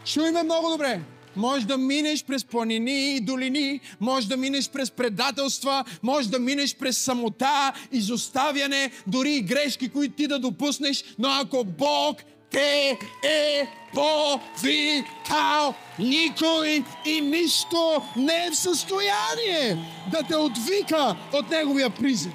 чуй 0.04 0.30
много 0.30 0.70
добре. 0.70 1.00
Може 1.36 1.66
да 1.66 1.78
минеш 1.78 2.24
през 2.24 2.44
планини 2.44 3.16
и 3.16 3.20
долини, 3.20 3.80
може 4.00 4.28
да 4.28 4.36
минеш 4.36 4.68
през 4.68 4.90
предателства, 4.90 5.84
може 6.02 6.28
да 6.28 6.38
минеш 6.38 6.76
през 6.76 6.98
самота, 6.98 7.72
изоставяне, 7.92 8.90
дори 9.06 9.32
и 9.32 9.42
грешки, 9.42 9.88
които 9.88 10.14
ти 10.14 10.26
да 10.26 10.38
допуснеш, 10.38 11.04
но 11.18 11.28
ако 11.28 11.64
Бог 11.64 12.22
те 12.50 12.98
е 13.24 13.68
повикал, 13.94 15.74
никой 15.98 16.84
и 17.06 17.20
нищо 17.20 18.02
не 18.16 18.46
е 18.46 18.50
в 18.50 18.56
състояние 18.56 19.76
да 20.12 20.22
те 20.22 20.36
отвика 20.36 21.16
от 21.32 21.50
Неговия 21.50 21.90
призив. 21.90 22.32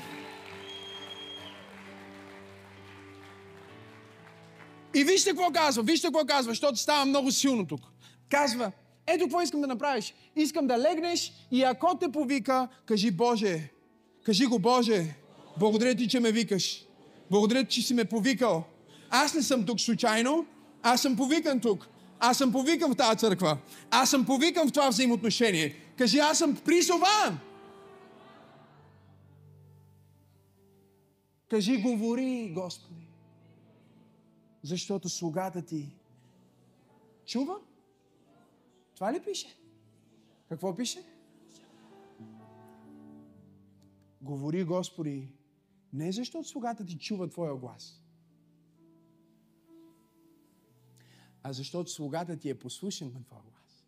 И 4.95 5.03
вижте 5.03 5.29
какво 5.29 5.51
казва, 5.51 5.83
вижте 5.83 6.07
какво 6.07 6.25
казва, 6.25 6.51
защото 6.51 6.79
става 6.79 7.05
много 7.05 7.31
силно 7.31 7.67
тук. 7.67 7.81
Казва, 8.29 8.71
ето 9.07 9.23
какво 9.23 9.41
искам 9.41 9.61
да 9.61 9.67
направиш. 9.67 10.13
Искам 10.35 10.67
да 10.67 10.79
легнеш 10.79 11.33
и 11.51 11.63
ако 11.63 11.97
те 11.97 12.11
повика, 12.11 12.67
кажи 12.85 13.11
Боже, 13.11 13.69
кажи 14.23 14.45
го 14.45 14.59
Боже, 14.59 15.15
благодаря 15.59 15.95
ти, 15.95 16.07
че 16.07 16.19
ме 16.19 16.31
викаш. 16.31 16.85
Благодаря 17.31 17.63
ти, 17.63 17.69
че 17.69 17.87
си 17.87 17.93
ме 17.93 18.05
повикал. 18.05 18.63
Аз 19.09 19.33
не 19.33 19.41
съм 19.41 19.65
тук 19.65 19.79
случайно, 19.79 20.45
аз 20.83 21.01
съм 21.01 21.15
повикан 21.15 21.59
тук. 21.59 21.87
Аз 22.19 22.37
съм 22.37 22.51
повикан 22.51 22.91
в 22.91 22.95
тази 22.95 23.17
църква. 23.17 23.57
Аз 23.91 24.09
съм 24.09 24.25
повикан 24.25 24.67
в 24.67 24.71
това 24.71 24.89
взаимоотношение. 24.89 25.75
Кажи, 25.97 26.19
аз 26.19 26.37
съм 26.37 26.55
призован. 26.55 27.39
Кажи, 31.49 31.77
говори, 31.77 32.51
Господи 32.55 33.04
защото 34.65 35.09
слугата 35.09 35.61
ти 35.61 35.95
чува. 37.25 37.55
Това 38.95 39.13
ли 39.13 39.23
пише? 39.23 39.57
Какво 40.49 40.75
пише? 40.75 41.03
Говори, 44.21 44.63
Господи, 44.63 45.33
не 45.93 46.11
защото 46.11 46.47
слугата 46.47 46.85
ти 46.85 46.97
чува 46.97 47.29
Твоя 47.29 47.55
глас, 47.55 48.01
а 51.43 51.53
защото 51.53 51.91
слугата 51.91 52.37
ти 52.37 52.49
е 52.49 52.59
послушен 52.59 53.11
на 53.13 53.23
Твоя 53.23 53.41
глас. 53.41 53.85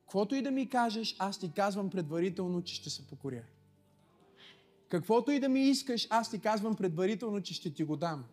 Каквото 0.00 0.34
и 0.34 0.42
да 0.42 0.50
ми 0.50 0.68
кажеш, 0.68 1.16
аз 1.18 1.38
ти 1.38 1.52
казвам 1.52 1.90
предварително, 1.90 2.62
че 2.62 2.74
ще 2.74 2.90
се 2.90 3.06
покоря. 3.06 3.44
Каквото 4.88 5.30
и 5.30 5.40
да 5.40 5.48
ми 5.48 5.60
искаш, 5.60 6.06
аз 6.10 6.30
ти 6.30 6.40
казвам 6.40 6.76
предварително, 6.76 7.42
че 7.42 7.54
ще 7.54 7.74
ти 7.74 7.84
го 7.84 7.96
дам. 7.96 8.24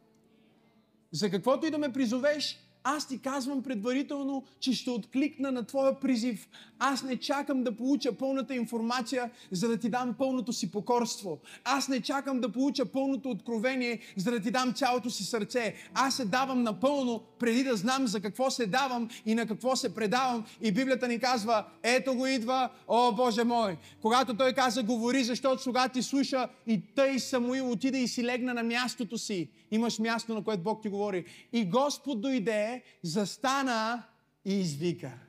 За 1.12 1.30
каквото 1.30 1.66
и 1.66 1.72
да 1.72 1.78
ме 1.78 1.94
призовеш, 1.94 2.60
аз 2.84 3.08
ти 3.08 3.20
казвам 3.20 3.64
предварително, 3.64 4.44
че 4.60 4.74
ще 4.74 4.90
откликна 4.90 5.52
на 5.52 5.64
твоя 5.64 6.00
призив. 6.00 6.48
Аз 6.80 7.04
не 7.04 7.18
чакам 7.18 7.64
да 7.64 7.76
получа 7.76 8.14
пълната 8.14 8.56
информация, 8.56 9.32
за 9.52 9.68
да 9.68 9.78
ти 9.78 9.90
дам 9.90 10.16
пълното 10.18 10.54
си 10.54 10.72
покорство. 10.72 11.40
Аз 11.64 11.88
не 11.88 12.02
чакам 12.02 12.42
да 12.42 12.52
получа 12.52 12.86
пълното 12.86 13.30
откровение, 13.30 14.00
за 14.18 14.32
да 14.32 14.40
ти 14.40 14.52
дам 14.52 14.74
цялото 14.74 15.10
си 15.10 15.24
сърце. 15.24 15.76
Аз 15.94 16.16
се 16.16 16.26
давам 16.26 16.64
напълно, 16.64 17.24
преди 17.40 17.64
да 17.64 17.76
знам 17.76 18.08
за 18.08 18.22
какво 18.22 18.52
се 18.52 18.66
давам 18.66 19.10
и 19.26 19.36
на 19.36 19.48
какво 19.48 19.76
се 19.76 19.96
предавам. 19.96 20.46
И 20.62 20.72
Библията 20.72 21.08
ни 21.08 21.20
казва, 21.20 21.66
ето 21.84 22.16
го 22.16 22.28
идва, 22.28 22.70
о 22.88 23.12
Боже 23.12 23.44
мой. 23.44 23.78
Когато 24.02 24.38
той 24.38 24.54
каза, 24.54 24.84
говори, 24.84 25.24
защото 25.24 25.62
слуга 25.62 25.88
ти 25.88 26.04
слуша 26.04 26.48
и 26.68 26.82
тъй 26.96 27.20
Самуил 27.20 27.72
отида 27.72 27.98
и 27.98 28.08
си 28.08 28.24
легна 28.24 28.54
на 28.54 28.64
мястото 28.64 29.18
си. 29.18 29.50
Имаш 29.72 30.00
място, 30.00 30.34
на 30.34 30.44
което 30.44 30.64
Бог 30.64 30.82
ти 30.82 30.90
говори. 30.90 31.26
И 31.54 31.70
Господ 31.70 32.22
дойде, 32.22 32.84
застана 33.04 34.04
и 34.46 34.54
извика. 34.54 35.20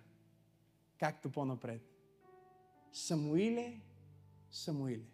Както 0.99 1.31
по-напред. 1.31 1.83
Самуиле, 2.93 3.81
Самуиле. 4.51 5.05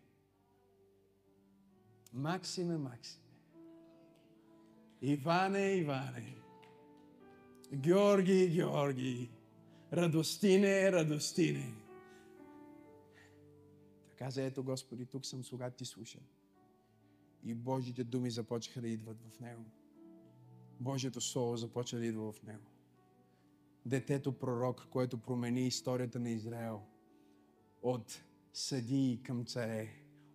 Максиме, 2.12 2.76
Максиме. 2.76 3.24
Иване, 5.02 5.72
Иване. 5.72 6.34
Георги, 7.74 8.48
Георги. 8.48 9.30
Радостине, 9.92 10.92
радостине. 10.92 11.74
Така 14.08 14.30
за 14.30 14.42
ето, 14.42 14.64
Господи, 14.64 15.06
тук 15.06 15.26
съм, 15.26 15.44
слуга 15.44 15.70
ти 15.70 15.84
слуша. 15.84 16.18
И 17.44 17.54
Божите 17.54 18.04
думи 18.04 18.30
започнаха 18.30 18.80
да 18.80 18.88
идват 18.88 19.22
в 19.22 19.40
него. 19.40 19.64
Божието 20.80 21.20
Слово 21.20 21.56
започна 21.56 21.98
да 21.98 22.06
идва 22.06 22.32
в 22.32 22.42
него. 22.42 22.66
Детето 23.86 24.32
пророк, 24.32 24.86
което 24.90 25.18
промени 25.18 25.66
историята 25.66 26.20
на 26.20 26.30
Израел. 26.30 26.82
От 27.82 28.22
съдии 28.52 29.20
към 29.22 29.44
царе, 29.44 29.88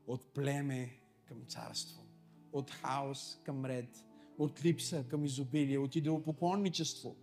от 0.07 0.33
племе 0.33 0.99
към 1.25 1.45
царство, 1.45 2.03
от 2.51 2.71
хаос 2.71 3.39
към 3.43 3.65
ред, 3.65 4.05
от 4.37 4.65
липса 4.65 5.05
към 5.07 5.25
изобилие, 5.25 5.77
от 5.77 5.95
идеопоклонничество 5.95 7.15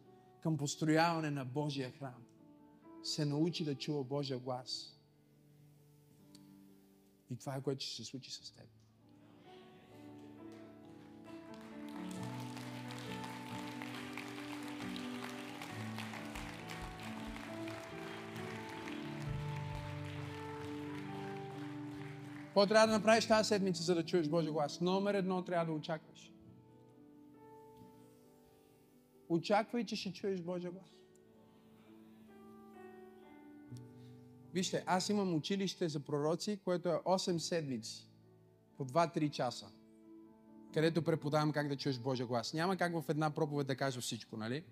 към 0.42 0.56
построяване 0.56 1.30
на 1.30 1.44
Божия 1.44 1.90
храм. 1.90 2.24
Се 3.02 3.24
научи 3.24 3.64
да 3.64 3.74
чува 3.74 4.04
Божия 4.04 4.38
глас. 4.38 5.00
И 7.30 7.36
това 7.36 7.56
е 7.56 7.62
което 7.62 7.84
ще 7.84 7.96
се 7.96 8.04
случи 8.04 8.30
с 8.30 8.52
теб. 8.52 8.79
Какво 22.50 22.66
трябва 22.66 22.86
да 22.86 22.92
направиш 22.92 23.26
тази 23.26 23.48
седмица, 23.48 23.82
за 23.82 23.94
да 23.94 24.04
чуеш 24.04 24.28
Божия 24.28 24.52
глас? 24.52 24.80
Номер 24.80 25.14
едно 25.14 25.44
трябва 25.44 25.66
да 25.66 25.72
очакваш. 25.72 26.32
Очаквай, 29.28 29.84
че 29.84 29.96
ще 29.96 30.12
чуеш 30.12 30.40
Божия 30.40 30.70
глас. 30.70 30.90
Вижте, 34.52 34.84
аз 34.86 35.08
имам 35.08 35.34
училище 35.34 35.88
за 35.88 36.00
пророци, 36.00 36.60
което 36.64 36.88
е 36.88 36.92
8 36.92 37.38
седмици, 37.38 38.08
по 38.76 38.84
2-3 38.84 39.30
часа, 39.30 39.66
където 40.74 41.02
преподавам 41.02 41.52
как 41.52 41.68
да 41.68 41.76
чуеш 41.76 41.98
Божия 41.98 42.26
глас. 42.26 42.54
Няма 42.54 42.76
как 42.76 42.92
в 42.92 43.04
една 43.08 43.30
проповед 43.30 43.66
да 43.66 43.76
кажа 43.76 44.00
всичко, 44.00 44.36
нали? 44.36 44.64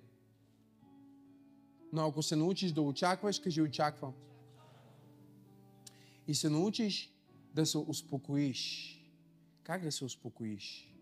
Но 1.92 2.06
ако 2.06 2.22
се 2.22 2.36
научиш 2.36 2.72
да 2.72 2.82
очакваш, 2.82 3.38
кажи 3.38 3.62
очаквам. 3.62 4.12
И 6.26 6.34
се 6.34 6.50
научиш 6.50 7.17
да 7.55 7.66
се 7.66 7.78
успокоиш. 7.78 8.94
Как 9.62 9.82
да 9.82 9.92
се 9.92 10.05
успокоиш? 10.05 10.94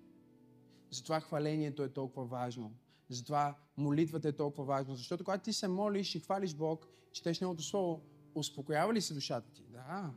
Затова 0.91 1.21
хвалението 1.21 1.83
е 1.83 1.89
толкова 1.89 2.27
важно. 2.27 2.73
Затова 3.09 3.57
молитвата 3.77 4.29
е 4.29 4.33
толкова 4.33 4.65
важно. 4.65 4.95
Защото 4.95 5.25
когато 5.25 5.45
ти 5.45 5.53
се 5.53 5.69
молиш 5.69 6.15
и 6.15 6.21
хвалиш 6.21 6.55
Бог, 6.55 6.87
четеш 7.13 7.41
Неговото 7.41 7.63
Слово, 7.63 8.03
успокоява 8.35 8.95
ли 8.95 9.01
се 9.01 9.15
душата 9.15 9.51
ти? 9.53 9.63
Да. 9.63 10.11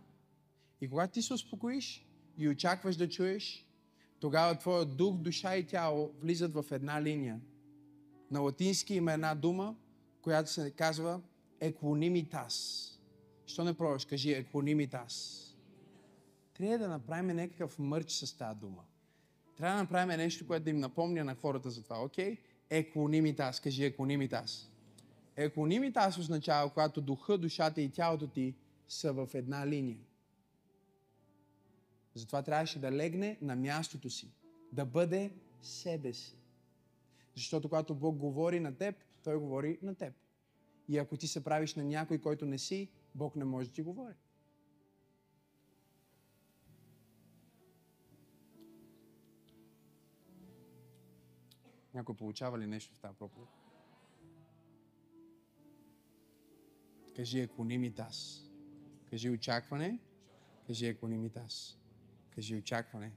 И 0.81 0.89
когато 0.89 1.13
ти 1.13 1.21
се 1.21 1.33
успокоиш 1.33 2.07
и 2.37 2.49
очакваш 2.49 2.95
да 2.95 3.09
чуеш, 3.09 3.67
тогава 4.19 4.55
твоя 4.55 4.85
дух, 4.85 5.17
душа 5.17 5.57
и 5.57 5.67
тяло 5.67 6.11
влизат 6.19 6.53
в 6.53 6.65
една 6.71 7.01
линия. 7.01 7.41
На 8.31 8.39
латински 8.39 8.93
има 8.93 9.13
една 9.13 9.35
дума, 9.35 9.75
която 10.21 10.51
се 10.51 10.71
казва 10.71 11.21
еквонимитас. 11.59 12.85
Що 13.45 13.63
не 13.63 13.73
пробваш? 13.73 14.05
Кажи 14.05 14.31
еквонимитас 14.31 15.45
трябва 16.59 16.77
да 16.77 16.87
направим 16.87 17.35
някакъв 17.35 17.79
мърч 17.79 18.11
с 18.11 18.37
тази 18.37 18.59
дума. 18.59 18.83
Трябва 19.57 19.75
да 19.77 19.83
направим 19.83 20.17
нещо, 20.17 20.47
което 20.47 20.63
да 20.63 20.69
им 20.69 20.79
напомня 20.79 21.23
на 21.23 21.35
хората 21.35 21.69
за 21.69 21.83
това. 21.83 22.03
Окей? 22.03 22.35
Okay? 22.35 22.39
Еконимитас. 22.69 23.59
Кажи 23.59 23.85
еконимитас. 23.85 24.71
Еконимитас 25.35 26.17
означава, 26.17 26.69
когато 26.69 27.01
духа, 27.01 27.37
душата 27.37 27.81
и 27.81 27.89
тялото 27.89 28.27
ти 28.27 28.55
са 28.87 29.13
в 29.13 29.29
една 29.33 29.67
линия. 29.67 29.99
Затова 32.13 32.43
трябваше 32.43 32.79
да 32.79 32.91
легне 32.91 33.37
на 33.41 33.55
мястото 33.55 34.09
си. 34.09 34.31
Да 34.71 34.85
бъде 34.85 35.31
себе 35.61 36.13
си. 36.13 36.37
Защото 37.35 37.69
когато 37.69 37.95
Бог 37.95 38.17
говори 38.17 38.59
на 38.59 38.75
теб, 38.75 38.95
Той 39.23 39.37
говори 39.37 39.79
на 39.81 39.95
теб. 39.95 40.13
И 40.87 40.97
ако 40.97 41.17
ти 41.17 41.27
се 41.27 41.43
правиш 41.43 41.75
на 41.75 41.83
някой, 41.83 42.17
който 42.17 42.45
не 42.45 42.57
си, 42.57 42.89
Бог 43.15 43.35
не 43.35 43.45
може 43.45 43.67
да 43.67 43.73
ти 43.73 43.81
говори. 43.81 44.15
Някой 51.93 52.15
получава 52.15 52.59
ли 52.59 52.67
нещо 52.67 52.95
в 52.95 52.99
тази 52.99 53.17
проповед? 53.17 53.49
Кажи 57.15 57.39
еконимитас. 57.39 58.45
Кажи 59.09 59.29
очакване. 59.29 59.99
Кажи 60.67 60.87
еконимитас. 60.87 61.77
Кажи 62.29 62.55
очакване. 62.55 63.11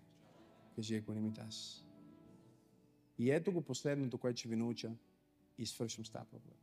Кажи 0.76 0.94
еконимитас. 0.94 1.84
И 3.18 3.30
ето 3.30 3.52
го 3.52 3.62
последното, 3.62 4.18
което 4.18 4.38
ще 4.38 4.48
ви 4.48 4.56
науча 4.56 4.92
и 5.58 5.66
свършим 5.66 6.06
с 6.06 6.10
тази 6.10 6.26
проповед. 6.26 6.58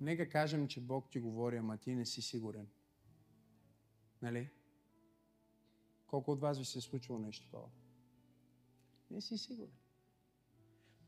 Нека 0.00 0.28
кажем, 0.28 0.68
че 0.68 0.80
Бог 0.80 1.10
ти 1.10 1.20
говори, 1.20 1.56
ама 1.56 1.78
ти 1.78 1.94
не 1.94 2.06
си 2.06 2.22
сигурен. 2.22 2.68
Нали? 4.22 4.50
Колко 6.06 6.32
от 6.32 6.40
вас 6.40 6.58
ви 6.58 6.64
се 6.64 6.78
е 6.78 6.82
случило 6.82 7.18
нещо 7.18 7.44
такова? 7.44 7.68
Не 9.12 9.20
си 9.20 9.38
сигурен. 9.38 9.74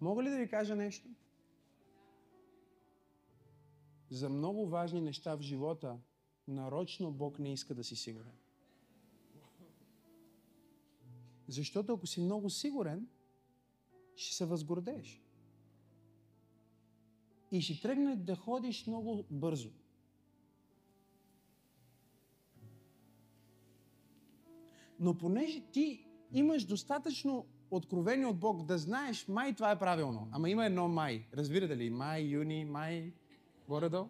Мога 0.01 0.23
ли 0.23 0.31
да 0.31 0.37
ви 0.37 0.49
кажа 0.49 0.77
нещо? 0.77 1.09
За 4.11 4.29
много 4.29 4.67
важни 4.67 5.01
неща 5.01 5.37
в 5.37 5.41
живота, 5.41 5.99
нарочно 6.49 7.13
Бог 7.13 7.39
не 7.39 7.53
иска 7.53 7.75
да 7.75 7.85
си 7.85 7.97
сигурен. 7.97 8.37
Защото 11.49 11.93
ако 11.93 12.07
си 12.07 12.21
много 12.21 12.51
сигурен, 12.51 13.09
ще 14.17 14.37
се 14.37 14.47
възгордееш. 14.47 15.23
И 17.53 17.61
ще 17.61 17.81
тръгне 17.81 18.17
да 18.17 18.37
ходиш 18.37 18.87
много 18.87 19.25
бързо. 19.31 19.71
Но 25.01 25.19
понеже 25.19 25.61
ти 25.61 26.07
имаш 26.33 26.65
достатъчно 26.65 27.47
откровение 27.77 28.27
от 28.27 28.39
Бог 28.39 28.65
да 28.65 28.79
знаеш, 28.79 29.29
май 29.29 29.55
това 29.55 29.71
е 29.71 29.79
правилно. 29.79 30.29
Ама 30.33 30.51
има 30.51 30.67
едно 30.67 30.89
май. 30.89 31.27
Разбирате 31.35 31.77
ли? 31.77 31.91
Май, 31.91 32.23
юни, 32.23 32.65
май, 32.65 33.13
горе-долу. 33.69 34.09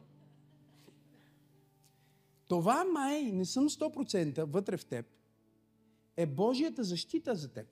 Това 2.49 2.85
май, 2.85 3.23
не 3.23 3.45
съм 3.45 3.69
100% 3.69 4.45
вътре 4.45 4.77
в 4.77 4.85
теб, 4.85 5.07
е 6.17 6.27
Божията 6.27 6.85
защита 6.85 7.35
за 7.35 7.53
теб. 7.53 7.67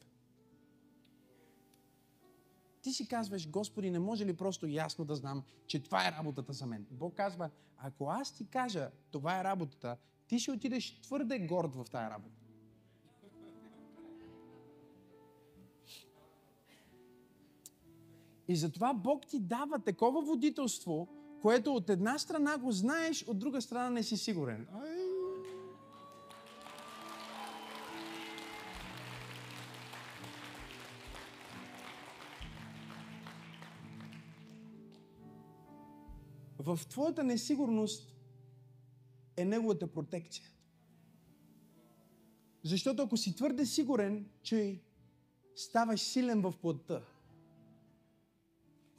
Ти 2.83 2.93
си 2.93 3.09
казваш, 3.09 3.51
Господи, 3.51 3.91
не 3.91 3.99
може 3.99 4.27
ли 4.27 4.37
просто 4.37 4.67
ясно 4.67 5.05
да 5.05 5.17
знам, 5.17 5.43
че 5.67 5.83
това 5.83 6.09
е 6.09 6.13
работата 6.13 6.53
за 6.53 6.67
мен? 6.67 6.87
Бог 6.91 7.15
казва, 7.15 7.51
ако 7.79 8.09
аз 8.11 8.33
ти 8.33 8.47
кажа, 8.47 8.91
това 9.11 9.41
е 9.41 9.45
работата, 9.45 9.97
ти 10.29 10.39
ще 10.39 10.53
отидеш 10.53 11.01
твърде 11.01 11.39
горд 11.39 11.75
в 11.75 11.85
тая 11.91 12.11
работа. 12.11 12.42
И 18.49 18.57
затова 18.57 18.95
Бог 18.95 19.27
ти 19.27 19.41
дава 19.41 19.79
такова 19.79 20.23
водителство, 20.23 21.09
което 21.43 21.75
от 21.75 21.91
една 21.91 22.19
страна 22.19 22.59
го 22.59 22.73
знаеш, 22.73 23.25
от 23.29 23.39
друга 23.39 23.63
страна 23.63 23.91
не 23.91 24.03
си 24.03 24.17
сигурен. 24.17 24.67
В 36.59 36.81
твоята 36.89 37.25
несигурност 37.25 38.15
е 39.37 39.45
неговата 39.45 39.87
протекция. 39.87 40.45
Защото 42.65 43.03
ако 43.03 43.17
си 43.17 43.37
твърде 43.37 43.67
сигурен, 43.67 44.27
че 44.43 44.81
ставаш 45.57 46.01
силен 46.01 46.43
в 46.43 46.55
плътта, 46.61 47.03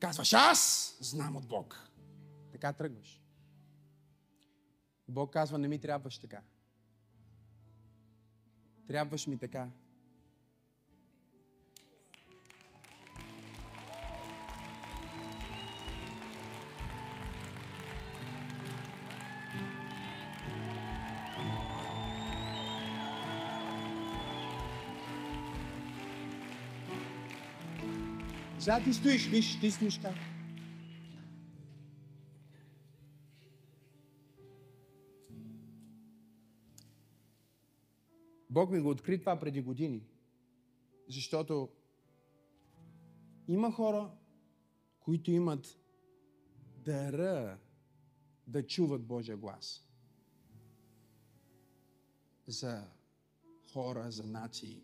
казваш 0.03 0.33
аз 0.33 0.97
знам 0.99 1.35
от 1.35 1.47
Бог. 1.47 1.89
Така 2.51 2.73
тръгваш. 2.73 3.21
Бог 5.07 5.33
казва, 5.33 5.57
не 5.57 5.67
ми 5.67 5.79
трябваш 5.79 6.17
така. 6.17 6.41
Трябваш 8.87 9.27
ми 9.27 9.37
така. 9.37 9.69
Сега 28.63 28.83
ти 28.83 28.93
стоиш, 28.93 29.29
виж, 29.29 29.59
ти 29.59 29.71
стоиш 29.71 29.97
там. 29.97 30.15
Бог 38.49 38.71
ми 38.71 38.79
го 38.79 38.89
откри 38.89 39.19
това 39.19 39.39
преди 39.39 39.61
години. 39.61 40.03
Защото 41.09 41.69
има 43.47 43.71
хора, 43.71 44.11
които 44.99 45.31
имат 45.31 45.79
дара 46.77 47.59
да 48.47 48.67
чуват 48.67 49.05
Божия 49.05 49.37
глас. 49.37 49.87
За 52.47 52.87
хора, 53.73 54.11
за 54.11 54.23
нации. 54.23 54.83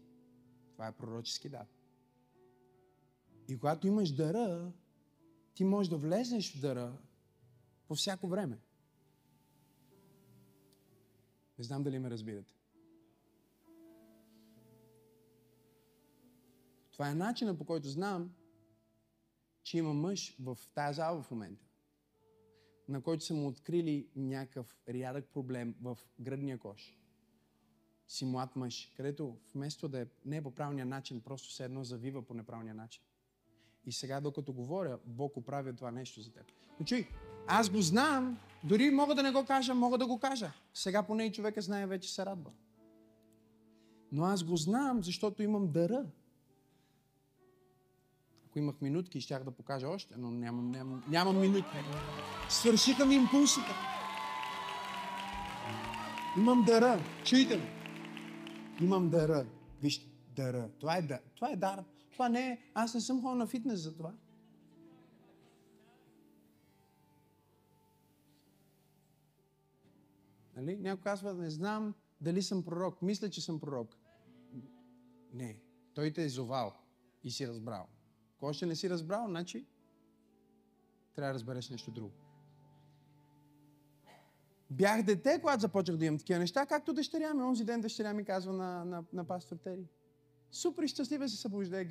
Това 0.74 0.88
е 0.88 0.98
пророчески 0.98 1.50
дар. 1.50 1.79
И 3.50 3.58
когато 3.58 3.88
имаш 3.88 4.12
дара, 4.12 4.72
ти 5.54 5.64
можеш 5.64 5.90
да 5.90 5.98
влезеш 5.98 6.56
в 6.56 6.62
дара 6.62 6.98
по 7.88 7.96
всяко 7.96 8.28
време. 8.28 8.60
Не 11.58 11.64
знам 11.64 11.84
дали 11.84 12.00
ме 12.00 12.10
разбирате. 12.10 12.56
Това 16.92 17.10
е 17.10 17.16
начинът 17.16 17.58
по 17.58 17.66
който 17.66 17.88
знам, 17.88 18.34
че 19.64 19.78
има 19.78 19.94
мъж 19.94 20.38
в 20.40 20.58
тази 20.74 20.96
зала 20.96 21.24
в 21.24 21.32
момента, 21.32 21.66
на 22.88 23.02
който 23.02 23.24
са 23.24 23.34
му 23.34 23.48
открили 23.48 24.10
някакъв 24.16 24.78
рядък 24.90 25.30
проблем 25.30 25.76
в 25.82 25.98
гръдния 26.20 26.58
кош. 26.58 26.98
Си 28.08 28.26
млад 28.26 28.56
мъж, 28.56 28.94
където 28.98 29.38
вместо 29.54 29.88
да 29.88 30.02
е 30.02 30.08
не 30.26 30.38
е 30.38 30.44
по 30.44 30.56
правилния 30.56 30.86
начин, 30.86 31.22
просто 31.22 31.52
се 31.52 31.66
едно 31.66 31.84
завива 31.84 32.26
по 32.26 32.34
неправилния 32.34 32.76
начин. 32.76 33.04
И 33.86 33.92
сега, 33.92 34.22
докато 34.22 34.54
говоря, 34.54 34.98
Бог 35.06 35.38
оправя 35.38 35.74
това 35.74 35.92
нещо 35.92 36.22
за 36.22 36.32
теб. 36.32 36.44
Но 36.80 36.86
чуй, 36.86 37.08
аз 37.48 37.70
го 37.70 37.82
знам, 37.82 38.38
дори 38.64 38.90
мога 38.90 39.16
да 39.16 39.24
не 39.24 39.32
го 39.32 39.46
кажа, 39.46 39.76
мога 39.76 39.98
да 39.98 40.08
го 40.08 40.20
кажа. 40.20 40.52
Сега 40.74 41.04
поне 41.04 41.26
и 41.26 41.32
човека 41.32 41.62
знае, 41.62 41.88
вече 41.88 42.14
се 42.14 42.26
радва. 42.26 42.52
Но 44.12 44.24
аз 44.24 44.44
го 44.44 44.58
знам, 44.58 45.04
защото 45.04 45.44
имам 45.44 45.72
дъра. 45.72 46.06
Ако 48.46 48.60
имах 48.60 48.82
минутки, 48.82 49.22
щях 49.22 49.44
да 49.44 49.52
покажа 49.52 49.88
още, 49.88 50.14
но 50.18 50.32
нямам, 50.32 50.72
нямам, 50.72 51.04
нямам 51.08 51.40
минутки. 51.40 51.78
Свършиха 52.50 53.06
ми 53.06 53.16
импулсите. 53.16 53.72
Имам 56.38 56.64
дъра. 56.64 57.00
Чуйте 57.26 57.58
ме. 57.58 57.70
Имам 58.82 59.10
дъра. 59.10 59.46
Вижте, 59.82 60.06
дъра. 60.36 60.70
Това 60.80 60.98
е, 60.98 61.02
дар. 61.02 61.20
Това 61.36 61.52
е 61.52 61.56
дар. 61.56 61.84
Това 62.20 62.30
не 62.30 62.48
е... 62.48 62.60
Аз 62.74 62.94
не 62.94 63.02
съм 63.02 63.22
ходил 63.22 63.36
на 63.36 63.48
фитнес 63.48 63.80
за 63.80 63.96
това. 63.96 64.14
Нали? 70.56 70.78
Някой 70.78 71.04
казва, 71.04 71.34
не 71.34 71.50
знам 71.50 71.94
дали 72.22 72.42
съм 72.42 72.64
пророк. 72.64 73.02
Мисля, 73.02 73.30
че 73.30 73.42
съм 73.42 73.60
пророк. 73.60 73.96
Не. 75.34 75.60
Той 75.94 76.14
те 76.14 76.24
е 76.24 76.30
зовал 76.30 76.74
и 77.24 77.32
си 77.32 77.48
разбрал. 77.48 77.88
Ако 78.36 78.46
още 78.46 78.66
не 78.66 78.76
си 78.76 78.90
разбрал, 78.90 79.28
значи 79.28 79.66
трябва 81.16 81.30
да 81.30 81.34
разбереш 81.34 81.70
нещо 81.70 81.92
друго. 81.92 82.14
Бях 84.70 85.04
дете, 85.04 85.40
когато 85.42 85.62
започнах 85.62 85.98
да 85.98 86.06
имам 86.06 86.18
такива 86.18 86.40
неща, 86.40 86.66
както 86.66 86.94
дъщеря 86.94 87.34
ми. 87.34 87.44
Онзи 87.44 87.66
ден 87.66 87.82
дъщеря 87.82 88.14
ми 88.14 88.26
казва 88.26 88.54
на, 88.54 88.86
на, 88.86 89.04
на 89.14 89.26
пастор 89.26 89.58
Тери. 89.58 89.88
Супер 90.52 90.88
щастлива 90.88 91.30
се 91.30 91.38
събужда. 91.38 91.86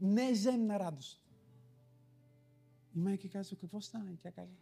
Неземна 0.00 0.78
радост. 0.78 1.24
И 2.94 2.98
майка 2.98 3.28
казва, 3.30 3.56
какво 3.56 3.80
стана? 3.80 4.12
И 4.12 4.16
тя 4.16 4.32
казва, 4.32 4.56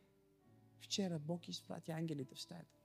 вчера 0.79 1.19
Бог 1.19 1.49
изпрати 1.49 1.91
ангелите 1.91 2.35
в 2.35 2.41
стаята. 2.41 2.77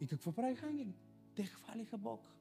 И 0.00 0.06
какво 0.06 0.32
правиха 0.32 0.66
ангелите? 0.66 1.04
Те 1.34 1.44
хвалиха 1.44 1.98
Бог. 1.98 2.34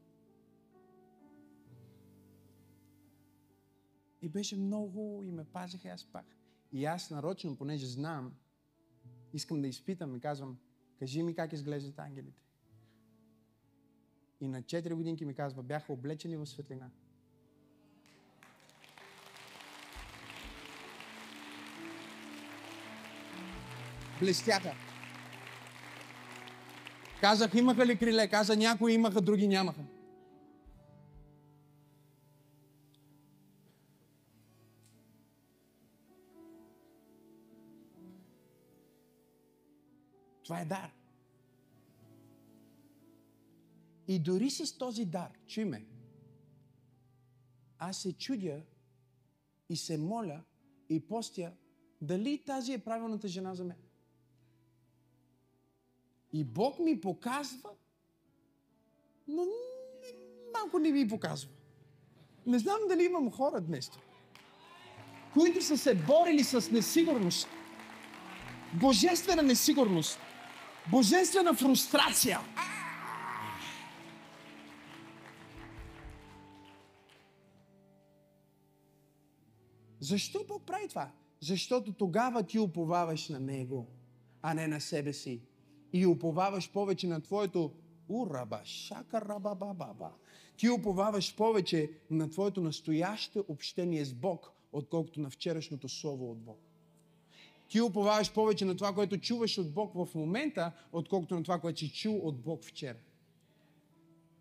И 4.22 4.30
беше 4.30 4.56
много 4.56 5.24
и 5.24 5.32
ме 5.32 5.44
пазиха 5.44 5.88
и 5.88 5.92
аз 5.92 6.02
спах. 6.02 6.26
И 6.72 6.86
аз 6.86 7.12
нарочно, 7.12 7.58
понеже 7.58 7.86
знам, 7.86 8.34
искам 9.34 9.62
да 9.62 9.68
изпитам 9.68 10.16
и 10.16 10.20
казвам, 10.20 10.60
кажи 11.04 11.24
ми 11.24 11.36
как 11.36 11.54
изглеждат 11.54 12.00
ангелите. 12.00 12.42
И 14.42 14.48
на 14.48 14.62
4 14.62 14.94
годинки 14.94 15.26
ми 15.26 15.34
казва, 15.34 15.64
бяха 15.64 15.94
облечени 15.94 16.38
в 16.38 16.46
светлина. 16.46 16.90
Блестяха. 24.20 24.76
Казах, 27.22 27.54
имаха 27.56 27.86
ли 27.86 27.98
криле? 27.98 28.28
Каза, 28.28 28.58
някои 28.58 28.94
имаха, 28.94 29.22
други 29.22 29.48
нямаха. 29.48 29.82
Това 40.54 40.62
е 40.62 40.66
дар. 40.66 40.92
И 44.08 44.20
дори 44.20 44.50
с 44.50 44.78
този 44.78 45.06
дар, 45.06 45.32
чуй 45.48 45.66
ме, 45.66 45.86
аз 47.78 47.98
се 47.98 48.14
чудя 48.14 48.62
и 49.70 49.78
се 49.78 49.98
моля 49.98 50.42
и 50.90 51.08
постя, 51.08 51.52
дали 52.02 52.44
тази 52.46 52.74
е 52.74 52.84
правилната 52.84 53.28
жена 53.28 53.56
за 53.56 53.64
мен. 53.64 53.78
И 56.34 56.44
Бог 56.44 56.80
ми 56.80 57.02
показва, 57.02 57.70
но 59.28 59.46
малко 60.54 60.80
не 60.80 60.92
ми 60.92 61.08
показва. 61.08 61.52
Не 62.46 62.60
знам 62.60 62.80
дали 62.90 63.04
имам 63.04 63.32
хора 63.32 63.62
днес, 63.62 63.92
които 65.34 65.62
са 65.62 65.78
се 65.78 65.96
борили 65.96 66.44
с 66.44 66.72
несигурност. 66.72 67.48
Божествена 68.80 69.44
несигурност. 69.44 70.20
Божествена 70.92 71.54
фрустрация. 71.54 72.40
Защо 80.00 80.46
Бог 80.48 80.64
прави 80.66 80.88
това? 80.88 81.12
Защото 81.40 81.94
тогава 81.94 82.44
ти 82.44 82.60
уповаваш 82.60 83.30
на 83.30 83.40
Него, 83.40 83.88
а 84.42 84.54
не 84.54 84.68
на 84.68 84.82
себе 84.82 85.14
си. 85.14 85.42
И 85.94 86.06
уповаваш 86.06 86.72
повече 86.72 87.08
на 87.08 87.22
твоето 87.22 87.72
ураба, 88.10 88.62
шака 88.64 89.22
раба 89.22 89.56
баба. 89.56 90.12
Ти 90.58 90.70
уповаваш 90.70 91.36
повече 91.36 91.92
на 92.12 92.30
твоето 92.30 92.62
настояще 92.62 93.40
общение 93.48 94.06
с 94.06 94.14
Бог, 94.14 94.52
отколкото 94.72 95.20
на 95.20 95.30
вчерашното 95.30 95.90
слово 95.90 96.32
от 96.32 96.40
Бог. 96.40 96.73
Ти 97.74 97.82
уповаваш 97.82 98.34
повече 98.34 98.66
на 98.66 98.76
това, 98.76 98.94
което 98.94 99.18
чуваш 99.18 99.58
от 99.58 99.74
Бог 99.74 99.94
в 99.94 100.16
момента, 100.16 100.72
отколкото 100.92 101.36
на 101.36 101.44
това, 101.44 101.60
което 101.60 101.80
си 101.80 101.94
чул 101.94 102.18
от 102.18 102.42
Бог 102.42 102.64
вчера. 102.64 102.98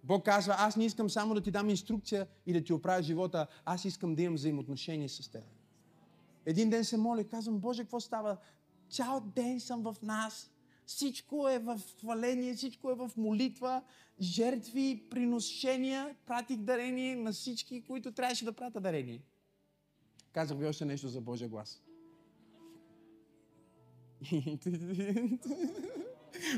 Бог 0.04 0.24
казва, 0.24 0.54
аз 0.58 0.76
не 0.76 0.84
искам 0.84 1.10
само 1.10 1.34
да 1.34 1.40
ти 1.40 1.50
дам 1.50 1.70
инструкция 1.70 2.26
и 2.46 2.52
да 2.52 2.64
ти 2.64 2.72
оправя 2.72 3.02
живота, 3.02 3.46
аз 3.64 3.84
искам 3.84 4.14
да 4.14 4.22
имам 4.22 4.34
взаимоотношение 4.34 5.08
с 5.08 5.28
теб. 5.28 5.44
Един 6.46 6.70
ден 6.70 6.84
се 6.84 6.96
моля, 6.96 7.24
казвам, 7.24 7.58
Боже, 7.58 7.82
какво 7.82 8.00
става? 8.00 8.36
Цял 8.90 9.20
ден 9.20 9.60
съм 9.60 9.82
в 9.82 9.96
нас. 10.02 10.50
Всичко 10.86 11.48
е 11.48 11.58
в 11.58 11.80
хваление, 12.00 12.54
всичко 12.54 12.90
е 12.90 12.94
в 12.94 13.10
молитва, 13.16 13.82
жертви, 14.20 15.04
приношения. 15.10 16.16
Пратих 16.26 16.58
дарение 16.58 17.16
на 17.16 17.32
всички, 17.32 17.84
които 17.84 18.12
трябваше 18.12 18.44
да 18.44 18.52
пратя 18.52 18.80
дарение. 18.80 19.22
Казах 20.32 20.58
ви 20.58 20.66
още 20.66 20.84
нещо 20.84 21.08
за 21.08 21.20
Божия 21.20 21.48
глас. 21.48 21.82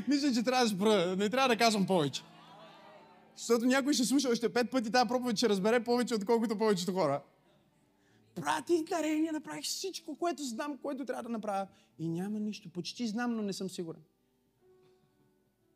Мисля, 0.07 0.33
че 0.33 0.43
трябва 0.43 0.65
да 0.65 0.69
спра. 0.69 1.15
Не 1.15 1.29
трябва 1.29 1.49
да 1.49 1.57
казвам 1.57 1.87
повече. 1.87 2.23
Защото 3.37 3.65
някой 3.65 3.93
ще 3.93 4.05
слуша 4.05 4.29
още 4.29 4.53
пет 4.53 4.71
пъти 4.71 4.91
тази 4.91 5.07
проповед, 5.07 5.37
ще 5.37 5.49
разбере 5.49 5.83
повече, 5.83 6.15
отколкото 6.15 6.57
повечето 6.57 6.93
хора. 6.93 7.21
Пратих 8.35 8.83
дарение, 8.83 9.31
направих 9.31 9.65
всичко, 9.65 10.15
което 10.15 10.43
знам, 10.43 10.77
което 10.77 11.05
трябва 11.05 11.23
да 11.23 11.29
направя. 11.29 11.67
И 11.99 12.07
няма 12.07 12.39
нищо. 12.39 12.69
Почти 12.69 13.07
знам, 13.07 13.35
но 13.35 13.41
не 13.41 13.53
съм 13.53 13.69
сигурен. 13.69 14.01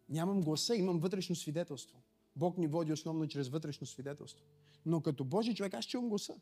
Нямам 0.09 0.41
гласа, 0.41 0.75
имам 0.75 0.99
вътрешно 0.99 1.35
свидетелство. 1.35 1.97
Бог 2.35 2.57
ни 2.57 2.67
води 2.67 2.93
основно 2.93 3.27
чрез 3.27 3.49
вътрешно 3.49 3.87
свидетелство. 3.87 4.45
Но 4.85 5.01
като 5.01 5.23
Божий 5.23 5.53
човек, 5.53 5.73
аз 5.73 5.85
чувам 5.85 6.09
гласа. 6.09 6.35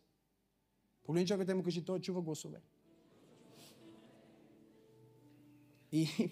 Погледни 1.04 1.28
човекът 1.28 1.58
му 1.58 1.64
кажи, 1.64 1.86
той 1.86 2.00
чува 2.00 2.22
гласове. 2.22 2.62
И 5.92 6.08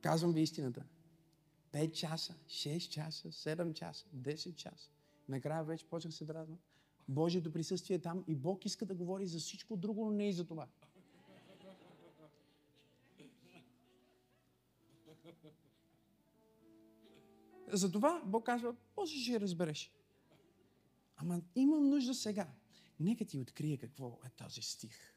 казвам 0.00 0.32
ви 0.32 0.40
истината. 0.40 0.84
5 1.72 1.92
часа, 1.92 2.34
6 2.46 2.88
часа, 2.88 3.28
7 3.28 3.72
часа, 3.72 4.06
10 4.16 4.54
часа. 4.54 4.90
Накрая 5.28 5.64
вече 5.64 5.86
почнах 5.86 6.14
се 6.14 6.24
дразнам. 6.24 6.58
Божието 7.08 7.52
присъствие 7.52 7.96
е 7.96 8.00
там 8.00 8.24
и 8.26 8.34
Бог 8.34 8.64
иска 8.64 8.86
да 8.86 8.94
говори 8.94 9.26
за 9.26 9.38
всичко 9.38 9.76
друго, 9.76 10.04
но 10.04 10.10
не 10.10 10.28
и 10.28 10.32
за 10.32 10.46
това. 10.46 10.68
Затова 17.72 18.22
Бог 18.26 18.46
казва, 18.46 18.74
после 18.94 19.16
ще 19.16 19.40
разбереш. 19.40 19.92
Ама 21.16 21.40
имам 21.54 21.88
нужда 21.88 22.14
сега. 22.14 22.48
Нека 23.00 23.24
ти 23.24 23.38
открия 23.38 23.78
какво 23.78 24.18
е 24.26 24.30
този 24.30 24.62
стих. 24.62 25.14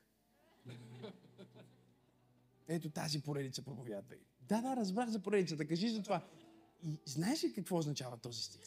Ето 2.68 2.90
тази 2.90 3.22
поредица 3.22 3.62
проповядвай. 3.62 4.20
Да, 4.42 4.62
да, 4.62 4.76
разбрах 4.76 5.10
за 5.10 5.20
поредицата. 5.20 5.68
Кажи 5.68 5.90
за 5.90 6.04
това. 6.04 6.26
И 6.84 7.00
знаеш 7.06 7.44
ли 7.44 7.54
какво 7.54 7.78
означава 7.78 8.18
този 8.18 8.42
стих? 8.42 8.62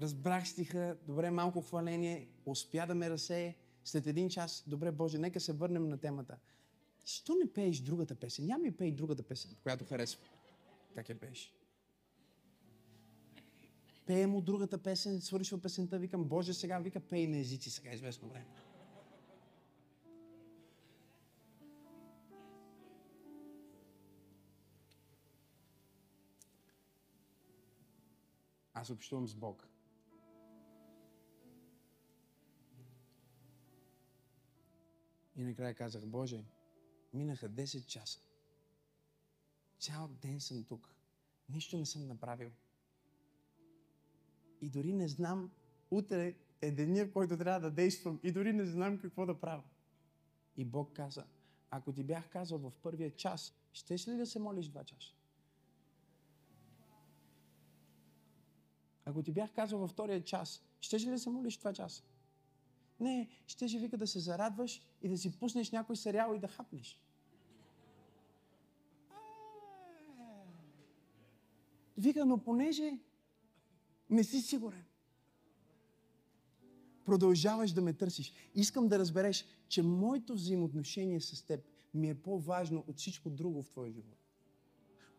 Разбрах 0.00 0.48
стиха, 0.48 0.96
добре, 1.06 1.30
малко 1.30 1.60
хваление, 1.60 2.28
успя 2.46 2.86
да 2.86 2.94
ме 2.94 3.10
разсее. 3.10 3.56
След 3.84 4.06
един 4.06 4.28
час, 4.28 4.64
добре, 4.66 4.92
Боже, 4.92 5.18
нека 5.18 5.40
се 5.40 5.52
върнем 5.52 5.88
на 5.88 5.98
темата. 5.98 6.38
Що 7.04 7.34
не 7.34 7.52
пееш 7.52 7.80
другата 7.80 8.14
песен? 8.14 8.46
Няма 8.46 8.62
ми 8.62 8.72
пей 8.72 8.92
другата 8.92 9.22
песен, 9.22 9.56
която 9.62 9.84
харесва. 9.84 10.20
Как 10.94 11.08
я 11.08 11.20
пееш? 11.20 11.59
Пее 14.10 14.26
му 14.26 14.40
другата 14.40 14.82
песен, 14.82 15.20
свършва 15.20 15.60
песента, 15.60 15.98
викам, 15.98 16.24
Боже, 16.24 16.54
сега 16.54 16.78
вика, 16.78 17.00
пей 17.00 17.26
на 17.26 17.38
езици 17.38 17.70
сега 17.70 17.92
известно 17.92 18.28
време. 18.28 18.46
Аз 28.74 28.90
общувам 28.90 29.28
с 29.28 29.34
Бог. 29.34 29.68
И 35.36 35.42
накрая 35.42 35.74
казах, 35.74 36.06
Боже, 36.06 36.44
минаха 37.14 37.48
10 37.48 37.86
часа. 37.86 38.20
Цял 39.78 40.08
ден 40.08 40.40
съм 40.40 40.64
тук. 40.64 40.94
Нищо 41.48 41.78
не 41.78 41.86
съм 41.86 42.06
направил. 42.06 42.50
И 44.60 44.68
дори 44.68 44.92
не 44.92 45.08
знам, 45.08 45.50
утре 45.90 46.34
е 46.62 46.70
деня, 46.70 47.12
който 47.12 47.36
трябва 47.36 47.60
да 47.60 47.70
действам. 47.70 48.20
И 48.22 48.32
дори 48.32 48.52
не 48.52 48.66
знам 48.66 48.98
какво 48.98 49.26
да 49.26 49.40
правя. 49.40 49.62
И 50.56 50.64
Бог 50.64 50.92
каза, 50.92 51.24
ако 51.70 51.92
ти 51.92 52.04
бях 52.04 52.28
казал 52.28 52.58
в 52.58 52.72
първия 52.82 53.16
час, 53.16 53.54
щеш 53.72 54.08
ли 54.08 54.16
да 54.16 54.26
се 54.26 54.38
молиш 54.38 54.68
два 54.68 54.84
часа? 54.84 55.14
Ако 59.04 59.22
ти 59.22 59.32
бях 59.32 59.52
казал 59.52 59.78
във 59.78 59.90
втория 59.90 60.24
час, 60.24 60.62
щеш 60.80 61.04
ли 61.04 61.10
да 61.10 61.18
се 61.18 61.30
молиш 61.30 61.56
два 61.56 61.72
часа? 61.72 62.02
Не, 63.00 63.28
ще 63.46 63.68
ще 63.68 63.78
вика 63.78 63.98
да 63.98 64.06
се 64.06 64.18
зарадваш 64.18 64.82
и 65.02 65.08
да 65.08 65.18
си 65.18 65.38
пуснеш 65.38 65.70
някой 65.70 65.96
сериал 65.96 66.34
и 66.34 66.38
да 66.38 66.48
хапнеш. 66.48 67.00
Вика, 71.98 72.26
но 72.26 72.38
понеже 72.38 72.98
не 74.10 74.24
си 74.24 74.40
сигурен, 74.40 74.84
продължаваш 77.04 77.72
да 77.72 77.82
ме 77.82 77.92
търсиш. 77.92 78.32
Искам 78.54 78.88
да 78.88 78.98
разбереш, 78.98 79.44
че 79.68 79.82
моето 79.82 80.34
взаимоотношение 80.34 81.20
с 81.20 81.46
теб 81.46 81.60
ми 81.94 82.10
е 82.10 82.14
по-важно 82.14 82.84
от 82.86 82.98
всичко 82.98 83.30
друго 83.30 83.62
в 83.62 83.68
твоя 83.68 83.92
живот. 83.92 84.16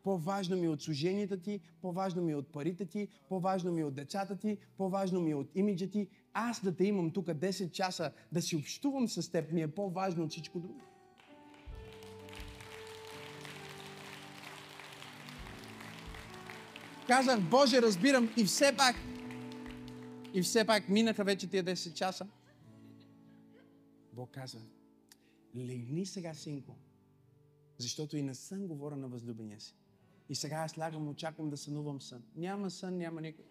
По-важно 0.04 0.58
ми 0.58 0.66
е 0.66 0.70
от 0.70 0.82
служенията 0.82 1.42
ти, 1.42 1.62
по-важно 1.82 2.22
ми 2.22 2.32
е 2.32 2.36
от 2.36 2.52
парите 2.52 2.86
ти, 2.86 3.08
по-важно 3.30 3.72
ми 3.72 3.82
е 3.82 3.86
от 3.86 3.94
децата 3.94 4.38
ти, 4.38 4.58
по-важно 4.78 5.22
ми 5.22 5.32
е 5.32 5.36
от 5.36 5.56
имиджа 5.56 5.89
ти. 5.89 6.08
Аз 6.34 6.64
да 6.64 6.76
те 6.76 6.86
имам 6.86 7.12
тук 7.12 7.26
10 7.28 7.72
часа, 7.72 8.12
да 8.32 8.42
си 8.42 8.56
общувам 8.56 9.08
с 9.08 9.32
теб, 9.32 9.52
ми 9.52 9.62
е 9.62 9.68
по-важно 9.68 10.24
от 10.24 10.32
всичко 10.32 10.60
друго. 10.60 10.82
Казах, 17.12 17.41
Боже, 17.41 17.82
разбирам 17.82 18.30
и 18.38 18.45
все 18.45 18.76
пак, 18.78 18.95
и 20.34 20.41
все 20.41 20.66
пак 20.66 20.89
минаха 20.89 21.24
вече 21.24 21.47
тия 21.47 21.64
10 21.64 21.93
часа. 21.93 22.28
Бог 24.14 24.32
каза, 24.32 24.57
легни 25.55 26.05
сега, 26.05 26.34
синко, 26.34 26.76
защото 27.78 28.18
и 28.18 28.22
на 28.22 28.36
сън 28.36 28.68
говоря 28.68 28.95
на 28.95 29.07
възлюбения 29.07 29.59
си. 29.59 29.76
И 30.30 30.36
сега 30.36 30.55
аз 30.55 30.78
лягам, 30.78 31.07
очаквам 31.07 31.49
да 31.49 31.57
сънувам 31.57 32.01
сън. 32.01 32.24
Няма 32.36 32.70
сън, 32.70 32.97
няма 32.97 33.22
никой. 33.22 33.45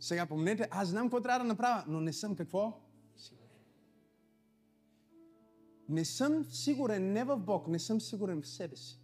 Сега 0.00 0.26
помнете, 0.26 0.68
аз 0.70 0.88
знам 0.88 1.06
какво 1.06 1.20
трябва 1.20 1.38
да 1.38 1.48
направя, 1.48 1.84
но 1.88 2.00
не 2.00 2.12
съм 2.12 2.36
какво? 2.36 2.87
Не 5.88 6.04
съм 6.04 6.44
сигурен 6.44 7.12
не 7.12 7.24
в 7.24 7.36
Бог, 7.36 7.68
не 7.68 7.78
съм 7.78 8.00
сигурен 8.00 8.42
в 8.42 8.48
себе 8.48 8.76
си. 8.76 9.00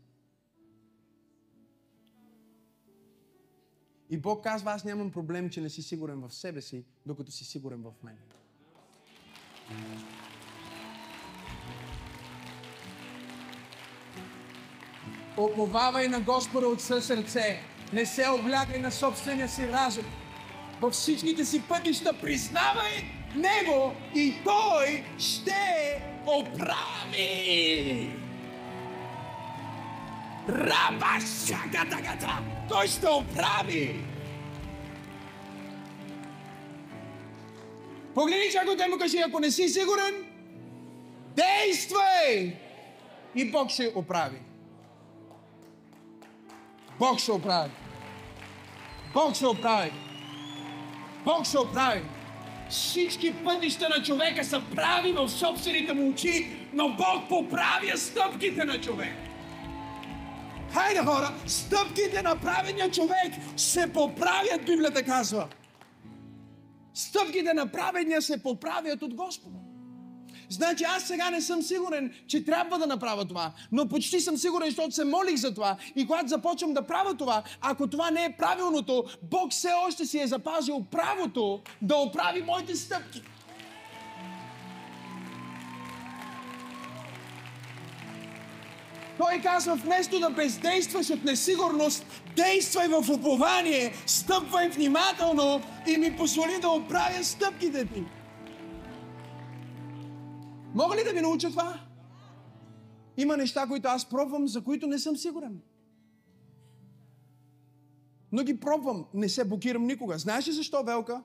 И 4.11 4.19
Бог 4.19 4.45
казва, 4.45 4.73
аз 4.73 4.85
нямам 4.85 5.11
проблем, 5.11 5.51
че 5.51 5.61
не 5.61 5.71
си 5.71 5.83
сигурен 5.83 6.21
в 6.21 6.35
себе 6.35 6.61
си, 6.61 6.85
докато 7.07 7.33
си 7.33 7.45
сигурен 7.45 7.83
в 7.83 7.93
мен. 8.03 8.17
Оповавай 15.37 16.09
на 16.09 16.21
Господа 16.21 16.67
от 16.69 16.81
със 16.81 17.07
сърце. 17.07 17.61
Не 17.93 18.07
се 18.07 18.29
облягай 18.29 18.81
на 18.81 18.91
собствения 18.91 19.49
си 19.49 19.69
разум. 19.69 20.05
Във 20.81 20.93
всичките 20.93 21.45
си 21.45 21.63
пътища 21.69 22.21
признавай 22.21 22.93
Него 23.37 23.93
и 24.15 24.35
Той 24.45 25.05
ще 25.19 26.14
оправи. 26.27 28.11
Раба 30.49 31.21
шакатагата! 31.47 32.39
Той 32.69 32.87
ще 32.87 33.07
оправи! 33.09 34.05
Погледни 38.15 38.51
човекът 38.51 38.87
и 38.87 38.91
му 38.91 38.99
кажи, 38.99 39.19
ако 39.19 39.41
не 39.41 39.51
си 39.51 39.69
сигурен, 39.69 40.15
действай! 41.37 42.57
И 43.35 43.51
Бог 43.51 43.71
ще 43.71 43.93
оправи. 43.95 44.39
Бог 46.99 47.19
ще 47.19 47.33
оправи. 47.33 47.71
Бог 49.15 49.35
ще 49.35 49.47
оправи. 49.47 49.93
Бог 51.25 51.47
ще 51.47 51.59
оправи. 51.59 52.03
Всички 52.69 53.35
пътища 53.45 53.89
на 53.89 54.05
човека 54.05 54.45
са 54.45 54.63
прави 54.75 55.13
в 55.13 55.29
собствените 55.29 55.93
му 55.93 56.11
очи, 56.11 56.57
но 56.73 56.89
Бог 56.89 57.29
поправя 57.29 57.97
стъпките 57.97 58.65
на 58.65 58.81
човек. 58.81 59.15
Хайде 60.73 61.01
хора, 61.01 61.35
стъпките 61.47 62.23
на 62.23 62.41
правения 62.41 62.91
човек 62.91 63.33
се 63.57 63.93
поправят, 63.93 64.67
Библията 64.67 65.03
казва. 65.03 65.49
Стъпките 66.95 67.55
на 67.55 67.67
праведния 67.67 68.23
се 68.23 68.43
поправят 68.43 69.03
от 69.03 69.15
Господа. 69.15 69.64
Значи 70.51 70.85
аз 70.85 71.03
сега 71.03 71.31
не 71.31 71.41
съм 71.41 71.63
сигурен, 71.63 72.15
че 72.27 72.45
трябва 72.45 72.79
да 72.79 72.87
направя 72.87 73.25
това, 73.25 73.53
но 73.73 73.89
почти 73.89 74.21
съм 74.21 74.37
сигурен, 74.37 74.69
защото 74.69 74.95
се 74.95 75.05
молих 75.05 75.37
за 75.37 75.55
това. 75.55 75.77
И 75.97 76.07
когато 76.07 76.29
започвам 76.29 76.75
да 76.75 76.87
правя 76.87 77.15
това, 77.15 77.43
ако 77.61 77.87
това 77.87 78.11
не 78.11 78.25
е 78.25 78.37
правилното, 78.39 79.05
Бог 79.23 79.53
все 79.53 79.69
още 79.87 80.07
си 80.07 80.21
е 80.21 80.27
запазил 80.27 80.85
правото 80.91 81.61
да 81.83 81.97
оправи 81.97 82.43
моите 82.43 82.77
стъпки. 82.77 83.23
Той 89.19 89.41
казва, 89.43 89.75
вместо 89.75 90.21
да 90.21 90.31
бездействаш 90.31 91.11
от 91.11 91.25
несигурност, 91.25 92.07
действай 92.37 92.89
в 92.89 93.11
упование, 93.11 93.93
стъпвай 94.07 94.69
внимателно 94.69 95.61
и 95.87 95.97
ми 95.97 96.17
позволи 96.17 96.59
да 96.61 96.69
оправя 96.69 97.25
стъпките 97.25 97.85
ти. 97.85 98.03
Мога 100.75 100.97
ли 100.97 101.05
да 101.05 101.13
ви 101.13 101.21
науча 101.21 101.51
това? 101.51 101.81
Има 103.17 103.37
неща, 103.37 103.67
които 103.67 103.89
аз 103.89 104.09
пробвам, 104.09 104.49
за 104.49 104.65
които 104.65 104.87
не 104.87 104.99
съм 104.99 105.17
сигурен. 105.17 105.61
Но 108.33 108.43
ги 108.43 108.61
пробвам, 108.61 109.07
не 109.15 109.29
се 109.29 109.45
блокирам 109.45 109.87
никога. 109.87 110.19
Знаеш 110.19 110.49
ли 110.49 110.53
защо, 110.53 110.83
Велка? 110.83 111.23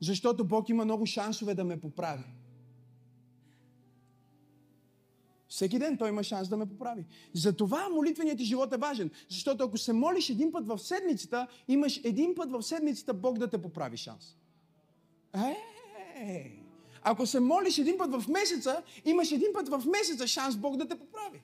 Защото 0.00 0.44
Бог 0.44 0.68
има 0.68 0.84
много 0.84 1.06
шансове 1.06 1.54
да 1.54 1.64
ме 1.64 1.80
поправи. 1.80 2.24
Всеки 5.48 5.78
ден 5.78 5.96
той 5.96 6.08
има 6.08 6.22
шанс 6.22 6.48
да 6.48 6.56
ме 6.56 6.66
поправи. 6.66 7.04
Затова 7.34 7.88
молитвеният 7.88 8.38
ти 8.38 8.44
живот 8.44 8.72
е 8.72 8.76
важен. 8.76 9.10
Защото 9.28 9.64
ако 9.64 9.78
се 9.78 9.92
молиш 9.92 10.30
един 10.30 10.52
път 10.52 10.66
в 10.66 10.78
седмицата, 10.78 11.46
имаш 11.68 12.00
един 12.04 12.34
път 12.34 12.50
в 12.50 12.62
седмицата 12.62 13.14
Бог 13.14 13.38
да 13.38 13.50
те 13.50 13.62
поправи 13.62 13.96
шанс. 13.96 14.36
Е, 15.34 16.57
ако 17.02 17.26
се 17.26 17.40
молиш 17.40 17.78
един 17.78 17.98
път 17.98 18.22
в 18.22 18.28
месеца, 18.28 18.82
имаш 19.04 19.32
един 19.32 19.48
път 19.54 19.68
в 19.68 19.82
месеца 19.86 20.26
шанс 20.26 20.56
Бог 20.56 20.76
да 20.76 20.88
те 20.88 20.98
поправи. 20.98 21.42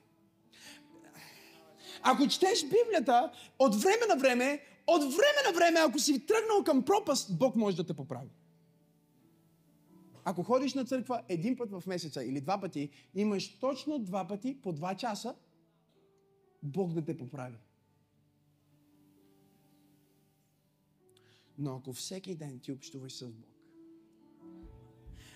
Ако 2.03 2.29
четеш 2.29 2.63
Библията, 2.63 3.33
от 3.59 3.75
време 3.75 4.07
на 4.09 4.17
време, 4.17 4.61
от 4.87 5.03
време 5.03 5.41
на 5.47 5.53
време, 5.53 5.81
ако 5.81 5.99
си 5.99 6.27
тръгнал 6.27 6.65
към 6.65 6.85
пропаст, 6.85 7.39
Бог 7.39 7.57
може 7.57 7.77
да 7.77 7.87
те 7.87 7.95
поправи. 7.95 8.31
Ако 10.25 10.43
ходиш 10.43 10.75
на 10.75 10.85
църква 10.85 11.23
един 11.29 11.57
път 11.57 11.71
в 11.71 11.83
месеца 11.87 12.25
или 12.25 12.41
два 12.41 12.61
пъти, 12.61 12.91
имаш 13.15 13.59
точно 13.59 13.99
два 13.99 14.27
пъти 14.27 14.61
по 14.63 14.73
два 14.73 14.95
часа 14.95 15.35
Бог 16.63 16.93
да 16.93 17.05
те 17.05 17.17
поправи. 17.17 17.59
Но 21.59 21.77
ако 21.77 21.93
всеки 21.93 22.35
ден 22.35 22.61
ти 22.61 22.73
общуваш 22.73 23.13
с 23.13 23.33
Бог, 23.33 23.54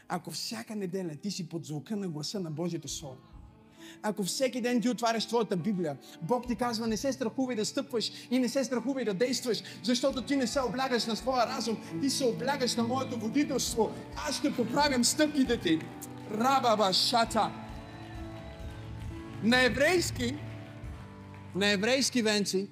ако 0.08 0.30
всяка 0.30 0.76
неделя 0.76 1.16
ти 1.22 1.30
си 1.30 1.48
под 1.48 1.64
звука 1.64 1.96
на 1.96 2.08
гласа 2.08 2.40
на 2.40 2.50
Божието 2.50 2.88
Слово, 2.88 3.18
ако 4.02 4.22
всеки 4.22 4.60
ден 4.60 4.80
ти 4.80 4.88
отваряш 4.88 5.26
твоята 5.26 5.56
Библия, 5.56 5.96
Бог 6.22 6.46
ти 6.46 6.56
казва, 6.56 6.86
не 6.86 6.96
се 6.96 7.12
страхувай 7.12 7.56
да 7.56 7.64
стъпваш 7.64 8.12
и 8.30 8.38
не 8.38 8.48
се 8.48 8.64
страхувай 8.64 9.04
да 9.04 9.14
действаш, 9.14 9.62
защото 9.82 10.22
ти 10.22 10.36
не 10.36 10.46
се 10.46 10.60
облягаш 10.60 11.06
на 11.06 11.16
своя 11.16 11.46
разум, 11.46 11.76
ти 12.00 12.10
се 12.10 12.24
облягаш 12.24 12.76
на 12.76 12.82
моето 12.82 13.18
водителство. 13.18 13.90
Аз 14.16 14.38
ще 14.38 14.56
поправям 14.56 15.04
стъпките 15.04 15.60
ти. 15.60 15.78
Рабаба 16.30 16.92
шата. 16.92 17.52
На 19.42 19.64
еврейски, 19.64 20.36
на 21.54 21.70
еврейски 21.70 22.22
венци, 22.22 22.70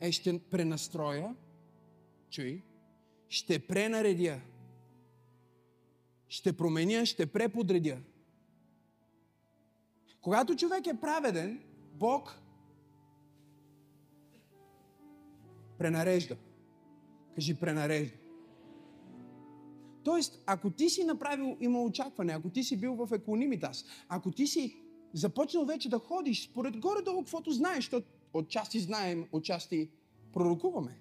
е 0.00 0.12
ще 0.12 0.38
пренастроя, 0.50 1.34
чуй, 2.30 2.62
ще 3.28 3.58
пренаредя, 3.58 4.40
ще 6.28 6.56
променя, 6.56 7.06
ще 7.06 7.26
преподредя. 7.26 7.98
Когато 10.20 10.56
човек 10.56 10.86
е 10.86 11.00
праведен, 11.00 11.62
Бог 11.94 12.40
пренарежда. 15.78 16.36
Кажи 17.34 17.54
пренарежда. 17.54 18.16
Тоест, 20.04 20.42
ако 20.46 20.70
ти 20.70 20.90
си 20.90 21.04
направил, 21.04 21.56
има 21.60 21.82
очакване, 21.82 22.32
ако 22.32 22.50
ти 22.50 22.64
си 22.64 22.80
бил 22.80 22.94
в 22.94 23.12
еконимитас, 23.12 23.84
ако 24.08 24.30
ти 24.30 24.46
си 24.46 24.76
започнал 25.12 25.64
вече 25.64 25.88
да 25.88 25.98
ходиш 25.98 26.44
според 26.44 26.76
горе-долу, 26.76 27.22
каквото 27.22 27.50
знаеш, 27.50 27.76
защото 27.76 28.06
отчасти 28.32 28.80
знаем, 28.80 29.26
отчасти 29.32 29.90
пророкуваме. 30.32 30.98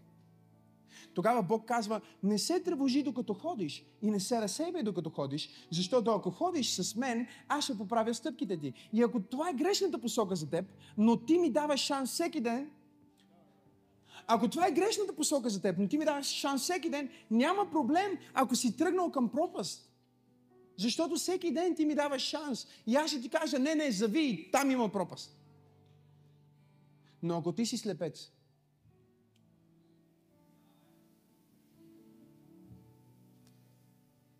Тогава 1.13 1.43
Бог 1.43 1.65
казва, 1.65 2.01
не 2.23 2.37
се 2.37 2.59
тревожи 2.59 3.03
докато 3.03 3.33
ходиш 3.33 3.85
и 4.01 4.11
не 4.11 4.19
се 4.19 4.41
разсейвай 4.41 4.83
докато 4.83 5.09
ходиш, 5.09 5.49
защото 5.71 6.11
ако 6.11 6.31
ходиш 6.31 6.69
с 6.69 6.95
мен, 6.95 7.27
аз 7.47 7.63
ще 7.63 7.77
поправя 7.77 8.13
стъпките 8.13 8.57
ти. 8.57 8.73
И 8.93 9.03
ако 9.03 9.19
това 9.19 9.49
е 9.49 9.53
грешната 9.53 10.01
посока 10.01 10.35
за 10.35 10.49
теб, 10.49 10.65
но 10.97 11.17
ти 11.17 11.38
ми 11.38 11.49
даваш 11.49 11.80
шанс 11.80 12.11
всеки 12.11 12.41
ден, 12.41 12.72
ако 14.27 14.47
това 14.47 14.67
е 14.67 14.72
грешната 14.72 15.15
посока 15.15 15.49
за 15.49 15.61
теб, 15.61 15.76
но 15.80 15.88
ти 15.88 15.97
ми 15.97 16.05
даваш 16.05 16.26
шанс 16.26 16.61
всеки 16.61 16.89
ден, 16.89 17.09
няма 17.31 17.72
проблем, 17.72 18.17
ако 18.34 18.55
си 18.55 18.77
тръгнал 18.77 19.11
към 19.11 19.30
пропаст. 19.30 19.91
Защото 20.77 21.15
всеки 21.15 21.51
ден 21.51 21.76
ти 21.76 21.85
ми 21.85 21.95
даваш 21.95 22.22
шанс. 22.22 22.67
И 22.88 22.95
аз 22.95 23.11
ще 23.11 23.22
ти 23.22 23.30
кажа, 23.30 23.59
не, 23.59 23.76
не, 23.76 23.91
зави, 23.91 24.49
там 24.51 24.72
има 24.72 24.89
пропаст. 24.89 25.38
Но 27.23 27.38
ако 27.38 27.51
ти 27.51 27.65
си 27.65 27.77
слепец, 27.77 28.31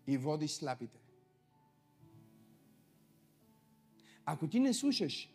и 0.06 0.16
водиш 0.16 0.50
слабите. 0.50 1.00
Ако 4.24 4.48
ти 4.48 4.60
не 4.60 4.74
слушаш, 4.74 5.34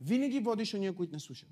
винаги 0.00 0.40
водиш 0.40 0.74
ония, 0.74 0.96
които 0.96 1.12
не 1.12 1.20
слушат. 1.20 1.48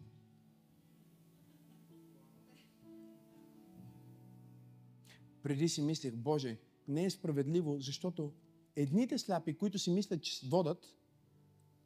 Преди 5.43 5.69
си 5.69 5.83
мислех, 5.83 6.17
Боже, 6.17 6.59
не 6.89 7.05
е 7.05 7.11
справедливо, 7.11 7.81
защото 7.81 8.33
едните 8.77 9.19
сляпи, 9.19 9.59
които 9.59 9.79
си 9.79 9.91
мислят, 9.91 10.23
че 10.23 10.47
водат, 10.47 10.97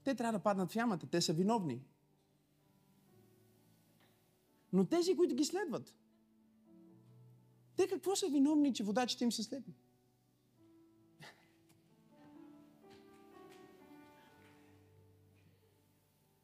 те 0.05 0.15
трябва 0.15 0.39
да 0.39 0.43
паднат 0.43 0.73
в 0.73 0.77
ямата, 0.77 1.07
те 1.07 1.21
са 1.21 1.33
виновни. 1.33 1.83
Но 4.73 4.87
тези, 4.87 5.17
които 5.17 5.35
ги 5.35 5.45
следват, 5.45 5.95
те 7.77 7.89
какво 7.89 8.17
са 8.17 8.29
виновни, 8.29 8.75
че 8.75 8.85
водачите 8.85 9.25
им 9.25 9.33
са 9.33 9.43
слепи? 9.43 9.75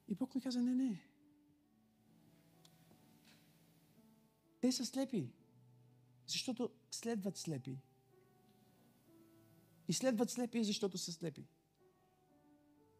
И 0.09 0.15
Бог 0.15 0.35
ми 0.35 0.41
каза, 0.41 0.63
не, 0.63 0.75
не. 0.75 1.11
Те 4.61 4.73
са 4.73 4.87
слепи, 4.87 5.33
защото 6.27 6.71
следват 6.91 7.37
слепи. 7.37 7.79
И 9.89 9.93
следват 9.93 10.31
слепи, 10.31 10.65
защото 10.65 10.99
са 10.99 11.13
слепи. 11.13 11.47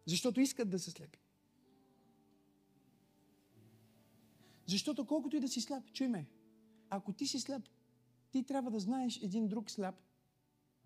Защото 0.07 0.41
искат 0.41 0.71
да 0.71 0.79
са 0.79 0.91
слепи. 0.91 1.19
Защото 4.67 5.07
колкото 5.07 5.37
и 5.37 5.41
да 5.41 5.49
си 5.49 5.61
слаб, 5.61 5.93
чуй 5.93 6.09
ме, 6.09 6.27
ако 6.91 7.13
ти 7.13 7.27
си 7.27 7.41
слаб, 7.41 7.69
ти 8.31 8.43
трябва 8.43 8.71
да 8.71 8.81
знаеш 8.81 9.23
един 9.23 9.49
друг 9.49 9.71
слаб, 9.71 9.95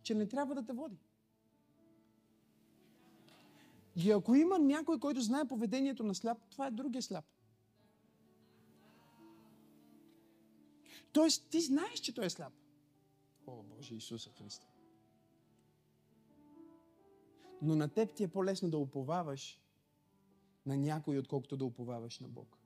че 0.03 0.15
не 0.15 0.29
трябва 0.29 0.55
да 0.55 0.65
те 0.65 0.73
води. 0.73 0.99
И 3.97 4.11
ако 4.11 4.35
има 4.35 4.59
някой, 4.59 5.01
който 5.01 5.21
знае 5.21 5.49
поведението 5.49 6.05
на 6.05 6.15
слаб, 6.15 6.39
това 6.51 6.67
е 6.67 6.71
другия 6.71 7.03
слаб. 7.03 7.25
Тоест, 11.13 11.51
ти 11.51 11.61
знаеш, 11.61 12.01
че 12.01 12.15
той 12.15 12.27
е 12.27 12.31
слаб. 12.31 12.53
О, 13.47 13.63
Боже 13.63 13.95
Исуса 13.95 14.31
Христа. 14.31 14.67
Но 17.63 17.77
на 17.77 17.89
теб 17.89 18.15
ти 18.15 18.25
е 18.25 18.29
по-лесно 18.29 18.71
да 18.71 18.79
уповаваш 18.79 19.61
на 20.67 20.77
някой, 20.77 21.19
отколкото 21.19 21.57
да 21.57 21.65
уповаваш 21.65 22.21
на 22.21 22.29
Бог. 22.29 22.59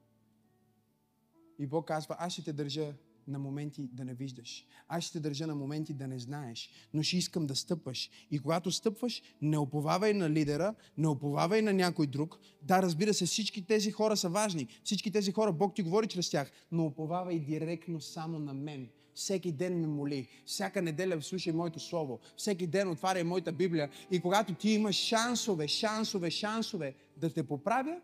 И 1.58 1.66
Бог 1.66 1.86
казва, 1.86 2.16
аз 2.18 2.32
ще 2.32 2.44
те 2.44 2.52
държа 2.52 2.94
на 3.28 3.38
моменти 3.38 3.88
да 3.92 4.04
не 4.04 4.14
виждаш. 4.14 4.66
Аз 4.88 5.04
ще 5.04 5.20
държа 5.20 5.46
на 5.46 5.54
моменти 5.54 5.94
да 5.94 6.08
не 6.08 6.18
знаеш, 6.18 6.70
но 6.94 7.02
ще 7.02 7.16
искам 7.16 7.46
да 7.46 7.56
стъпваш. 7.56 8.10
И 8.30 8.38
когато 8.38 8.70
стъпваш, 8.70 9.22
не 9.42 9.58
оповавай 9.58 10.14
на 10.14 10.30
лидера, 10.30 10.74
не 10.98 11.08
оповавай 11.08 11.62
на 11.62 11.72
някой 11.72 12.06
друг. 12.06 12.38
Да, 12.62 12.82
разбира 12.82 13.14
се, 13.14 13.26
всички 13.26 13.66
тези 13.66 13.90
хора 13.90 14.16
са 14.16 14.28
важни. 14.28 14.68
Всички 14.84 15.10
тези 15.10 15.32
хора, 15.32 15.52
Бог 15.52 15.74
ти 15.74 15.82
говори 15.82 16.06
чрез 16.06 16.30
тях, 16.30 16.50
но 16.72 16.86
оповавай 16.86 17.38
директно 17.38 18.00
само 18.00 18.38
на 18.38 18.54
мен. 18.54 18.88
Всеки 19.14 19.52
ден 19.52 19.80
ме 19.80 19.86
моли, 19.86 20.28
всяка 20.46 20.82
неделя 20.82 21.22
слушай 21.22 21.52
моето 21.52 21.80
слово, 21.80 22.20
всеки 22.36 22.66
ден 22.66 22.90
отваряй 22.90 23.24
моята 23.24 23.52
Библия. 23.52 23.90
И 24.10 24.20
когато 24.20 24.54
ти 24.54 24.70
имаш 24.70 24.96
шансове, 24.96 25.68
шансове, 25.68 26.30
шансове 26.30 26.94
да 27.16 27.32
те 27.32 27.42
поправя, 27.42 28.00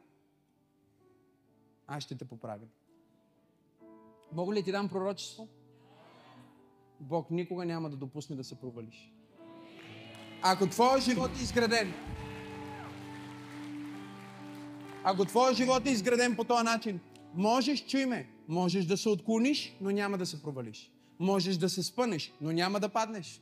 аз 1.87 2.05
ще 2.05 2.15
те 2.15 2.25
поправя. 2.25 2.65
Мога 4.35 4.55
ли 4.55 4.63
ти 4.63 4.73
дам 4.73 4.89
пророчество? 4.89 5.49
Бог 7.01 7.31
никога 7.31 7.65
няма 7.65 7.91
да 7.91 7.97
допусне 7.97 8.37
да 8.37 8.45
се 8.45 8.61
провалиш. 8.61 9.13
Ако 10.43 10.67
твоя 10.67 11.01
живот 11.01 11.31
е 11.39 11.43
изграден, 11.43 11.93
ако 15.05 15.25
твоя 15.25 15.55
живот 15.55 15.87
е 15.87 15.91
изграден 15.91 16.37
по 16.37 16.45
този 16.45 16.65
начин, 16.65 17.01
можеш, 17.35 17.87
чуй 17.87 18.07
ме, 18.07 18.29
можеш 18.49 18.85
да 18.85 18.97
се 18.97 19.09
отклониш, 19.09 19.77
но 19.81 19.91
няма 19.91 20.19
да 20.19 20.27
се 20.27 20.43
провалиш. 20.43 20.91
Можеш 21.19 21.57
да 21.57 21.69
се 21.69 21.83
спънеш, 21.83 22.33
но 22.41 22.53
няма 22.53 22.81
да 22.81 22.89
паднеш. 22.89 23.41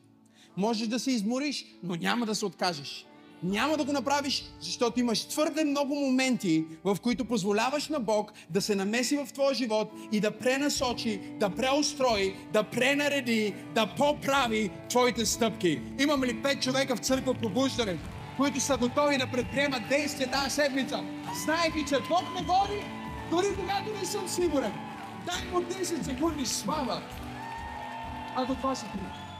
Можеш 0.56 0.88
да 0.88 0.98
се 0.98 1.10
измориш, 1.10 1.64
но 1.82 1.96
няма 1.96 2.26
да 2.26 2.34
се 2.34 2.46
откажеш. 2.46 3.06
Няма 3.42 3.76
да 3.76 3.84
го 3.84 3.92
направиш, 3.92 4.44
защото 4.60 5.00
имаш 5.00 5.24
твърде 5.24 5.64
много 5.64 5.94
моменти, 5.94 6.64
в 6.84 6.96
които 7.02 7.24
позволяваш 7.24 7.88
на 7.88 8.00
Бог 8.00 8.32
да 8.50 8.60
се 8.60 8.74
намеси 8.74 9.16
в 9.16 9.32
твоя 9.32 9.54
живот 9.54 9.92
и 10.12 10.20
да 10.20 10.38
пренасочи, 10.38 11.20
да 11.40 11.50
преустрои, 11.50 12.34
да 12.52 12.62
пренареди, 12.62 13.54
да 13.74 13.86
поправи 13.96 14.70
твоите 14.88 15.26
стъпки. 15.26 15.80
Имам 16.00 16.24
ли 16.24 16.42
пет 16.42 16.62
човека 16.62 16.96
в 16.96 17.00
църква 17.00 17.34
пробуждане, 17.34 17.98
които 18.36 18.60
са 18.60 18.76
готови 18.76 19.18
да 19.18 19.30
предприемат 19.30 19.88
действия 19.88 20.30
тази 20.30 20.50
седмица, 20.50 21.04
знаеки, 21.44 21.84
че 21.88 21.96
Бог 22.08 22.22
ме 22.34 22.46
води, 22.46 22.82
дори 23.30 23.46
когато 23.56 23.98
не 24.00 24.04
съм 24.04 24.28
сигурен. 24.28 24.72
Дай 25.26 25.50
му 25.52 25.60
10 25.60 26.02
секунди 26.02 26.46
слава. 26.46 27.02
Ако 28.36 28.54
това 28.54 28.74
се 28.74 28.80
случи. 28.80 29.31